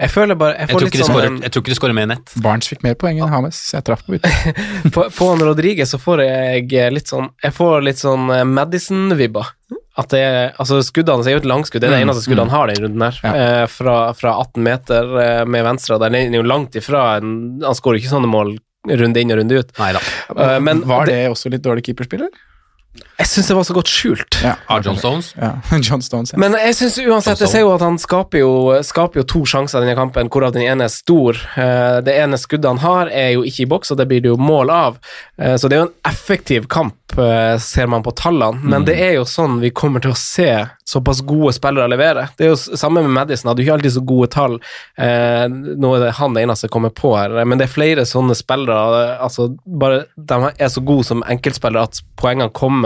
[0.00, 1.94] Jeg føler bare Jeg Jeg tror litt ikke sånn skårer- jeg tror ikke de skårer
[1.94, 2.30] mer nett.
[2.40, 4.60] Barents fikk mer poeng enn Hames, så jeg traff på byttet.
[4.94, 9.50] på, på Rodriguez så får jeg litt sånn Jeg får litt sånn eh, Madison-vibber.
[9.98, 12.24] At det er, altså Skuddene så er jo et langskudd, det er det Mm, eneste
[12.24, 13.20] skuddet han har den runden her.
[13.24, 13.34] Ja.
[13.34, 17.60] Eh, fra, fra 18 meter eh, med venstre, og den er jo langt ifra en,
[17.64, 18.56] Han skårer ikke sånne mål
[18.88, 19.72] runde inn og runde ut.
[19.80, 20.00] Nei da.
[20.32, 22.28] Eh, men Var det også litt dårlig keeperspiller?
[23.18, 24.38] Jeg syns det var så godt skjult.
[24.44, 24.54] Ja.
[24.68, 25.32] Av John Stones.
[25.40, 25.52] Ja,
[25.86, 26.32] John Stones.
[26.34, 26.38] Ja.
[26.42, 28.50] Men jeg synes uansett, jeg ser jo at han skaper jo,
[28.84, 31.38] skaper jo to sjanser i denne kampen, hvorav den ene er stor.
[31.56, 34.32] Eh, Det ene skuddet han har, er jo ikke i boks, og det blir det
[34.34, 34.98] jo mål av.
[35.40, 38.60] Eh, Så det er jo en effektiv kamp, eh, ser man på tallene.
[38.62, 40.50] Men det er jo sånn vi kommer til å se
[40.86, 42.28] såpass gode spillere levere.
[42.38, 44.60] Det er jo samme med Madison, hadde ikke alltid så gode tall.
[44.98, 48.36] Eh, Nå er det han eneste som kommer på her, men det er flere sånne
[48.38, 49.16] spillere.
[49.18, 52.85] Altså, bare de er så gode som enkeltspillere at poengene kommer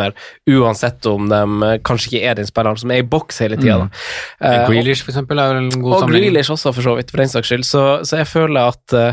[0.51, 3.89] uansett om de eh, kanskje ikke er den spilleren som er i boks hele tida.
[4.41, 6.31] Eh, og- Grealish, for eksempel, er vel en god og sammenligning.
[6.33, 7.67] Grealish også, for så vidt, for den saks skyld.
[7.69, 9.13] Så, så jeg føler at eh,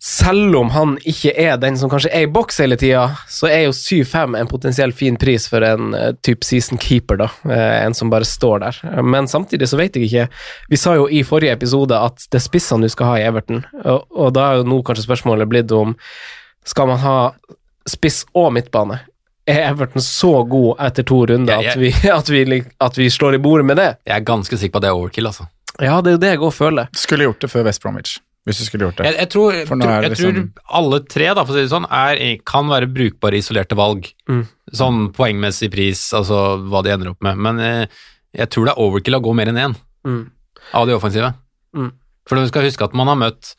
[0.00, 3.66] selv om han ikke er den som kanskje er i boks hele tida, så er
[3.66, 7.26] jo 7-5 en potensiell fin pris for en uh, type season keeper, da.
[7.44, 8.78] Uh, en som bare står der.
[9.04, 10.24] Men samtidig så vet jeg ikke
[10.72, 13.60] Vi sa jo i forrige episode at det er spissene du skal ha i Everton,
[13.84, 15.92] og, og da er jo nå kanskje spørsmålet blitt om
[16.64, 17.16] skal man ha
[17.88, 19.02] spiss og midtbane?
[19.50, 23.42] Er Everton så god etter to runder at, vi, at, vi, at vi slår i
[23.42, 23.88] bordet med det?
[24.06, 25.46] Jeg er ganske sikker på at det er overkill, altså.
[25.80, 26.88] Ja, det er jo det jeg òg føler.
[26.96, 28.16] Skulle gjort det før West Bromwich,
[28.48, 29.06] hvis du skulle gjort det.
[29.10, 31.52] Jeg, jeg, tror, For nå tror, er det jeg tror liksom- alle tre, da, for
[31.54, 34.10] å si det sånn, er, kan være brukbare isolerte valg.
[34.28, 34.42] Mm.
[34.80, 37.38] Sånn poengmessig pris, altså hva de ender opp med.
[37.48, 37.86] Men eh,
[38.36, 40.30] jeg tror det er overkill å gå mer enn én Mm.
[40.74, 41.32] av de offensive.
[41.76, 41.90] Mm.
[42.28, 43.54] For du skal huske at man har møtt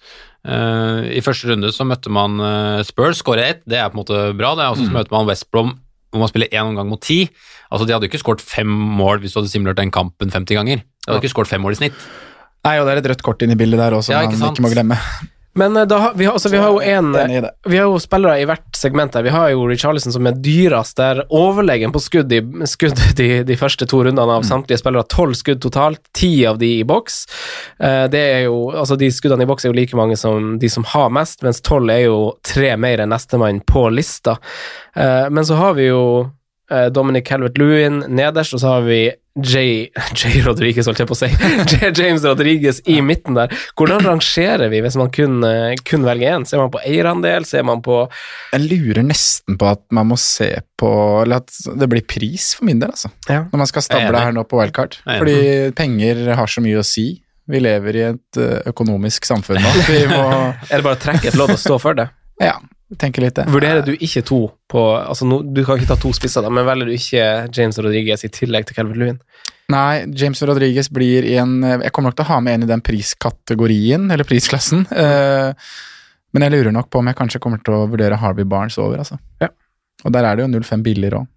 [0.46, 4.04] eh, I første runde så møtte man uh, Spurs, skåret ett, det er på en
[4.04, 4.56] måte bra.
[4.58, 5.76] det er også Så møter man West Brom,
[6.12, 7.24] hvor man spiller én omgang mot ti.
[7.72, 10.58] Altså, de hadde jo ikke skåret fem mål hvis du hadde simulert den kampen 50
[10.60, 10.82] ganger.
[10.84, 11.94] De hadde ikke skåret fem mål i snitt.
[12.66, 14.52] Nei, og det er et rødt kort inn i bildet der også, Ja, ikke man
[14.52, 14.60] sant?
[14.60, 14.98] ikke må glemme.
[15.60, 17.52] Men eh, da, vi, har, altså, vi har jo en det.
[17.68, 19.26] Vi har jo spillere i hvert segment her.
[19.26, 22.40] Vi har jo Richarlison som er dyrest der, overlegen på skudd, i,
[22.70, 24.36] skudd de, de første to rundene Mm.
[24.38, 25.04] av samtlige spillere.
[25.12, 27.22] Tolv skudd totalt, ti av de i boks.
[27.84, 30.70] Eh, det er jo, altså De skuddene i boks er jo like mange som de
[30.72, 34.38] som har mest, mens tolv er jo tre mer enn nestemann på lista.
[34.96, 36.30] Eh, men så har vi jo eh,
[36.94, 39.02] Dominic Calvert-Lewin nederst, og så har vi
[39.40, 39.88] J.
[40.20, 40.42] J.
[40.44, 41.30] Rodriguez, holdt jeg på å si.
[41.72, 41.92] J.
[41.96, 43.54] James Rodriguez i midten der.
[43.80, 46.46] Hvordan rangerer vi hvis man kun, eh, kun velger én?
[46.48, 47.48] Ser man på eierandel?
[47.48, 48.02] Ser man på
[48.52, 50.50] Jeg lurer nesten på at man må se
[50.80, 50.92] på
[51.24, 53.12] Eller at det blir pris for min del, altså.
[53.30, 53.46] Ja.
[53.52, 55.00] Når man skal stable her nå på wildcard.
[55.06, 57.14] Fordi penger har så mye å si.
[57.52, 59.72] Vi lever i et eh, økonomisk samfunn nå.
[59.88, 60.22] Vi må
[60.72, 62.12] Er det bare å trekke et lodd og stå for det?
[62.42, 62.56] ja,
[63.00, 63.46] tenke litt det.
[63.52, 66.68] Vurderer du ikke to på altså no, Du kan ikke ta to spisser, da, men
[66.68, 69.22] velger du ikke James Rodriguez i tillegg til Calvert-Lewin?
[69.72, 72.72] Nei, James Rodriguez blir i en Jeg kommer nok til å ha med en i
[72.74, 74.84] den priskategorien, eller prisklassen.
[74.92, 75.54] eh,
[76.32, 79.02] men jeg lurer nok på om jeg kanskje kommer til å vurdere Harvey Barnes over,
[79.04, 79.18] altså.
[79.44, 79.50] Ja.
[80.06, 81.28] Og der er det jo 0,5 billigere òg.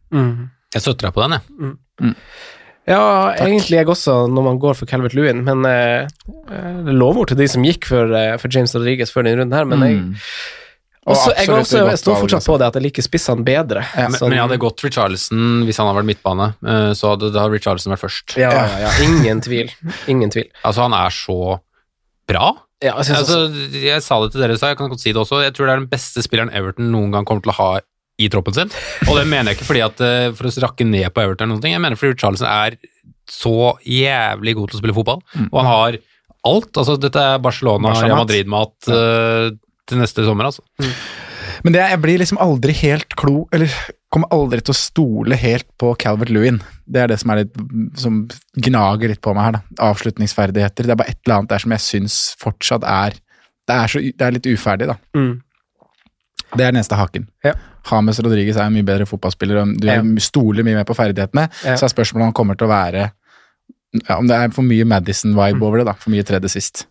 [0.74, 2.14] Jeg støtter deg på den, jeg.
[2.84, 7.30] Ja, egentlig jeg også, når man går for Calvert-Lewin, men eh, eh, det er lovord
[7.30, 10.02] til de som gikk for, eh, for James Rodriguez før denne runden her, men jeg,
[10.02, 10.20] Og
[11.04, 13.82] også, jeg, også, jeg står fortsatt på det at jeg liker spissene bedre.
[13.96, 17.32] Men, Sånn- men jeg hadde gått Richarlison hvis han hadde vært midtbane, eh, så hadde
[17.34, 18.36] da Richarlison vært først.
[18.40, 19.70] ja, ja, ja, ingen tvil.
[20.08, 20.48] Ingen tvil.
[20.64, 21.38] Altså, han er så
[22.28, 22.54] bra.
[22.84, 23.38] Ja, jeg Altså,
[23.72, 25.42] jeg sa det til dere, så jeg kan godt si det også.
[25.44, 27.68] Jeg tror det er den beste spilleren Everton noen gang kommer til å ha
[28.20, 28.70] i troppen sin.
[29.08, 31.56] Og det mener jeg ikke fordi at eh, for å rakke ned på Everton eller
[31.56, 31.72] noen ting.
[31.76, 32.76] Jeg mener fordi Richarlison er
[33.28, 33.54] så
[33.88, 35.96] jævlig god til å spille fotball, og han har
[36.44, 36.72] alt.
[36.76, 38.20] Altså, dette er Barcelona, Barca-mat.
[38.20, 39.46] Madrid-mat eh,
[39.88, 40.62] til neste sommer, altså.
[41.64, 43.72] Men det, jeg blir liksom aldri helt klo Eller
[44.12, 46.60] kommer aldri til å stole helt på Calvert Lewin.
[46.86, 47.56] Det er det som, er litt,
[47.98, 48.20] som
[48.64, 49.56] gnager litt på meg her.
[49.58, 50.86] da Avslutningsferdigheter.
[50.86, 53.16] Det er bare et eller annet der som jeg syns fortsatt er
[53.66, 54.96] Det er, så, det er litt uferdig, da.
[55.16, 55.32] mm.
[56.54, 57.24] Det er den eneste haken.
[57.42, 57.54] Ja.
[57.90, 59.96] James Rodriguez er en mye bedre fotballspiller, og du Ja.
[60.22, 61.48] stoler mye mer på ferdighetene.
[61.64, 61.74] Ja.
[61.76, 63.08] Så er spørsmålet om han kommer til å være
[64.08, 65.94] ja, Om det er for mye Madison-vibe over det, da.
[65.98, 66.84] For mye tredje sist.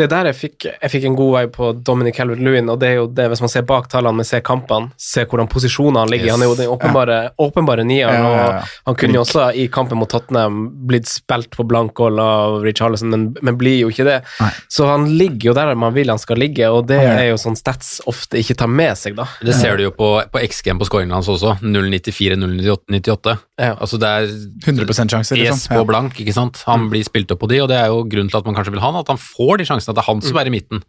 [0.00, 2.88] Det er der jeg fikk, jeg fikk en god vei på Dominic Calvert-Lewin, og det
[2.88, 6.08] er jo det, hvis man ser bak tallene, men ser kampene, ser hvordan posisjonene han
[6.08, 6.30] ligger.
[6.30, 6.32] Yes.
[6.38, 8.62] Han er jo den åpenbare, åpenbare nieren, Ja, ja, ja.
[8.80, 13.12] og han kunne jo også i kampen mot Tottenham blitt spilt på blankhold av Richarlison,
[13.12, 14.16] men, men blir jo ikke det.
[14.40, 14.50] Nei.
[14.72, 17.60] Så han ligger jo der man vil han skal ligge, og det er jo sånn
[17.60, 19.28] stats ofte ikke tar med seg, da.
[19.44, 21.58] Det ser du jo på, på XG-en på scoringen hans også.
[21.60, 23.36] 0,94-0,98.
[23.60, 23.74] Ja.
[23.76, 24.30] Altså det er
[24.64, 25.74] 100 sjanse, es liksom.
[25.76, 26.62] på blank, ikke sant.
[26.68, 28.72] Han blir spilt opp på de, og det er jo grunnen til at man kanskje
[28.74, 29.92] vil ha han, at han får de sjansene.
[29.92, 30.82] At det er han som er i midten.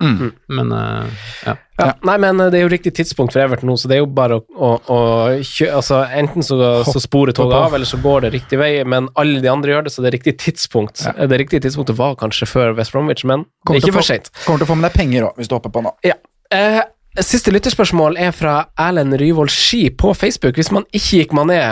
[0.52, 1.58] Men uh, ja.
[1.82, 4.04] Ja, Nei, men eh, det er jo riktig tidspunkt for Everton nå, så det er
[4.04, 5.00] jo bare å, å, å
[5.40, 5.72] kjø...
[5.80, 7.76] Altså, enten så, så sporer toget av.
[7.78, 10.18] eller så går det riktig vei, men alle de andre gjør det, så det er
[10.20, 11.02] riktig tidspunkt.
[11.08, 11.16] Ja.
[11.32, 14.30] Det riktige tidspunktet var kanskje før West Bromwich, men det Kommer er ikke for seint.
[14.46, 15.96] Kommer til å få med deg penger òg, hvis du hopper på nå.
[16.06, 16.20] Ja.
[16.54, 16.82] Eh,
[17.26, 20.60] siste lytterspørsmål er fra Erlend Ryvold Ski på Facebook.
[20.60, 21.64] Hvis man ikke gikk Mané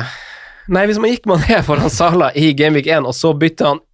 [0.70, 3.86] Nei, hvis man gikk Mané foran Sala i Gameweek 1, og så bytta han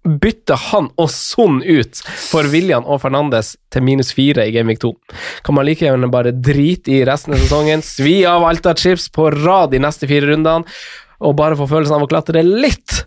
[0.00, 1.98] bytte han og Son ut
[2.30, 4.94] for William og Fernandes til minus fire i Gameweek 2.
[5.44, 9.74] Kan man like gjerne bare drite i resten av sesongen, svi av Alta-chips på rad
[9.74, 10.64] de neste fire rundene,
[11.20, 13.02] og bare få følelsen av å klatre litt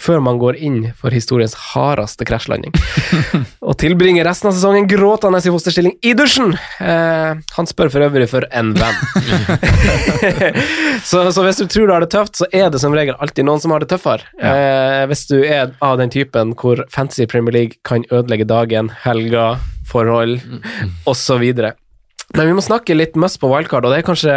[0.00, 2.74] før man går inn for historiens hardeste krasjlanding.
[3.68, 6.54] og tilbringer resten av sesongen gråtende i fosterstilling i dusjen.
[6.80, 8.98] Eh, han spør for øvrig for en venn.
[11.10, 13.48] så, så hvis du tror du har det tøft, så er det som regel alltid
[13.48, 14.26] noen som har det tøffere.
[14.40, 19.54] Eh, hvis du er av den typen hvor Fantasy Premier League kan ødelegge dagen, helga,
[19.88, 20.40] forhold
[21.06, 21.44] osv.
[22.34, 24.36] Men vi må snakke litt must på wildcard, og det er kanskje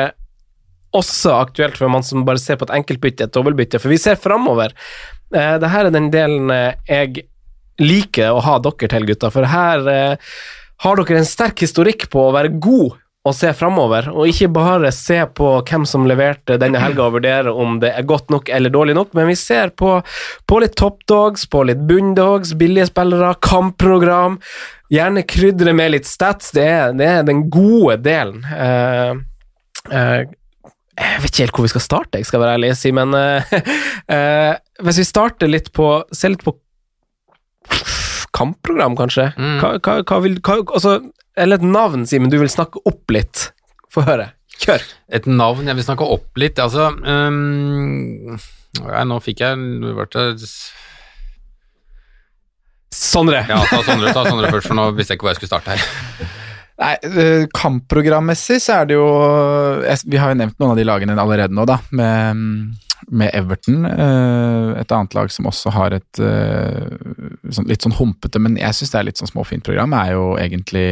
[0.95, 4.19] også aktuelt for man som bare ser på et enkeltbytte, et dobbeltbytte, for vi ser
[4.19, 4.75] framover.
[5.35, 7.27] Eh, det her er den delen eh, jeg
[7.81, 10.37] liker å ha dere til, gutta, for her eh,
[10.83, 14.91] har dere en sterk historikk på å være god og se framover, og ikke bare
[14.95, 18.71] se på hvem som leverte denne helga og vurdere om det er godt nok eller
[18.71, 19.97] dårlig nok, men vi ser på,
[20.47, 24.39] på litt toppdogs, på litt bunndogs, billige spillere, kampprogram.
[24.93, 26.53] Gjerne krydre med litt stats.
[26.55, 28.45] Det er, det er den gode delen.
[28.47, 29.11] Eh,
[29.91, 30.21] eh,
[30.97, 33.13] jeg vet ikke helt hvor vi skal starte, jeg skal være ærlig, Simen.
[33.13, 34.55] Uh,
[34.87, 36.55] hvis vi starter litt på Se litt på
[38.37, 39.29] kampprogram, kanskje?
[39.37, 39.59] Mm.
[39.61, 40.97] Hva, hva, hva vil hva, altså,
[41.37, 43.49] Eller et navn, Simen, du vil snakke opp litt?
[43.93, 44.31] Få høre.
[44.57, 44.83] Kjør.
[45.13, 48.37] Et navn jeg vil snakke opp litt, altså um,
[48.81, 49.57] ja, Nå fikk jeg
[52.97, 53.43] Sondre.
[53.45, 55.75] Ja, ta Sondre, ta Sondre først, for nå visste jeg ikke hvor jeg skulle starte
[55.75, 56.45] her.
[56.77, 59.05] Nei, eh, Kampprogrammessig så er det jo
[60.11, 61.79] Vi har jo nevnt noen av de lagene allerede nå, da.
[61.89, 62.43] Med,
[63.09, 63.85] med Everton.
[63.89, 66.85] eh, Et annet lag som også har et eh,
[67.49, 70.35] sånn, litt sånn humpete, men jeg syns det er litt sånn småfint program, er jo
[70.37, 70.85] egentlig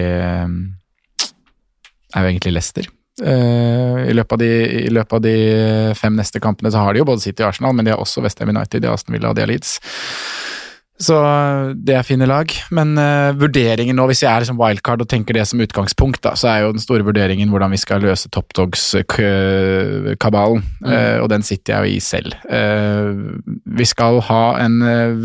[2.15, 2.89] Er jo egentlig Leicester.
[3.15, 4.47] I løpet, de,
[4.87, 5.35] I løpet av de
[5.95, 8.19] fem neste kampene så har de jo både City og Arsenal, men de har også
[8.25, 9.77] Westham United, de har Aston Villa og de har Leeds.
[10.95, 11.11] Så
[11.75, 12.47] det er fine lag.
[12.71, 16.31] Men uh, vurderingen nå, hvis jeg er liksom wildcard og tenker det som utgangspunkt, da,
[16.39, 20.61] så er jo den store vurderingen hvordan vi skal løse Top Dogs-kabalen.
[20.79, 20.87] Mm.
[20.87, 22.29] Uh, og den sitter jeg jo i selv.
[22.47, 23.11] Uh,
[23.75, 24.75] vi skal ha en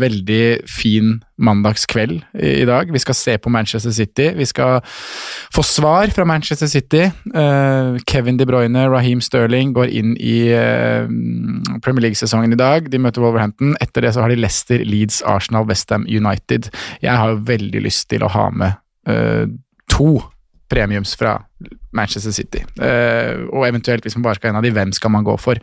[0.01, 1.07] veldig fin
[1.41, 2.91] mandagskveld i, dag.
[2.93, 4.29] Vi skal se på Manchester City.
[4.37, 4.79] Vi skal
[5.53, 7.07] få svar fra Manchester City.
[8.07, 10.37] Kevin De Bruyne, Raheem Sterling går inn i
[11.81, 12.89] Premier League-sesongen i dag.
[12.91, 13.73] De møter Wolverhampton.
[13.81, 16.69] Etter det så har de Leicester, Leeds, Arsenal Westham United.
[17.01, 18.77] Jeg har jo veldig lyst til å ha med
[19.09, 19.49] uh,
[19.91, 20.19] to
[20.71, 21.39] premiums fra
[21.91, 22.61] Manchester City.
[23.51, 25.59] Og eventuelt, hvis man bare skal ha en av de, hvem skal man gå for?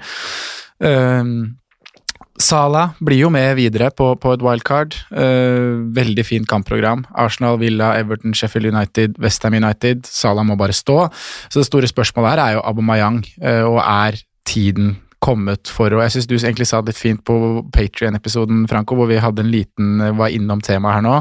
[2.39, 4.95] Salah blir jo med videre på, på et wildcard.
[5.11, 7.03] Uh, veldig fint kampprogram.
[7.19, 10.07] Arsenal, Villa, Everton, Sheffield United, Westham United.
[10.07, 11.09] Sala må bare stå.
[11.49, 16.05] Så det store spørsmålet her er jo Abomayang, uh, og er tiden kommet for og
[16.05, 17.35] Jeg syns du egentlig sa det litt fint på
[17.75, 21.17] Patrion-episoden, Franco, hvor vi hadde en liten, var innom temaet her nå.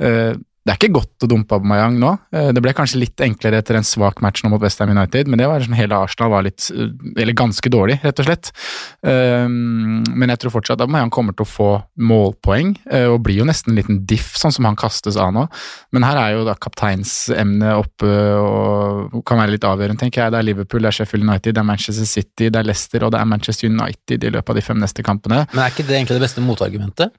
[0.00, 0.32] Uh,
[0.64, 2.10] det er ikke godt å dumpe Aubameyang nå.
[2.32, 5.40] Eh, det ble kanskje litt enklere etter en svak match nå mot Westham United, men
[5.40, 6.88] det var liksom hele Arsenal var litt eh,
[7.20, 8.48] Eller ganske dårlig, rett og slett.
[9.04, 11.68] Eh, men jeg tror fortsatt Aubameyang kommer til å få
[12.00, 12.72] målpoeng,
[13.12, 15.44] og blir jo nesten en liten diff, sånn som han kastes av nå.
[15.94, 18.08] Men her er jo da kapteinsemnet oppe
[18.38, 20.32] og kan være litt avgjørende, tenker jeg.
[20.32, 23.12] Det er Liverpool, det er Sheffield United, det er Manchester City, det er Leicester og
[23.14, 25.44] det er Manchester United i løpet av de fem neste kampene.
[25.52, 27.12] Men er ikke det egentlig det beste motargumentet?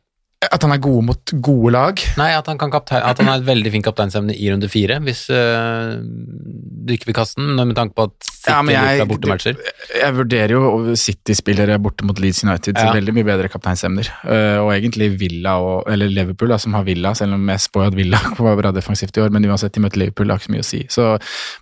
[0.53, 2.01] At han er god mot gode lag?
[2.19, 5.25] Nei, at han, kaptein, at han har et veldig fint kapteinsemne i runde fire, hvis
[5.33, 9.61] øh, du ikke vil kaste den, med tanke på at City ja, jeg, er bortematcher.
[9.95, 12.91] Jeg vurderer jo City-spillere borte mot Leeds United ja.
[12.95, 14.11] veldig mye bedre kapteinsemner.
[14.25, 17.89] Uh, og egentlig Villa, og, eller Liverpool, da, som har Villa, selv om jeg spår
[17.89, 20.51] at Villa var bra defensivt i år, men uansett, de møter Liverpool, det har ikke
[20.51, 20.83] så mye å si.
[20.91, 21.09] Så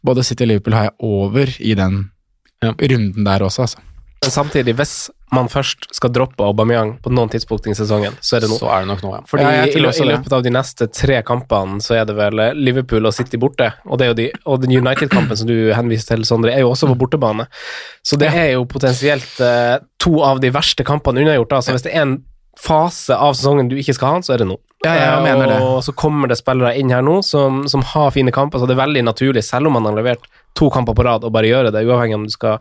[0.03, 2.05] både City og Liverpool har jeg over i den
[2.64, 2.73] ja.
[2.73, 3.89] runden der også, altså.
[4.24, 4.95] Men samtidig, hvis
[5.34, 8.58] man først skal droppe Aubameyang på noen tidspunkt i sesongen, så er det nå.
[8.62, 9.22] Så er det nok nå, ja.
[9.30, 13.10] Fordi ja, i, i, løpet av de neste tre kampene så er det vel Liverpool
[13.10, 16.28] og City borte, og, det er jo de, og den United-kampen som du henviser til,
[16.30, 17.48] Sondre, er jo også på bortebane.
[18.06, 21.58] Så det er jo potensielt uh, to av de verste kampene unnagjort.
[21.60, 22.18] Altså hvis det er en
[22.60, 24.58] fase av sesongen du ikke skal ha, så er det nå.
[24.84, 25.60] Ja, jeg mener det.
[25.64, 28.76] Og så kommer det spillere inn her nå som, som, har fine kamper, så det
[28.76, 30.28] er veldig naturlig, selv om man har levert
[30.58, 32.60] to kamper på rad, å bare gjøre det, uavhengig om du skal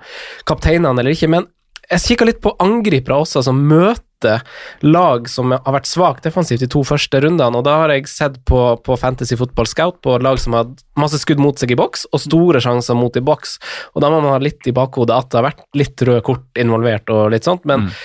[0.48, 1.30] kapteine han eller ikke.
[1.34, 1.50] Men
[1.90, 4.44] jeg kikka litt på angripere også, som møter
[4.86, 8.38] lag som har vært svakt defensivt de to første rundene, og da har jeg sett
[8.46, 10.70] på, på Fantasy Football Scout på lag som har
[11.00, 13.56] masse skudd mot seg i boks, og store sjanser mot i boks,
[13.96, 16.62] og da må man ha litt i bakhodet at det har vært litt røde kort
[16.62, 17.96] involvert og litt sånt, men mm.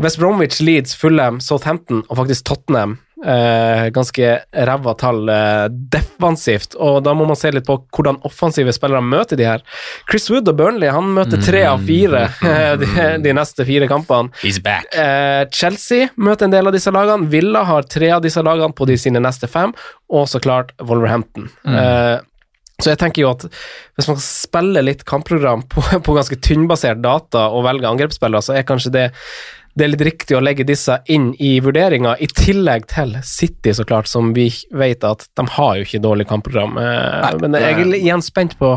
[0.00, 7.04] West Bromwich, Leeds, Fulham, Southampton og faktisk Tottenham Eh, ganske ræva tall eh, defensivt, og
[7.06, 9.62] da må man se litt på hvordan offensive spillere møter de her.
[10.10, 12.88] Chris Wood og Burnley han møter tre av fire eh, de,
[13.22, 14.34] de, neste fire kampene.
[14.42, 17.30] Eh, Chelsea møter en del av disse lagene.
[17.30, 19.70] Villa har tre av disse lagene på de sine neste fem,
[20.10, 21.46] og så klart Wolverhampton.
[21.62, 21.78] Mm.
[21.78, 22.18] Eh,
[22.82, 23.46] så jeg tenker jo at
[23.94, 28.66] hvis man spiller litt kampprogram på, på ganske tynnbasert data og velger angrepsspillere, så er
[28.66, 29.10] kanskje det
[29.72, 33.86] det er litt riktig å legge disse inn i vurderinga, i tillegg til City, så
[33.88, 36.76] klart, som vi vet at de har jo ikke dårlig kampprogram.
[36.76, 38.74] Eh, Nei, Men jeg er igjen spent på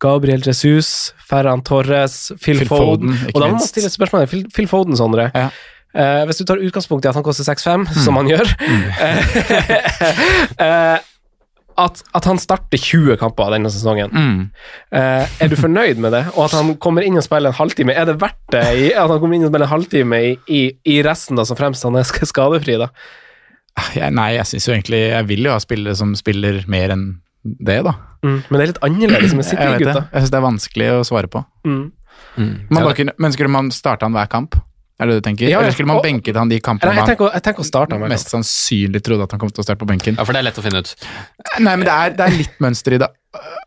[0.00, 3.12] Gabriel Jesus, Ferran Torres, Phil, Phil Foden.
[3.12, 5.28] Foden og da må man stille spørsmålet Phil, Phil Foden, Sondre.
[5.36, 5.50] Ja.
[5.98, 8.00] Uh, hvis du tar utgangspunkt i at han koster 6-5, mm.
[8.04, 8.82] som han gjør mm.
[10.60, 10.98] uh,
[11.78, 14.10] at, at, han starter 20 kamper denne sesongen.
[14.10, 14.40] Mm.
[14.98, 16.24] Eh, er du fornøyd med det?
[16.34, 19.12] Og at han kommer inn og spiller en halvtime, er det verdt det i, at
[19.12, 21.98] han kommer inn og spiller en halvtime i, i, i resten, da, som fremst han
[21.98, 22.78] er skadefri?
[22.82, 22.90] da?
[23.78, 26.94] Ah, jeg, nei, jeg syns jo egentlig Jeg vil jo ha spillere som spiller mer
[26.96, 27.06] enn
[27.44, 27.94] det, da.
[28.26, 28.40] Mm.
[28.48, 30.08] Men det er litt annerledes med City-gutta.
[30.10, 31.44] Jeg syns det er vanskelig å svare på.
[31.68, 31.84] Mm.
[32.38, 32.54] Mm.
[32.74, 34.58] Man kunne, men skulle man starte han hver kamp?
[34.98, 35.46] Er det det du tenker?
[35.46, 37.94] Ja, Eller skulle man benket han de kampene Nei, jeg tenker, jeg tenker å starte
[37.94, 40.18] han mest sannsynlig trodde at han kom til å starte på benken?
[40.18, 40.90] Ja, for det er lett å finne ut.
[41.62, 43.10] Nei, men det er, det er litt mønster i det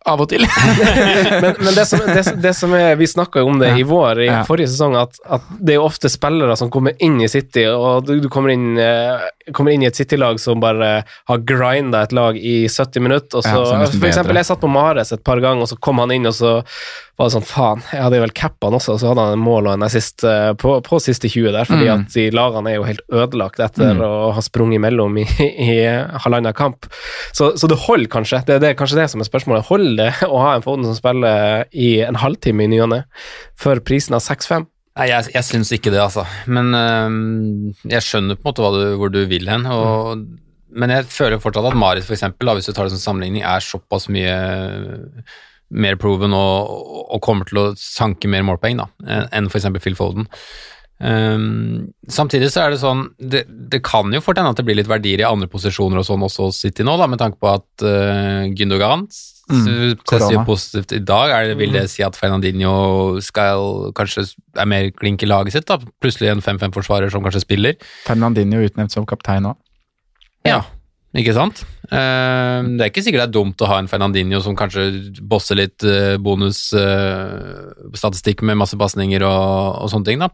[0.10, 0.42] av og til.
[1.44, 3.78] men, men det, som, det, det som, er Vi snakka jo om det ja.
[3.78, 4.40] i vår, i ja.
[4.48, 8.16] forrige sesong, at, at, det er ofte spillere som kommer inn i City, og du,
[8.24, 12.38] du kommer, inn, eh, kommer, inn, i et City-lag som bare har grinda et lag
[12.38, 13.38] i 70 minutter.
[13.38, 16.02] Og så, ja, for eksempel, jeg satt på Mares et par ganger, og så kom
[16.02, 16.58] han inn, og så
[17.22, 19.44] var det sånn Faen, jeg hadde vel cappa han også, og så hadde han en
[19.44, 21.92] mål og en assist eh, på, på siste 20 der, fordi mm.
[21.94, 24.04] at de lagene er jo helt ødelagt etter mm.
[24.06, 25.76] å ha sprunget imellom i, i, i
[26.26, 26.88] halvannen kamp.
[27.32, 28.42] Så, så, det holder kanskje.
[28.48, 29.68] Det, det er kanskje det som er spørsmålet.
[29.70, 33.02] Holder det å ha en Foden som spiller i en halvtime i ny og ne,
[33.60, 34.68] for prisen av 6-5?
[35.00, 36.26] Nei, jeg, jeg syns ikke det, altså.
[36.52, 39.64] Men øh, jeg skjønner på en måte du, hvor du vil hen.
[39.72, 40.42] Og, mm.
[40.82, 43.46] Men jeg føler fortsatt at Marit, for eksempel, da, hvis du tar det som sammenligning,
[43.48, 44.36] er såpass mye
[45.72, 46.72] mer proven og,
[47.08, 48.90] og, kommer til å sanke mer målpoeng da,
[49.32, 49.70] enn f.eks.
[49.80, 50.28] Phil Foden.
[51.02, 54.78] Um, samtidig så er det sånn det, det kan jo fort hende at det blir
[54.78, 57.50] litt verdier i andre posisjoner og sånn også hos City nå, da, med tanke på
[57.50, 59.08] at uh, Gündogan
[59.52, 60.44] Mm, ser korona.
[60.48, 61.28] positivt i dag.
[61.36, 62.74] Er det, vil det si at Fernandinho
[63.24, 64.22] skal kanskje
[64.58, 65.68] er mer klink i laget sitt?
[65.70, 65.76] da?
[66.04, 67.74] Plutselig en 5-5-forsvarer som kanskje spiller?
[68.08, 69.58] Fernandinho utnevnt som kaptein òg.
[70.48, 70.60] Ja.
[71.12, 71.66] Ikke sant?
[71.92, 74.84] Eh, det er ikke sikkert det er dumt å ha en Fernandinho som kanskje
[75.28, 80.28] bosser litt uh, bonusstatistikk med masse pasninger og, og sånne ting, da.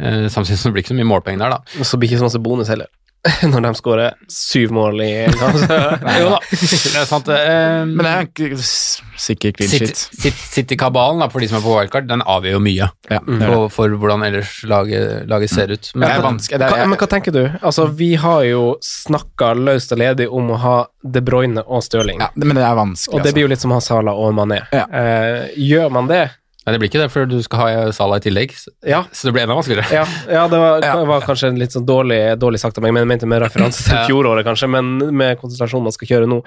[0.00, 1.60] Eh, samtidig som det blir ikke så mye målpenger der, da.
[1.76, 2.88] Og så blir ikke så masse bonus heller.
[3.52, 5.76] Når de skårer syv mål i altså.
[6.20, 7.30] Jo da, det er sant.
[7.32, 9.70] Um, Men det er ikke sikker clean.
[9.70, 13.68] City- City-kabalen, da, for de som er på wildcard, den avgjør jo mye Ja, for,
[13.72, 15.90] for hvordan ellers laget, laget ser ut.
[15.94, 16.60] Men Det er vanskelig.
[16.60, 17.42] Det Hva, men hva tenker du?
[17.62, 20.76] Altså, vi har jo snakka løst og ledig om å ha
[21.16, 22.20] De Bruyne og Stirling.
[22.20, 23.48] ja, men det er vanskelig, Og det blir altså.
[23.48, 24.60] jo litt som å ha Salah og Mané.
[24.74, 24.84] Ja.
[24.92, 26.26] Uh, gjør man det?
[26.64, 28.54] Nei, det blir ikke det, for du skal ha Salah i tillegg,
[28.88, 29.02] Ja.
[29.12, 29.90] så det blir enda vanskeligere.
[29.92, 30.94] Ja, ja det var, Ja.
[31.04, 33.84] var kanskje en litt sånn dårlig, dårlig sagt av meg, men jeg mente med referanse
[33.84, 36.42] til fjoråret, kanskje, men med konsentrasjonen man skal kjøre nå.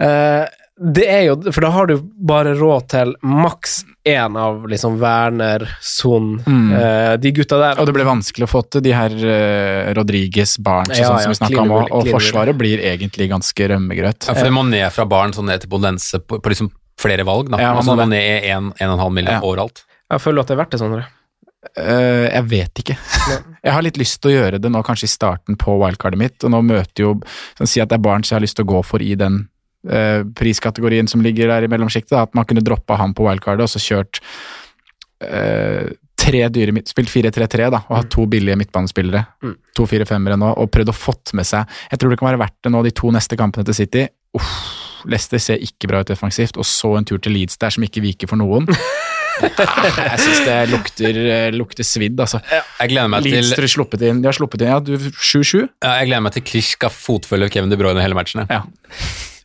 [0.00, 0.46] Eh,
[0.80, 5.66] det er jo, for da har du bare råd til maks én av liksom Werner,
[5.84, 6.72] Son, Mm.
[6.72, 7.78] eh, de gutta der.
[7.80, 11.18] Og det ble vanskelig å få til de her uh, Rodriges, Barents og Ja, sånn
[11.18, 14.26] ja, som vi snakka om, og, og Forsvaret blir egentlig ganske rømmegrøt.
[14.26, 16.70] Ja, for det må ned fra barn og ned til Bondense på, på liksom
[17.00, 17.60] flere valg, da.
[17.60, 19.40] Ja, man altså man er 1,5 million Ja.
[19.40, 19.84] overalt.
[20.10, 21.06] Jeg føler at det er verdt det, Sondre.
[21.76, 22.96] Uh, jeg vet ikke.
[23.66, 26.38] jeg har litt lyst til å gjøre det nå, kanskje i starten på wildcardet mitt.
[26.44, 27.14] Og nå møter jo
[27.58, 29.42] sånn, Si at det er Barnes jeg har lyst til å gå for i den
[29.88, 32.16] uh, priskategorien som ligger der i mellomsjiktet.
[32.16, 34.22] At man kunne droppa han på wildcardet og så kjørt
[35.24, 39.22] uh, tre dyre Spilt 4-3-3 da, og hatt to billige midtbanespillere.
[39.44, 39.54] Mm.
[39.76, 42.58] To 4-5-ere nå, og prøvd å fått med seg Jeg tror det kan være verdt
[42.66, 44.06] det nå, de to neste kampene til City.
[44.36, 44.50] Uff,
[45.10, 48.02] Leicester ser ikke bra ut defensivt, og så en tur til Leeds der som ikke
[48.04, 48.68] viker for noen.
[49.40, 52.42] jeg syns det lukter, eh, lukter svidd, altså.
[52.50, 55.64] Jeg gleder meg Leeds til, sluppet inn, de har sluppet inn, ja, 7-7?
[55.64, 58.44] ja, jeg gleder meg til Krish skal fotfølge Kevin De Bruyne hele matchen.
[58.50, 58.64] Ja.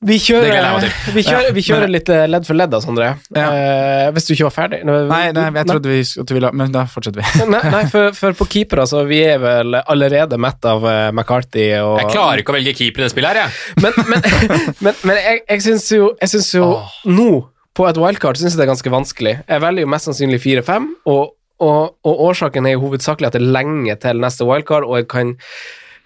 [0.02, 2.72] Vi Det gleder jeg meg kjører, vi kjører, vi kjører litt eh, ledd for ledd
[2.74, 3.12] da, Sondre.
[3.36, 3.46] Ja.
[3.48, 4.82] Eh, hvis du ikke var ferdig?
[4.86, 7.48] Nei, nei, jeg trodde vi du ville Men da fortsetter vi.
[7.54, 11.68] Nei, nei for, for på keeper, altså, vi er vel allerede mett av eh, McCarthy
[11.80, 13.84] og Jeg klarer ikke å velge keeper i det spillet her, jeg.
[13.86, 14.30] Men, men,
[14.86, 16.70] men, men jeg, jeg syns jo, jeg synes jo
[17.08, 17.30] nå,
[17.76, 19.36] på et wildcard, syns jeg det er ganske vanskelig.
[19.48, 21.24] Jeg velger jo mest sannsynlig 4-5, og,
[21.64, 25.10] og, og årsaken er jo hovedsakelig at det er lenge til neste wildcard, og jeg
[25.12, 25.36] kan,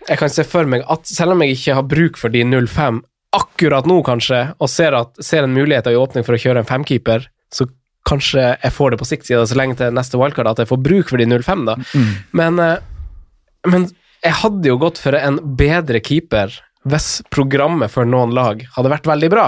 [0.08, 3.04] jeg kan se for meg at selv om jeg ikke har bruk for de 0-5
[3.36, 6.64] akkurat nå, kanskje, og ser, at, ser en mulighet og en åpning for å kjøre
[6.64, 7.68] en femkeeper, så
[8.10, 10.64] kanskje jeg får det på sikt, siden det er så lenge til neste wildcard at
[10.64, 11.76] jeg får bruk for de 0-5, da.
[12.34, 12.80] Men, eh,
[13.70, 13.90] men
[14.26, 16.58] jeg hadde jo gått for en bedre keeper
[16.90, 19.46] hvis programmet for noen lag hadde vært veldig bra.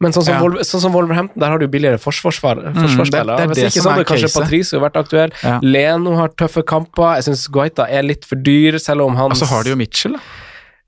[0.00, 0.40] Men sånn som, Ja.
[0.40, 2.72] Wolver, sånn som Wolverhampton, der har du billigere forsvarsspillere.
[2.72, 5.32] det er hvis det ikke som så hadde kanskje Patrice vært aktuell.
[5.42, 5.58] Ja.
[5.60, 7.16] Leno har tøffe kamper.
[7.18, 9.76] Jeg syns Guaita er litt for dyr, selv om han Og så har du jo
[9.76, 10.20] Mitchell, da.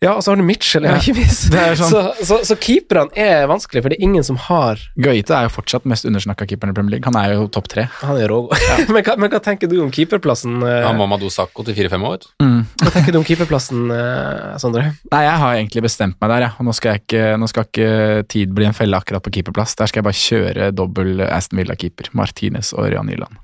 [0.02, 0.98] Ja, og så har du Mitchell, ja, Ja.
[0.98, 1.52] ikke minst.
[1.52, 5.46] Sånn- Så, så, så keeperne er vanskelig, for det er ingen som har Gøyte er
[5.46, 7.06] jo fortsatt mest undersnakka keeperen i Premier League.
[7.06, 7.84] Han er jo topp tre.
[8.02, 8.50] Han er rågod.
[8.92, 10.58] men, hva- men hva tenker du om keeperplassen?
[10.66, 12.26] eh, Han Mamadou Sakho til 4-5 år.
[12.42, 12.66] Mm.
[12.82, 14.88] Hva tenker du om keeperplassen, eh, Sondre?
[15.12, 16.52] Nei, jeg har egentlig bestemt meg der, jeg.
[16.58, 19.76] Og nå skal, jeg ikke, nå skal ikke tid bli en felle akkurat på keeperplass.
[19.78, 22.10] Der skal jeg bare kjøre dobbel Aston Villa-keeper.
[22.18, 23.38] Martinez og Ørjan Nyland.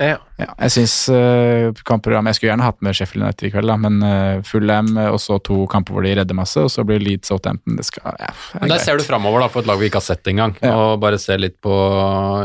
[0.00, 0.18] Ja.
[0.42, 3.76] Ja, jeg syns uh, kampprogrammet Jeg skulle gjerne hatt med Sheffield United i kveld, da,
[3.78, 6.98] men uh, Fulham eh, og så to kamper hvor de redder masse, og så blir
[6.98, 8.86] Leeds Southampton Det skal ja, det Men der greit.
[8.88, 10.72] ser du framover for et lag vi ikke har sett engang, Ja.
[10.74, 11.70] og bare ser litt på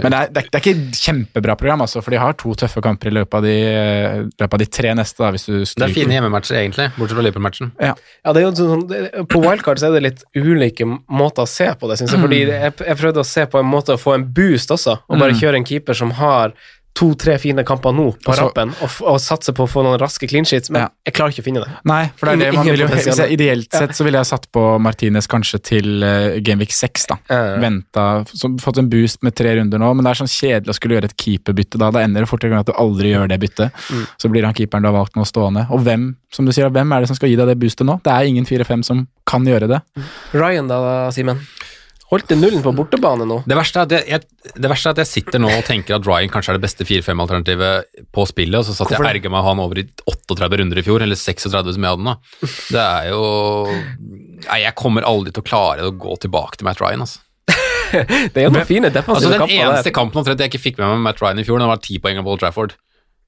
[0.04, 2.54] Men det er, det, er, det er ikke kjempebra program, altså, for de har to
[2.60, 5.24] tøffe kamper i løpet av de, eh, løpet av de tre neste.
[5.24, 7.72] Da, hvis du Det er fine hjemmematcher, egentlig, bortsett fra Liverpool-matchen.
[7.82, 7.96] Ja.
[8.28, 8.86] Ja, det er jo sånn,
[9.32, 12.22] På wildcard så er det litt ulike måter å se på det, syns jeg.
[12.28, 15.18] Fordi jeg, jeg prøvde å se på en måte å få en boost også, og
[15.18, 15.40] bare Mm.
[15.42, 16.54] kjøre en keeper som har
[16.98, 20.28] to-tre fine kamper nå på Også, rappen, og, og satse på å få noen raske
[20.30, 20.88] clean sheets, men Ja.
[21.06, 21.74] jeg klarer ikke å finne det.
[21.90, 24.30] Nei, for det er det man vil jo, hvis jeg, Ideelt sett så ville jeg
[24.30, 27.20] satt på Martinez kanskje til uh, Gameweek 6, da.
[27.30, 27.42] Ja.
[27.62, 30.78] Venta, så, fått en boost med tre runder nå, men det er sånn kjedelig å
[30.80, 31.92] skulle gjøre et keeperbytte da.
[31.94, 33.86] Da ender det fortere med at du aldri gjør det byttet.
[33.94, 34.06] Mm.
[34.18, 35.68] Så blir han keeperen du har valgt nå stående.
[35.70, 38.00] Og hvem som du sier, hvem er det som skal gi deg det boostet nå?
[38.06, 39.84] Det er ingen 4-5 som kan gjøre det.
[40.34, 40.82] Ryan, da,
[41.14, 41.44] Simen?
[42.08, 43.42] Holdt det nullen på bortebane nå?
[43.44, 44.24] Det verste, er jeg,
[44.56, 46.88] det verste er at jeg sitter nå og tenker at Ryan kanskje er det beste
[46.88, 50.80] 4-5-alternativet på spillet, og så satt jeg og erga meg han over i 38 runder
[50.80, 52.14] i fjor, eller 36 som jeg hadde nå.
[52.40, 53.24] Det er jo
[53.68, 57.24] Nei, jeg kommer aldri til å klare å gå tilbake til Matt Ryan, altså.
[57.92, 59.96] Det er jo noen fine Altså, defensive Den kamper eneste der.
[59.96, 62.00] kampen omtrent jeg ikke fikk med meg med Matt Ryan i fjor, det var ti
[62.04, 62.78] poeng av Paul Trafford.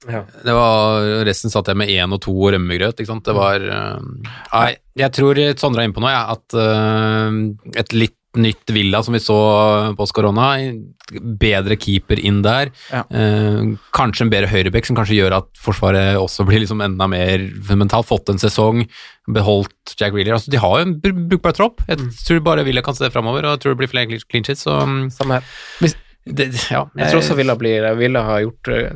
[0.07, 0.22] Ja.
[0.23, 3.01] Det var, resten satt jeg med én og to og rømmegrøt.
[3.01, 3.26] ikke sant?
[3.27, 4.69] Det var øh, Nei,
[5.01, 9.15] jeg tror Sondre er inne på noe, ja, at uh, et litt nytt Villa som
[9.15, 9.35] vi så
[9.97, 10.51] post korona.
[11.41, 12.69] Bedre keeper inn der.
[12.91, 13.01] Ja.
[13.10, 17.47] Eh, kanskje en bedre høyrebekk som kanskje gjør at Forsvaret også blir liksom enda mer
[17.65, 18.10] fundamentalt.
[18.10, 18.84] Fått en sesong,
[19.30, 20.35] beholdt Jack Reeler.
[20.38, 21.81] Altså, de har jo en brukbar tropp.
[21.89, 21.97] Jeg
[22.27, 24.68] tror bare Villa kan se det framover, og jeg tror det blir flere clean sheets.
[24.68, 25.97] Så mm, Samme her.
[26.30, 28.91] det, ja, Jeg tror også Villa blir Villa har gjort eh,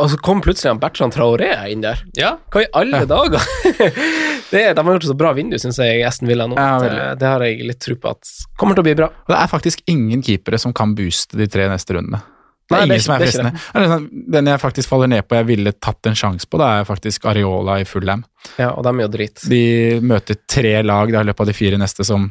[0.00, 2.02] Og så kom plutselig han Bertrand Traoré inn der.
[2.18, 3.44] ja, Hva i alle dager?
[4.52, 6.56] det, de har gjort et så bra vindu, syns jeg, Aston Villa nå.
[6.60, 6.90] Ja, det,
[7.22, 8.28] det har jeg litt tro på at
[8.60, 9.08] kommer til å bli bra.
[9.24, 12.20] Og det er faktisk ingen keepere som kan booste de tre neste rundene.
[12.70, 13.74] Det Nei, er det er ingen det er ikke- det er fristende.
[13.74, 16.68] Eller sånn, Den jeg faktisk faller ned på jeg ville tatt en sjanse på, det
[16.68, 18.22] er faktisk Areola i Fulham.
[18.58, 19.42] Ja, og de er jo drit.
[19.48, 22.30] De møter tre lag i løpet av de fire neste som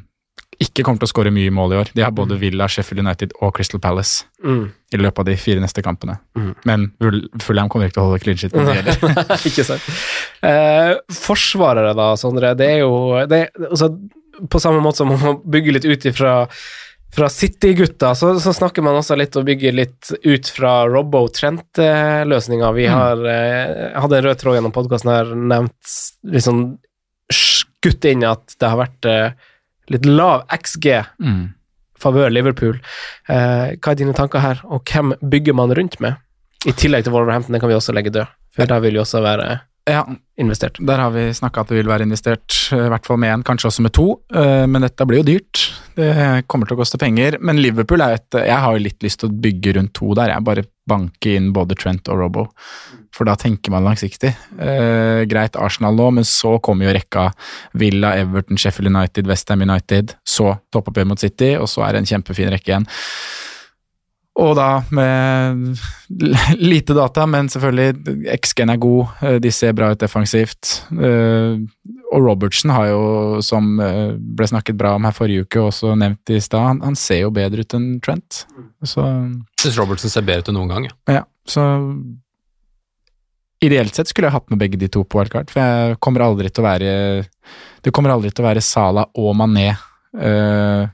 [0.61, 1.89] ikke kommer til å skåre mye mål i år.
[1.97, 4.71] De har både Villa, Sheffield United og Crystal Palace Mm.
[4.93, 6.15] i løpet av de fire neste kampene.
[6.37, 6.53] Mm.
[6.65, 6.87] Men
[7.41, 8.95] Fulham kommer ikke til å holde clean shit det
[9.51, 9.89] ikke sant.
[10.45, 12.55] Eh, forsvarere, da, Sondre.
[12.57, 12.93] Det er jo
[13.29, 13.91] det, altså,
[14.49, 16.45] På samme måte som man bygge litt ut ifra
[17.11, 22.69] fra City-gutta, så, så snakker man også litt og bygger litt ut fra Robbo Trent-løsninga.
[22.77, 25.95] Vi har eh, jeg hadde en rød tråd gjennom podkasten her, nevnt
[26.31, 26.61] liksom
[27.35, 29.35] skutt inn at det har vært eh,
[29.89, 31.53] litt lav XG Mm.
[31.99, 32.79] favør Liverpool.
[33.29, 36.15] Eh, hva er dine tanker her, og hvem bygger man rundt med?
[36.65, 39.21] I tillegg til Wolverhampton, det kan vi også legge død, for der vil jo også
[39.21, 39.59] være
[39.89, 40.03] Ja,
[40.37, 40.77] investert.
[40.85, 43.43] Der har vi snakka at det vil være investert, eh, i hvert fall med én,
[43.43, 44.21] kanskje også med to.
[44.31, 45.71] eh, Men dette blir jo dyrt.
[45.95, 47.37] Det kommer til å koste penger.
[47.41, 50.29] Men Liverpool er et Jeg har jo litt lyst til å bygge rundt to der.
[50.29, 52.47] Jeg bare banker inn både Trent og Robbo.
[53.15, 54.31] For da tenker man langsiktig.
[54.55, 57.27] Eh, greit Arsenal nå, men så kommer jo rekka
[57.77, 60.15] Villa, Everton, Sheffield United, Westham United.
[60.23, 62.87] Så toppoppgjør mot City, og så er det en kjempefin rekke igjen.
[64.39, 65.75] Og da med
[66.71, 70.77] lite data, men selvfølgelig XG-en er god, eh, de ser bra ut defensivt.
[70.95, 71.59] Eh,
[72.11, 73.03] Og Robertson har jo,
[73.43, 77.25] som eh, ble snakket bra om her forrige uke, også nevnt i stad, han, ser
[77.25, 78.45] jo bedre ut enn Trent.
[78.83, 79.03] Så
[79.61, 80.89] syns Robertson ser bedre ut enn noen gang.
[80.89, 81.21] Ja.
[81.21, 81.67] ja, så
[83.61, 86.49] Ideelt sett skulle jeg hatt med begge de to på wildcard, for jeg kommer aldri
[86.49, 86.93] til å være
[87.85, 90.87] Det kommer aldri til å være Sala og Mané uh,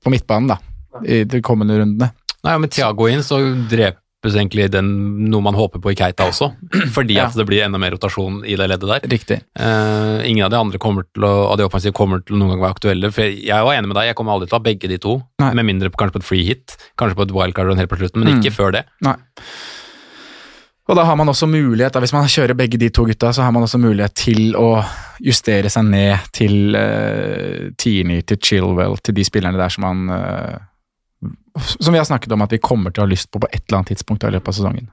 [0.00, 0.60] på midtbanen, da,
[1.04, 2.12] i de kommende rundene.
[2.46, 3.36] Nei, Med Thiago inn så
[3.68, 4.86] drepes egentlig den,
[5.32, 6.48] noe man håper på i Keita også,
[6.96, 7.26] fordi Ja.
[7.28, 9.04] at det blir enda mer rotasjon i det leddet der.
[9.12, 9.40] Riktig.
[9.58, 12.54] Uh, ingen av de andre kommer til å, av de offensive kommer til å noen
[12.54, 13.10] gang være aktuelle.
[13.12, 14.98] for Jeg jeg var enig med deg, jeg kommer aldri til å ha begge de
[15.02, 15.52] to, Nei.
[15.58, 17.92] med mindre på, kanskje på et free hit, kanskje på et wildcard og en helt
[17.92, 18.40] på slutten, men Mm.
[18.40, 18.86] ikke før det.
[19.04, 19.16] Nei.
[20.90, 23.44] Og da har man også mulighet, da, hvis man kjører begge de to gutta, så
[23.46, 24.80] har man også mulighet til å
[25.22, 30.56] justere seg ned til uh, Tierney, til Chilwell, til de spillerne der som man uh,
[31.78, 33.62] Som vi har snakket om at vi kommer til å ha lyst på på et
[33.62, 34.90] eller annet tidspunkt i løpet av sesongen.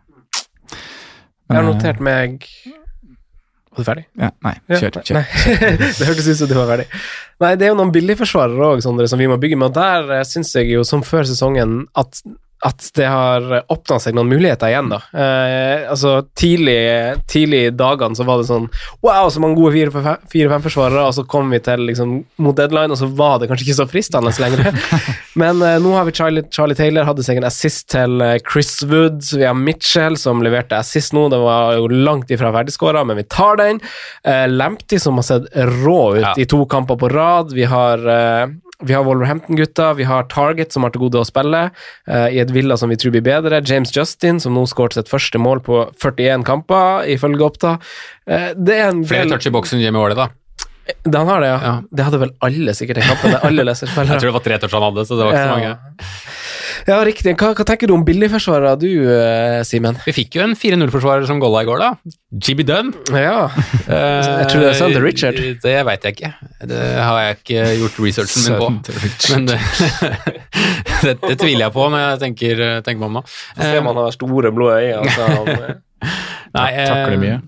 [1.47, 4.07] Jeg har eh, notert meg Var du ferdig?
[4.19, 4.99] Ja, nei, Ja, kjør.
[5.01, 5.21] kjør.
[5.97, 6.89] Det hørtes ut som du var ferdig.
[7.41, 9.71] Nei, det er jo noen billigforsvarere òg, Sondre, som vi må bygge med.
[9.71, 12.21] Og der syns jeg jo, som før sesongen, at
[12.67, 14.97] at det har åpna seg noen muligheter igjen, da.
[15.15, 16.77] Eh, altså, tidlig,
[17.31, 18.65] tidlig i dagene så var det sånn
[19.05, 19.73] Wow, så mange gode
[20.31, 23.77] fire-fem-forsvarere, og så kom vi til liksom mot deadline, og så var det kanskje ikke
[23.79, 24.67] så fristende lenger.
[25.41, 28.73] Men eh, nå har vi Charlie, Charlie Taylor, hadde seg en assist til eh, Chris
[28.89, 29.21] Wood.
[29.37, 31.27] Vi har Mitchell, som leverte assist nå.
[31.33, 33.81] Det var jo langt ifra ferdigskåra, men vi tar den.
[34.27, 35.47] Eh, Lamptey, som har sett
[35.85, 36.33] rå ut Ja.
[36.37, 37.53] i to kamper på rad.
[37.55, 38.47] Vi har eh,
[38.83, 41.63] vi har Wolverhampton-gutta, vi har Target, som har til gode å spille,
[42.09, 43.61] uh, i et Villa som vi tror blir bedre.
[43.65, 47.77] James Justin, som nå skåret sitt første mål på 41 kamper, ifølge Oppta.
[48.29, 50.29] Uh, det er en Flere del- touch i boksen Jamie Warley, da.
[51.03, 51.57] Det han har det, ja.
[51.67, 51.71] Ja.
[51.91, 53.33] Det hadde vel alle sikkert i kampen.
[53.43, 54.13] alle leserspillere.
[54.15, 55.73] Jeg tror det var tre touch han hadde, så det var ikke så mange.
[56.87, 57.33] Ja, riktig.
[57.35, 59.97] Hva, hva tenker du om billigforsvarere, du, eh, Simen?
[60.05, 61.89] Vi fikk jo en 4-0-forsvarer som golla i går, da.
[62.31, 62.93] Jibby Dunn.
[63.11, 63.49] Ja.
[63.87, 65.39] Jeg tror det er til Richard.
[65.41, 66.31] Eh, Det veit jeg ikke.
[66.71, 68.69] Det har jeg ikke gjort researchen min på.
[69.33, 69.59] Men det,
[71.03, 73.25] det, det tviler jeg på når jeg tenker, tenker meg om nå.
[73.59, 75.03] Ser man har store blå øyne.
[75.03, 75.83] Altså, han,
[76.57, 77.39] Nei, Takler eh.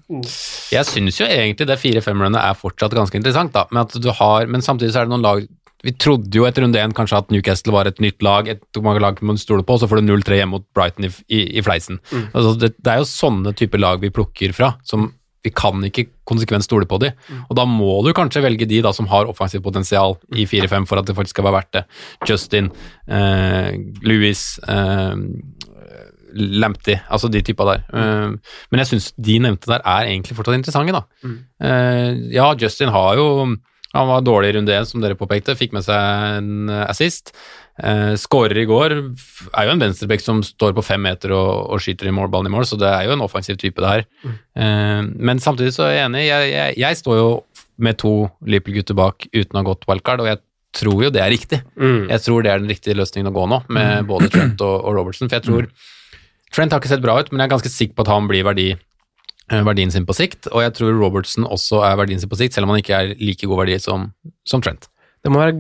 [0.74, 3.66] Jeg syns jo egentlig det 4-5-runnet er fortsatt ganske interessant, da.
[3.72, 5.46] Men, at du har, men samtidig så er det noen lag
[5.86, 9.00] Vi trodde jo etter runde én kanskje at Newcastle var et nytt lag, et mange
[9.04, 11.64] lag man stoler på, og så får du 0-3 hjemme mot Brighton i, i, i
[11.64, 12.02] fleisen.
[12.34, 15.08] Altså, det, det er jo sånne typer lag vi plukker fra, som
[15.46, 17.14] vi kan ikke konsekvent stole på de.
[17.48, 21.00] Og da må du kanskje velge de da som har offensivt potensial i 4-5 for
[21.00, 21.86] at det faktisk skal være verdt det.
[22.28, 22.68] Justin,
[23.08, 23.72] eh,
[24.04, 25.16] Louis, eh,
[26.36, 27.88] Lamptey, altså de typa der.
[27.94, 28.36] Eh,
[28.70, 31.06] men jeg syns de nevnte der er egentlig fortsatt interessante, da.
[31.64, 33.30] Eh, ja, Justin har jo
[33.98, 37.32] Han var dårlig i runde én, som dere påpekte, fikk med seg en assist.
[37.80, 38.96] Eh, Skårer i går,
[39.50, 42.52] er jo en venstreback som står på fem meter og, og skyter i mål, ballen
[42.52, 44.06] i mål, så det er jo en offensiv type det her.
[44.30, 47.30] Eh, men samtidig så er jeg enig, jeg, jeg, jeg står jo
[47.80, 48.14] med to
[48.46, 50.44] Liverpool-gutter bak uten å ha gått wildcard, og jeg
[50.76, 51.62] tror jo det er riktig.
[51.80, 52.10] Mm.
[52.12, 55.00] Jeg tror det er den riktige løsningen å gå nå, med både Trent og, og
[55.00, 55.32] Robertson.
[55.32, 55.72] For jeg tror
[56.54, 58.46] Trent har ikke sett bra ut, men jeg er ganske sikker på at han blir
[58.46, 58.70] verdi,
[59.50, 60.48] verdien sin på sikt.
[60.54, 63.14] Og jeg tror Robertson også er verdien sin på sikt, selv om han ikke er
[63.20, 64.10] like god verdi som,
[64.48, 64.90] som Trent.
[65.20, 65.56] Det må være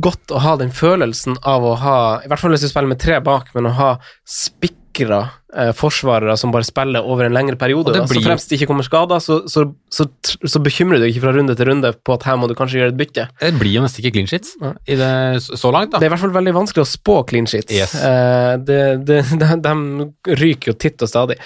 [0.00, 3.02] godt å ha den følelsen av å ha, i hvert fall hvis du spiller med
[3.02, 3.88] tre bak, men å ha
[4.24, 5.18] spikra
[5.52, 7.92] eh, forsvarere som bare spiller over en lengre periode.
[7.92, 8.06] Da.
[8.08, 11.34] Så fremst det ikke kommer skader, så, så, så, så bekymrer du deg ikke fra
[11.36, 13.28] runde til runde på at her må du kanskje gjøre et bytte.
[13.44, 14.56] Det blir jo nesten ikke clean sheets
[14.88, 15.12] i det,
[15.44, 16.00] så langt, da.
[16.00, 17.76] Det er i hvert fall veldig vanskelig å spå clean sheets.
[17.76, 17.96] Yes.
[18.00, 21.36] Eh, det, det, de, de ryker jo titt og stadig.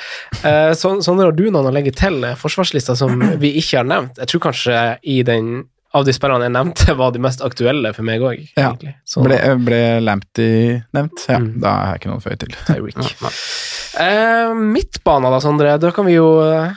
[0.42, 4.22] Eh, Sondre, har du noen å legge til forsvarslista som vi ikke har nevnt?
[4.22, 5.56] Jeg tror kanskje i den
[5.96, 8.74] av de spillerne jeg nevnte, var de mest aktuelle for meg òg, Ja.
[9.08, 11.24] Så, Ble, ble Lamptey nevnt?
[11.30, 11.54] Ja, Mm.
[11.62, 12.52] da har jeg ikke noe å føye til.
[12.68, 13.00] Tyreek.
[13.98, 15.78] Eh, midtbana da, Sondre.
[15.80, 16.72] Da kan vi jo eh,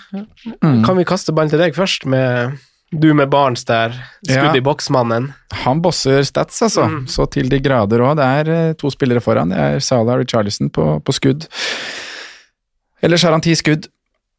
[0.63, 0.83] Mm.
[0.85, 2.57] Kan vi kaste ballen til deg først, med
[2.91, 3.91] du med Barents der,
[4.25, 4.53] skudd Ja.
[4.57, 5.27] i boksmannen.
[5.65, 6.87] Han bosser stats, altså.
[6.89, 7.03] Mm.
[7.07, 8.15] Så til de grader òg.
[8.17, 9.49] Det er eh, to spillere foran.
[9.53, 11.45] Det er Salah og Richarlison på, på skudd.
[13.03, 13.87] Ellers har han ti skudd.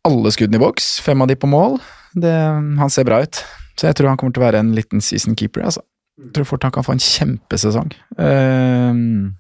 [0.05, 1.79] Alle skuddene i boks, fem av de på mål.
[2.17, 2.33] Det,
[2.81, 3.43] han ser bra ut.
[3.81, 5.65] Så jeg tror han kommer til å være en liten season keeper.
[5.65, 5.81] altså.
[6.21, 7.95] Jeg tror fort han kan få en kjempesesong.
[8.21, 9.37] Um,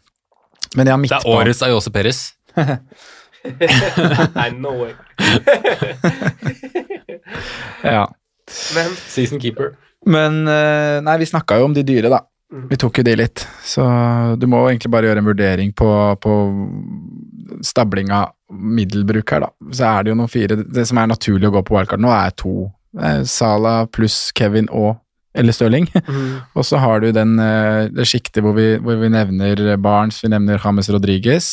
[0.78, 2.22] men ja, Det midtbanen er årets Ayose Perez.
[4.46, 4.96] I know it.
[7.84, 8.08] Ja.
[8.74, 9.74] Men Season keeper.
[10.06, 12.18] Men eh, nei, vi snakka jo om de dyre, da.
[12.70, 13.44] Vi tok jo de litt.
[13.64, 13.84] Så
[14.40, 15.88] du må egentlig bare gjøre en vurdering på,
[16.20, 16.34] på
[17.66, 19.50] stabling av middelbruk her, da.
[19.70, 22.10] Så er det jo noen fire Det som er naturlig å gå på wildcard nå,
[22.10, 22.66] er to.
[22.98, 24.96] Eh, Sala pluss Kevin og
[25.32, 25.84] eller Stirling.
[26.58, 30.28] og så har du den, eh, det sjiktet hvor, vi- hvor vi nevner Barnes, vi
[30.32, 31.50] nevner James Rodriguez.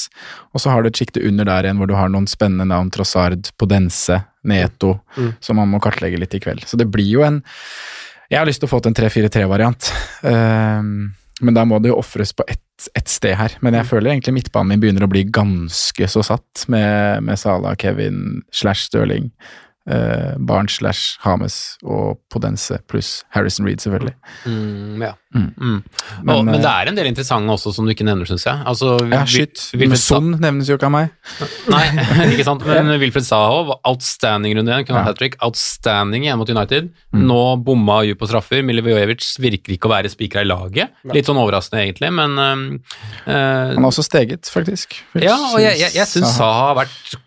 [0.55, 2.89] Og så har du et sjikte under der igjen hvor du har noen spennende navn,
[2.89, 5.35] Trossard, Podense, Neto, Mm.
[5.39, 6.65] som man må kartlegge litt i kveld.
[6.65, 7.43] Så det blir jo en
[8.29, 9.91] Jeg har lyst til å få til en 3-4-3-variant,
[10.23, 12.63] Um, men da må det jo ofres på ett
[12.95, 13.55] et sted her.
[13.61, 17.71] Men jeg føler egentlig midtbanen min begynner å bli ganske så satt, med, med Sala,
[17.75, 19.31] Kevin slash Stirling,
[19.89, 24.15] uh, Barnes slash Hames og Podense pluss Harrison Reed, selvfølgelig.
[24.45, 25.13] Mm, ja.
[25.35, 25.49] Mm.
[25.59, 25.79] Mm.
[26.23, 28.45] Men, og, men eh, det er en del interessante også som du ikke nevner, syns
[28.47, 28.61] jeg.
[28.67, 29.65] Altså, Ja, shit.
[29.73, 31.11] Wilfred Men sånn Son nevnes jo ikke av meg.
[31.69, 31.83] Nei,
[32.31, 32.63] ikke sant.
[32.65, 34.87] Men Wilfred Saha var outstanding runde igjen.
[34.87, 35.09] Kunne Ja.
[35.11, 35.35] hat trick.
[35.43, 36.89] Outstanding igjen mot United.
[37.13, 37.27] Mm.
[37.27, 38.63] Nå bomma Ju på straffer.
[38.65, 40.95] Milivojevic virker ikke å være spikra i laget.
[41.13, 45.01] Litt sånn overraskende, egentlig, men øh, Han har også steget, faktisk.
[45.19, 46.47] Ja, og jeg, jeg, jeg syns Saha.
[46.47, 47.17] Saha har vært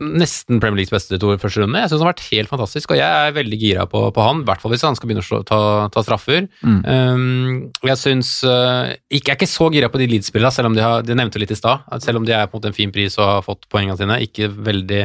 [0.00, 1.76] nesten Premier Leagues beste to første runde.
[1.78, 4.40] Jeg syns han har vært helt fantastisk, og jeg er veldig gira på, på han.
[4.40, 5.60] I hvert fall hvis han skal begynne å slå, ta,
[5.92, 6.48] ta straffer.
[6.64, 6.80] Mm.
[6.88, 10.76] Um, jeg syns uh, ikke, Jeg er ikke så gira på de Leeds-spillerne, selv om
[10.76, 11.84] de har De nevnte litt i stad.
[12.04, 14.20] Selv om de er på en måte en fin pris og har fått poengene sine.
[14.24, 15.04] Ikke veldig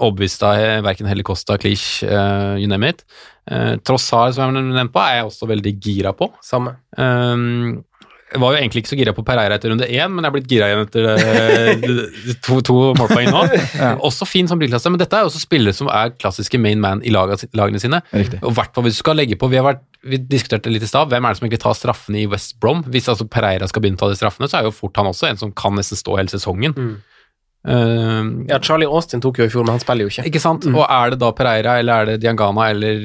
[0.00, 3.02] overbevist av eh, verken Helle Costa, Klisch, uh, you name it.
[3.50, 6.30] Uh, Trossard, som jeg har nevnt på, er jeg også veldig gira på.
[6.44, 6.76] Samme.
[6.96, 7.82] Um,
[8.32, 10.34] jeg var jo egentlig ikke så gira på Pereira etter runde én, men jeg er
[10.36, 13.42] blitt gira igjen etter eh, to, to målpoeng nå.
[14.08, 17.02] Også fin som brytklasse, men dette er jo også spillere som er klassiske main man
[17.04, 18.00] i lagene sine.
[18.16, 18.40] Riktig.
[18.40, 20.88] Og hvert fall hvis du skal legge på Vi, har vært, vi diskuterte litt i
[20.90, 22.80] stad, hvem er det som egentlig tar straffene i West Brom?
[22.92, 25.28] Hvis altså Pereira skal begynne å ta de straffene, så er jo fort han også
[25.28, 26.74] en som kan nesten stå hele sesongen.
[27.62, 30.24] Um, Ja, Charlie Austin tok jo i fjor, men han spiller jo ikke.
[30.32, 30.66] ikke sant?
[30.72, 33.04] Og er det da Pereira, eller er det Diangana eller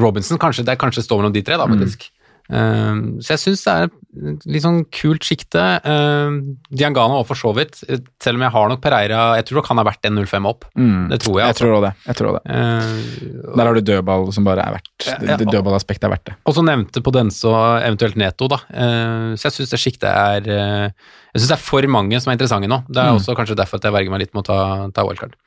[0.00, 0.40] Robinson?
[0.40, 2.06] Kanskje det kanskje står mellom de tre, da, faktisk.
[2.08, 2.19] Um,
[2.50, 5.62] så jeg syns det er et litt sånn kult sjikte.
[5.86, 6.38] Um,
[6.74, 7.78] Diangana òg, for så vidt.
[8.18, 10.64] Selv om jeg har nok Pereira Jeg tror nok han er verdt 1,05 opp.
[10.74, 11.04] Mm.
[11.12, 11.44] Det tror jeg.
[11.44, 11.62] Jeg altså.
[11.62, 11.92] tror også det.
[12.08, 12.42] Jeg tror det.
[12.50, 16.36] Uh, Der har du dødball som bare er verdt Det, dødballaspektet er verdt det.
[16.50, 18.58] Og så nevnte Podense og eventuelt Neto, da.
[18.74, 20.86] Uh, så jeg syns det sjiktet er uh,
[21.30, 22.82] Jeg syns det er for mange som er interessante nå.
[22.90, 23.20] Det er Mm.
[23.22, 24.58] også kanskje derfor at jeg verger meg litt med å ta,
[24.90, 25.38] ta wildcard.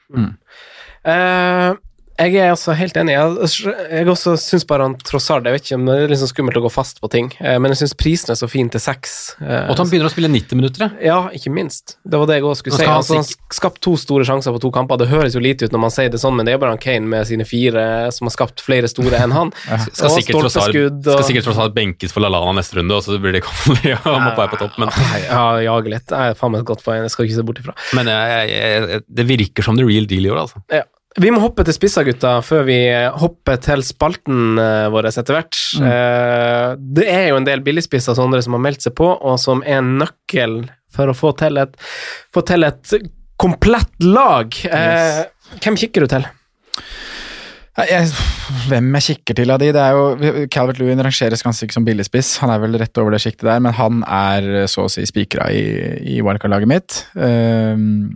[1.03, 1.73] Eh,
[2.19, 3.13] jeg er også helt enig.
[3.15, 6.29] Jeg, jeg også syns bare han Trossard Jeg vet ikke om det er litt sånn
[6.29, 8.79] skummelt å gå fast på ting, eh, men jeg syns prisen er så fin til
[8.83, 9.35] seks.
[9.41, 10.91] eh, Og at han begynner å spille 90 minutter, ja.
[11.13, 11.95] Ja, ikke minst.
[12.05, 12.85] Det var det jeg òg skulle si.
[12.85, 14.97] han Altså, han skapte skapt to store sjanser på to kamper.
[15.01, 16.81] Det høres jo lite ut når man sier det sånn, men det er bare han
[16.83, 17.83] Kane med sine fire
[18.13, 19.51] som har skapt flere store enn han.
[19.89, 22.93] Skal Og sikkert tross alt- skal og- sikkert tross alt benkes for Lalana neste runde,
[22.93, 24.93] og så blir det Connolly og må være på topp, men,
[25.25, 26.07] Ja, jage litt.
[26.13, 27.73] Det er faen meg et godt poeng, det skal ikke se bort ifra.
[27.97, 30.61] men jeg, jeg, jeg, det virker som the real deal i år, altså.
[30.73, 30.83] Ja.
[31.21, 32.77] Vi må hoppe til spissa, gutta, før vi
[33.21, 35.59] hopper til spalten eh, vår etter hvert.
[35.77, 36.79] Mm.
[36.97, 39.81] det er jo en del billigspisser Sondre, som har meldt seg på, og som er
[39.81, 40.63] en nøkkel
[40.93, 41.77] for å få til et,
[42.33, 42.95] få til et
[43.41, 44.53] komplett lag.
[44.65, 45.29] Yes.
[45.61, 46.25] Hvem kikker du til?
[47.73, 48.05] Jeg,
[48.69, 51.87] hvem jeg kikker til av de, det er jo Calvert Lewin rangeres ganske ikke som
[51.87, 52.35] billigspiss.
[52.43, 55.47] Han er vel rett over det sjiktet der, men han er så å si spikra
[55.49, 55.63] i,
[56.13, 56.99] i wildcard-laget mitt.
[57.17, 58.11] Ehm,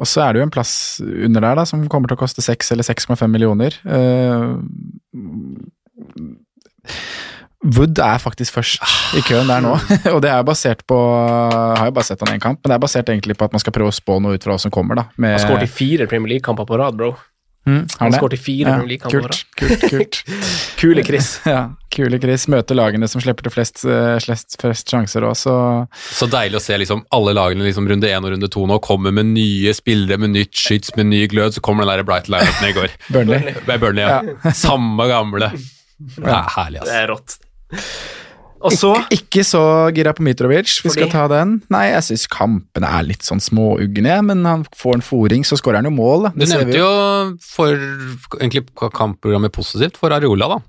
[0.00, 2.44] og så er det jo en plass under der da, som kommer til å koste
[2.44, 3.76] 6 eller 6,5 millioner.
[3.84, 4.56] Uh,
[7.62, 8.82] Wood er faktisk først
[9.14, 9.76] i køen der nå,
[10.14, 12.72] og det er jo basert på Jeg har jo bare sett han én kamp, men
[12.72, 14.64] det er basert egentlig på at man skal prøve å spå noe ut fra hva
[14.64, 15.04] som kommer, da.
[15.14, 17.12] Med, Han skåret i fire Premier League-kamper på rad, bro.
[17.62, 18.18] Mm, Han det?
[18.18, 20.16] skåret i fire Ja, League-kamper kult, kult, kult.
[20.80, 21.28] Kule Chris.
[21.46, 21.60] ja,
[21.94, 22.48] kule Chris.
[22.50, 25.54] Møter lagene som slipper til flest, eh, flest, flest sjanser òg, så
[26.10, 29.14] Så deilig å se liksom alle lagene liksom runde én og runde to nå kommer
[29.14, 31.54] med nye spillere, med nytt skyts, med ny glød.
[31.54, 32.96] Så kommer den der Brighton lineupen i går.
[33.14, 33.54] Burnley.
[33.78, 34.50] Burnley, ja.
[34.58, 35.52] Samme gamle.
[36.02, 36.98] Det er herlig, Det altså.
[36.98, 37.38] er rått.
[38.70, 40.80] Så Ikke så gira på Mitrovic.
[40.82, 40.92] Vi Fordi?
[40.94, 41.62] skal ta den.
[41.72, 45.80] Nei, jeg syns kampene er litt sånn småugne, men han får en foring, så skårer
[45.82, 46.28] han jo mål.
[46.28, 46.30] Da.
[46.34, 47.74] Du Det vi nevnte jo for
[48.38, 50.60] egentlig kampprogrammet positivt for Areola, da.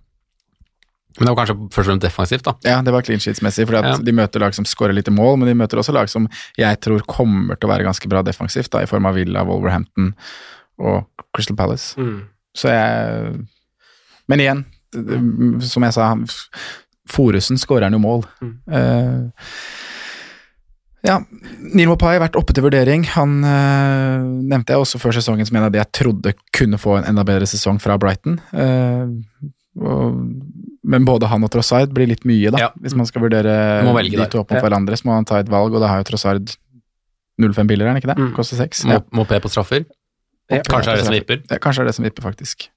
[1.20, 2.54] Men det var kanskje først og fremst defensivt, da.
[2.66, 3.98] Ja, det var clean sheets-messig, for Ja.
[3.98, 7.02] de møter lag som skårer lite mål, men de møter også lag som jeg tror
[7.06, 10.16] kommer til å være ganske bra defensivt, da, i form av Villa, Wolverhampton
[10.80, 11.06] og
[11.36, 11.94] Crystal Palace.
[11.98, 12.24] mm.
[12.56, 13.46] Så jeg
[14.28, 14.66] Men igjen,
[15.62, 16.16] som jeg sa,
[17.14, 18.26] Foresen skårer han jo mål.
[18.42, 18.54] Mm.
[18.74, 19.50] Uh,
[21.04, 21.18] ja,
[21.60, 23.04] Neil Mopai har vært oppe til vurdering.
[23.18, 26.96] Han uh, nevnte jeg også før sesongen som en av de jeg trodde kunne få
[27.00, 28.38] en enda bedre sesong fra Brighton.
[28.56, 29.50] Eh,
[29.84, 30.22] og,
[30.94, 32.62] men både han og Trossard blir litt mye, da.
[32.62, 32.70] Ja.
[32.80, 34.64] Hvis man skal vurdere velge de to opp mot Ja.
[34.64, 36.56] hverandre, så må han ta et valg, og da har jo Trossard
[37.42, 38.18] 0,5 billigere, er han ikke det?
[38.22, 38.32] Mm.
[38.38, 38.86] Koster 6.
[38.88, 39.84] Må, må P på straffer.
[40.52, 40.62] Ja.
[40.70, 41.44] Kanskje er det som vipper.
[41.50, 42.70] Ja, kanskje er det som vipper, faktisk.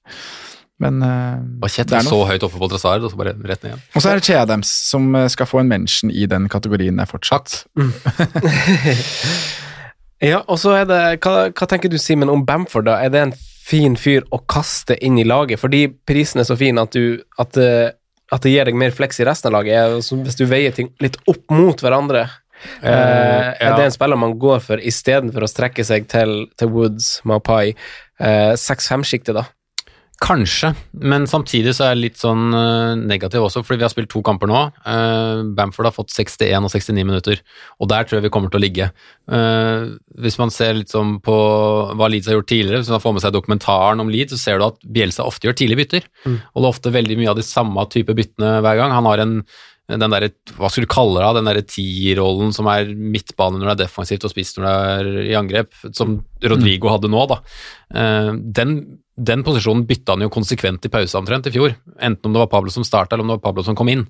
[0.79, 3.31] Men uh, Og Kjett det er noe- så høyt oppe på Trossard, og så bare
[3.49, 3.81] rett ned igjen.
[3.97, 6.99] Og så er det Che Adams, som eh, skal få en mention i den kategorien
[7.01, 7.63] der fortsatt.
[10.23, 12.95] Ja, og så er det Hva, hva tenker du, Simen, om Bamford, da?
[13.05, 15.59] Er det en fin fyr å kaste inn i laget?
[15.61, 17.67] Fordi prisen er så fin at, du, at, det,
[18.33, 19.77] at det gir deg mer fleks i resten av laget.
[19.77, 22.27] Er- Hvis du veier ting litt opp mot hverandre,
[22.81, 23.75] Uh, er ja.
[23.77, 27.75] det en spiller man går for istedenfor å strekke seg til, til Woods, Mapai,
[28.17, 29.43] Uh, 6-5-sjiktet, da?
[30.17, 34.09] Kanskje, men samtidig så er jeg litt sånn eh, negativ også, fordi vi har spilt
[34.09, 34.63] to kamper nå.
[34.81, 37.43] Eh, Bamford har fått 61 og 69 minutter,
[37.77, 38.87] og der tror jeg vi kommer til å ligge.
[39.29, 39.85] Eh,
[40.25, 41.37] hvis man ser litt sånn på
[41.93, 44.57] hva Leeds har gjort tidligere, hvis man får med seg dokumentaren om Leeds, så ser
[44.57, 47.45] du at Bielsa ofte gjør tidlige bytter, og det er ofte veldig mye av de
[47.45, 48.97] samme type byttene hver gang.
[48.97, 49.39] Han har en
[49.87, 50.25] den der,
[50.57, 54.25] hva skulle du kalle det, den der ti-rollen som er midtbane når det er defensivt
[54.27, 57.37] og spiss når det er i angrep, som Rodrigo hadde nå, da.
[58.57, 58.73] Den,
[59.17, 62.51] den posisjonen bytta han jo konsekvent i pause omtrent i fjor, enten om det var
[62.51, 64.05] Pablo som starta eller om det var Pablo som kom inn.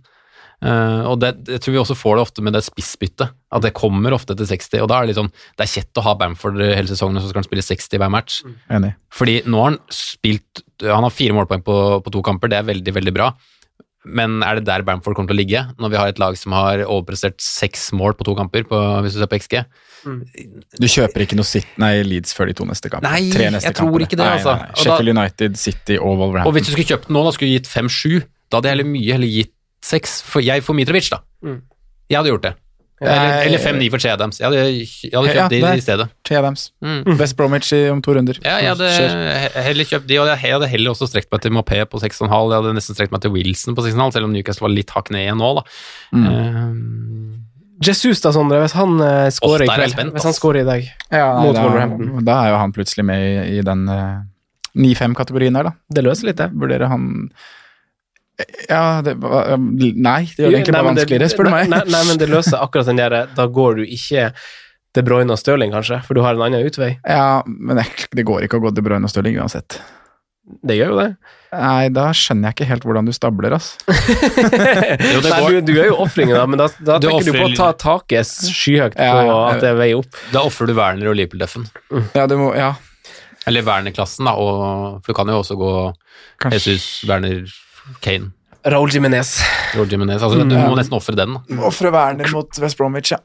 [0.58, 3.76] Uh, og det, jeg tror vi også får det ofte med det spissbyttet, at det
[3.78, 6.16] kommer ofte etter 60, og da er det litt sånn, det er kjett å ha
[6.18, 8.40] Bamford hele sesongen, og så skal han spille 60 hver match.
[8.74, 8.96] Enig.
[9.14, 11.76] Fordi nå har han spilt Han har fire målpoeng på,
[12.06, 13.32] på to kamper, det er veldig, veldig bra.
[14.08, 16.54] Men er det der Bamford kommer til å ligge, når vi har et lag som
[16.56, 19.58] har overprestert seks mål på to kamper, på, hvis du ser på XG?
[20.80, 23.12] Du kjøper ikke noe sitt, nei, Leeds før de to neste kampene.
[23.12, 24.08] Nei, Tre neste jeg tror kampene.
[24.08, 24.54] ikke det, altså.
[24.56, 24.80] nei, nei.
[24.84, 26.48] Sheffield da- United, City og Wolverhampton.
[26.52, 28.14] Og hvis du skulle kjøpt noen, nå, da skulle du gitt fem-sju.
[28.48, 29.54] Da hadde jeg heller mye heller gitt
[29.84, 31.20] seks, for jeg for Mitrovic, da.
[31.44, 31.60] Mm.
[32.08, 32.54] Jeg hadde gjort det.
[33.00, 34.40] Eller, eller fem-ni for Che Adams.
[34.42, 35.76] Jeg hadde, jeg hadde Ja, kjøpt de der.
[35.78, 36.08] i stedet.
[36.26, 36.64] Che Adams.
[36.82, 37.18] Mm.
[37.20, 38.40] Best Bromwich i, om to runder.
[38.42, 38.88] Ja, jeg hadde
[39.68, 42.26] heller kjøpt de, og jeg hadde heller også strekt meg til Mopé på 6,5.
[42.26, 45.12] Jeg hadde nesten strekt meg til Wilson på 6,5, selv om Newcastle var litt hakk
[45.14, 45.64] ned igjen nå, da.
[46.18, 46.26] Mm.
[46.32, 47.44] Ehm,
[47.86, 50.34] Jesus, da, Sondre, hvis han uh, scorer i der er jeg kveld, spent, hvis han
[50.34, 52.26] scorer i dag Ja, mot da, Wolverhampton.
[52.26, 54.26] da er jo han plutselig med i, i den uh,
[54.74, 55.76] 9-5-kategorien her, da.
[55.94, 56.50] Det løser litt, det.
[56.58, 57.30] Vurderer han
[58.70, 61.70] Ja, det Nei, det gjør det egentlig bare vanskeligere, spør du meg.
[61.74, 64.28] Nei, nei, men det løser akkurat den der Da går du ikke
[64.94, 66.96] De Bruyne og Stirling, kanskje, for du har en annen utvei.
[67.02, 69.80] Ja, men det, det går ikke å gå De Bruyne og Stirling uansett.
[70.64, 71.08] Det gjør jo det.
[71.52, 73.74] Nei, da skjønner jeg ikke helt hvordan du stabler, ass.
[73.88, 77.50] Jo, Nei, du, du gjør jo ofringen, da, men da, da Du tenker du på
[77.50, 79.38] å ta taket skyhøyt på Ja, ja.
[79.52, 80.18] at det veier opp.
[80.32, 81.68] Da ofrer du Werner og Liverpool-deffen.
[82.16, 82.74] Ja, du må Ja,
[83.48, 85.72] Eller Werner-klassen, da, og, for du kan jo også gå
[86.44, 86.58] kanskje.
[86.62, 87.44] Jesus, Werner,
[88.04, 88.32] Kane,
[88.68, 89.38] Raúl Jimenez.
[89.76, 90.22] Raul Jimenez.
[90.24, 91.38] Altså, du må nesten ofre den.
[91.64, 93.20] Ofre Werner mot West Bromwich, ja.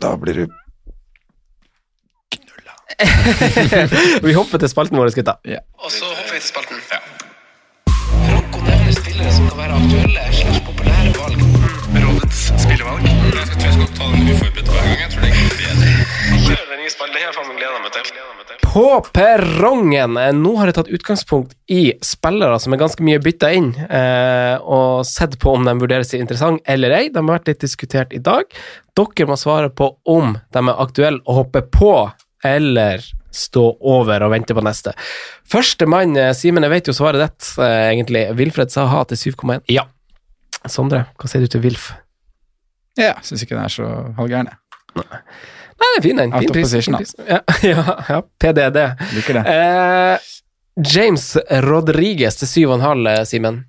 [0.00, 0.46] Da blir du
[2.32, 2.74] knulla.
[4.26, 5.36] Vi hopper til spalten vår, gutta.
[5.82, 6.82] Og så hopper vi til spalten.
[8.26, 11.46] Franco nevner spillere som kan være aktuelle slags populære valg.
[12.02, 13.06] Rådets spillevalg.
[13.06, 15.00] Jeg tror jeg skal ta den uforberedt hver gang.
[15.04, 16.21] Jeg tror det er bedre.
[18.72, 20.16] På perrongen!
[20.16, 24.56] Eh, Nå har jeg tatt utgangspunkt i spillere som er ganske mye bytta inn, eh,
[24.62, 27.08] og sett på om de vurderes interessant eller ei.
[27.12, 28.48] De har vært litt diskutert i dag.
[28.96, 31.92] Dere må svare på om de er aktuelle å hoppe på
[32.44, 34.92] eller stå over og vente på neste.
[35.48, 38.26] Første mann, eh, Simen, jeg vet jo svaret ditt, egentlig.
[38.36, 39.62] Wilfred sa ha til 7,1.
[39.68, 39.86] Ja.
[40.66, 41.90] Sondre, hva sier du til Wilf?
[42.98, 43.86] Ja, syns ikke den er så
[44.18, 45.06] halvgæren, jeg.
[45.82, 46.22] Nei, det er fin.
[46.22, 46.72] Out Fin pris.
[46.78, 47.14] fin pris.
[47.26, 47.40] Ja,
[47.72, 48.84] ja, ja, PDD.
[49.16, 49.44] Liker det.
[49.56, 50.30] Eh,
[50.94, 51.26] James
[51.66, 53.64] Rodriguez til 7,5, halv, Simen.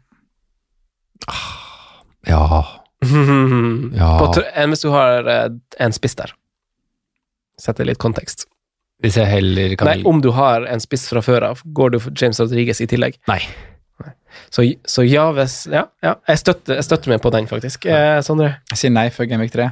[2.27, 2.45] Ja.
[3.03, 4.13] Ja.
[4.31, 5.49] Tr- enn hvis du har eh,
[5.83, 6.31] en spiss der.
[7.59, 8.45] Setter litt kontekst.
[9.03, 11.99] Hvis jeg heller kan Nei, om du har en spiss fra før av, går du
[11.99, 13.17] for James Rodriguez i tillegg.
[13.27, 13.41] Nei.
[14.49, 17.85] Så, så ja, hvis Ja, ja jeg, støtter, jeg støtter meg på den, faktisk.
[17.91, 18.53] Eh, Sondre?
[18.71, 19.67] Jeg sier nei for Genvik 3.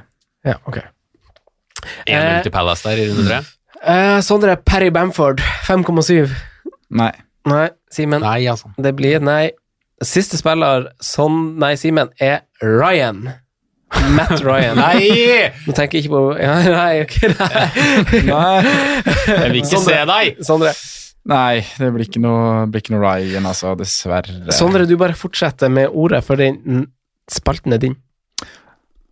[0.52, 0.82] Ja, ok.
[2.06, 3.42] 1-0 Eh, til Palace der i runde tre.
[3.82, 6.30] Eh, Sondre, Perry Bamford, 5,7.
[6.94, 7.12] Nei.
[7.50, 8.22] Nei, Simen.
[8.22, 8.70] Nei, altså.
[8.78, 9.52] Det blir et nei.
[10.02, 13.28] Siste spiller, sånn Nei, Simen, er Ryan.
[14.16, 14.78] Matt Ryan.
[14.86, 15.52] Nei!
[15.68, 17.66] Nå tenker jeg ikke på ja, Nei, ok, nei.
[19.28, 20.40] Jeg vil ikke se deg!
[20.48, 20.72] Sondre.
[21.30, 24.40] Nei, det blir ikke noe, blir ikke noe Ryan, altså, dessverre.
[24.56, 26.88] Sondre, du bare fortsetter med ordet, for den
[27.30, 27.98] spalten er din.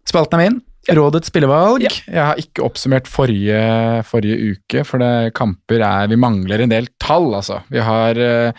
[0.09, 0.57] Spalten er min.
[0.95, 1.85] Rådets spillevalg.
[1.85, 3.59] Jeg har ikke oppsummert forrige,
[4.07, 7.61] forrige uke, for det kamper er Vi mangler en del tall, altså.
[7.69, 8.51] Vi har, eh,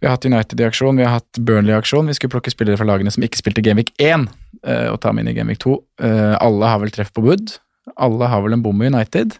[0.00, 2.06] vi har hatt United i aksjon, vi har hatt Burnley i aksjon.
[2.10, 4.28] Vi skulle plukke spillere fra lagene som ikke spilte Gameweek 1,
[4.64, 5.76] eh, og ta dem inn i Gameweek 2.
[6.02, 7.58] Eh, Alle har vel treff på Wood.
[7.96, 9.38] Alle har vel en bom i United,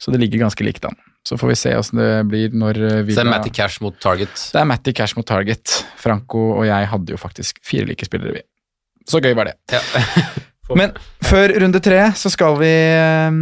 [0.00, 0.96] så det ligger ganske likt an.
[1.24, 3.94] Så får vi se åssen det blir når vi Så det er Matty Cash mot
[4.02, 4.32] Target.
[4.52, 5.84] Det er Matty Cash mot Target.
[5.96, 8.42] Franco og jeg hadde jo faktisk fire like spillere, vi.
[9.06, 9.54] Så gøy var det.
[10.78, 10.94] Men
[11.24, 13.38] før runde tre så skal vi eh,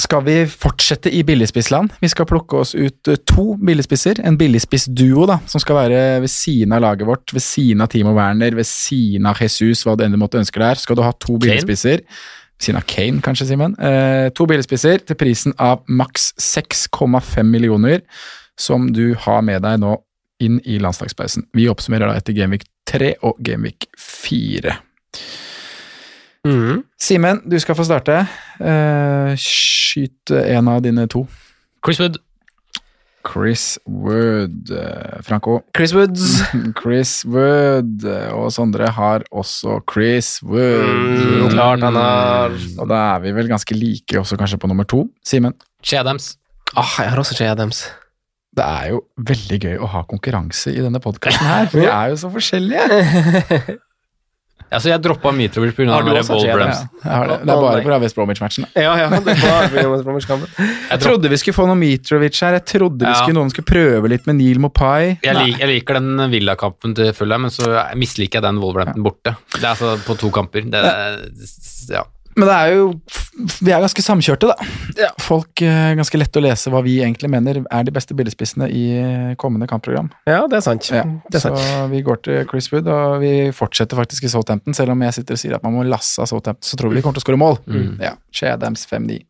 [0.00, 1.92] skal vi fortsette i billigspissland.
[2.00, 4.22] Vi skal plukke oss ut eh, to billigspisser.
[4.24, 8.14] En billigspissduo da, som skal være ved siden av laget vårt, ved siden av Timo
[8.16, 10.80] Werner, ved siden av Jesus, hva du enn måtte ønske der.
[10.80, 12.04] Skal du ha to billigspisser.
[12.06, 13.76] Ved siden av Kane, kanskje, Simen.
[13.76, 18.00] Eh, to billigspisser til prisen av maks 6,5 millioner,
[18.56, 19.98] som du har med deg nå
[20.42, 21.50] inn i landslagspausen.
[21.54, 24.78] Vi oppsummerer da etter Gameweek 3 og Gameweek 4.
[26.46, 28.16] Simen, du skal få starte.
[28.58, 31.26] Uh, skyt en av dine to.
[31.84, 32.18] Chris Wood.
[33.22, 34.70] Chris Wood.
[34.74, 35.60] eh, Franco.
[35.76, 36.42] Chris Woods.
[36.82, 38.02] Chris Wood.
[38.04, 40.82] eh, Og Sondre har også Chris Wood.
[40.82, 42.56] Mm, klart han har.
[42.82, 45.04] Og da er vi vel ganske like også kanskje på nummer to.
[45.24, 45.54] Simen?
[45.86, 46.32] Che Adams.
[46.74, 47.84] Ah, jeg har også Che Adams.
[48.58, 51.70] Det er jo veldig gøy å ha konkurranse i denne podkasten her.
[51.72, 53.78] Vi er jo så forskjellige.
[54.72, 55.86] Altså, jeg droppa Mitrovic pga.
[55.92, 56.62] Har du også Wolverhampton.
[56.62, 56.80] Adams?
[57.02, 57.38] Det.
[57.46, 57.98] det er bare pga.
[58.02, 58.66] West Bromwich-matchen.
[58.74, 60.70] Ja, ja, det var Williams Bromwich-kampen.
[60.90, 62.56] Jeg trodde vi skulle få noe Mitrovic her.
[62.58, 63.18] Jeg trodde vi Ja.
[63.20, 65.18] skulle, noen skulle prøve litt med Neil Mopai.
[65.22, 67.68] Jeg, lik, jeg liker den Villa-kampen til Fulham, men så
[68.00, 69.36] misliker jeg den Wolverhampton borte.
[69.58, 70.64] Det er altså på to kamper.
[70.72, 70.82] Det,
[71.92, 72.02] ja.
[72.36, 72.86] Men det er jo
[73.62, 75.08] Vi er ganske samkjørte, da.
[75.20, 78.84] Folk er ganske lett å lese hva vi egentlig mener er de beste billedspissene i
[79.40, 80.10] kommende kampprogram.
[80.28, 80.90] Ja, det er sant.
[80.92, 81.90] Ja, Det er så sant.
[81.94, 84.76] vi går til Chris Wood, og vi fortsetter faktisk i Southampton.
[84.76, 87.00] Selv om jeg sitter og sier at man må lasse av Southampton, så tror vi
[87.00, 87.60] de kommer til å skåre mål.
[87.66, 88.00] Mm.
[88.04, 89.22] Ja, Shadams Adams 5-9.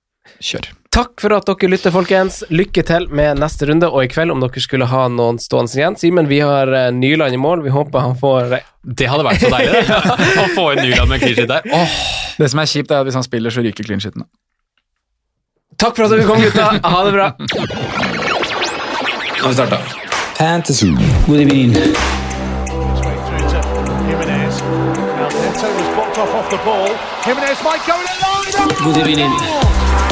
[0.43, 0.73] Kjør.
[0.93, 2.43] Takk for at dere lytter, folkens.
[2.53, 5.97] Lykke til med neste runde, og i kveld, om dere skulle ha noen stående igjen.
[5.97, 7.63] Simen, vi har eh, Nyland i mål.
[7.65, 9.97] Vi håper han får eh, Det hadde vært så deilig, det.
[10.43, 11.65] Å få inn Nyland med clean shit der.
[11.73, 11.97] Oh.
[12.37, 14.29] Det som er kjipt, er at hvis han spiller, så ryker clean sheeten.
[15.81, 16.77] Takk for at dere kom, gutta.
[16.85, 17.33] Ha det bra.
[17.41, 17.49] Nå
[19.41, 19.81] har vi starta.
[20.37, 20.93] Fantasy.
[21.25, 21.73] God evening.
[28.85, 30.12] Good to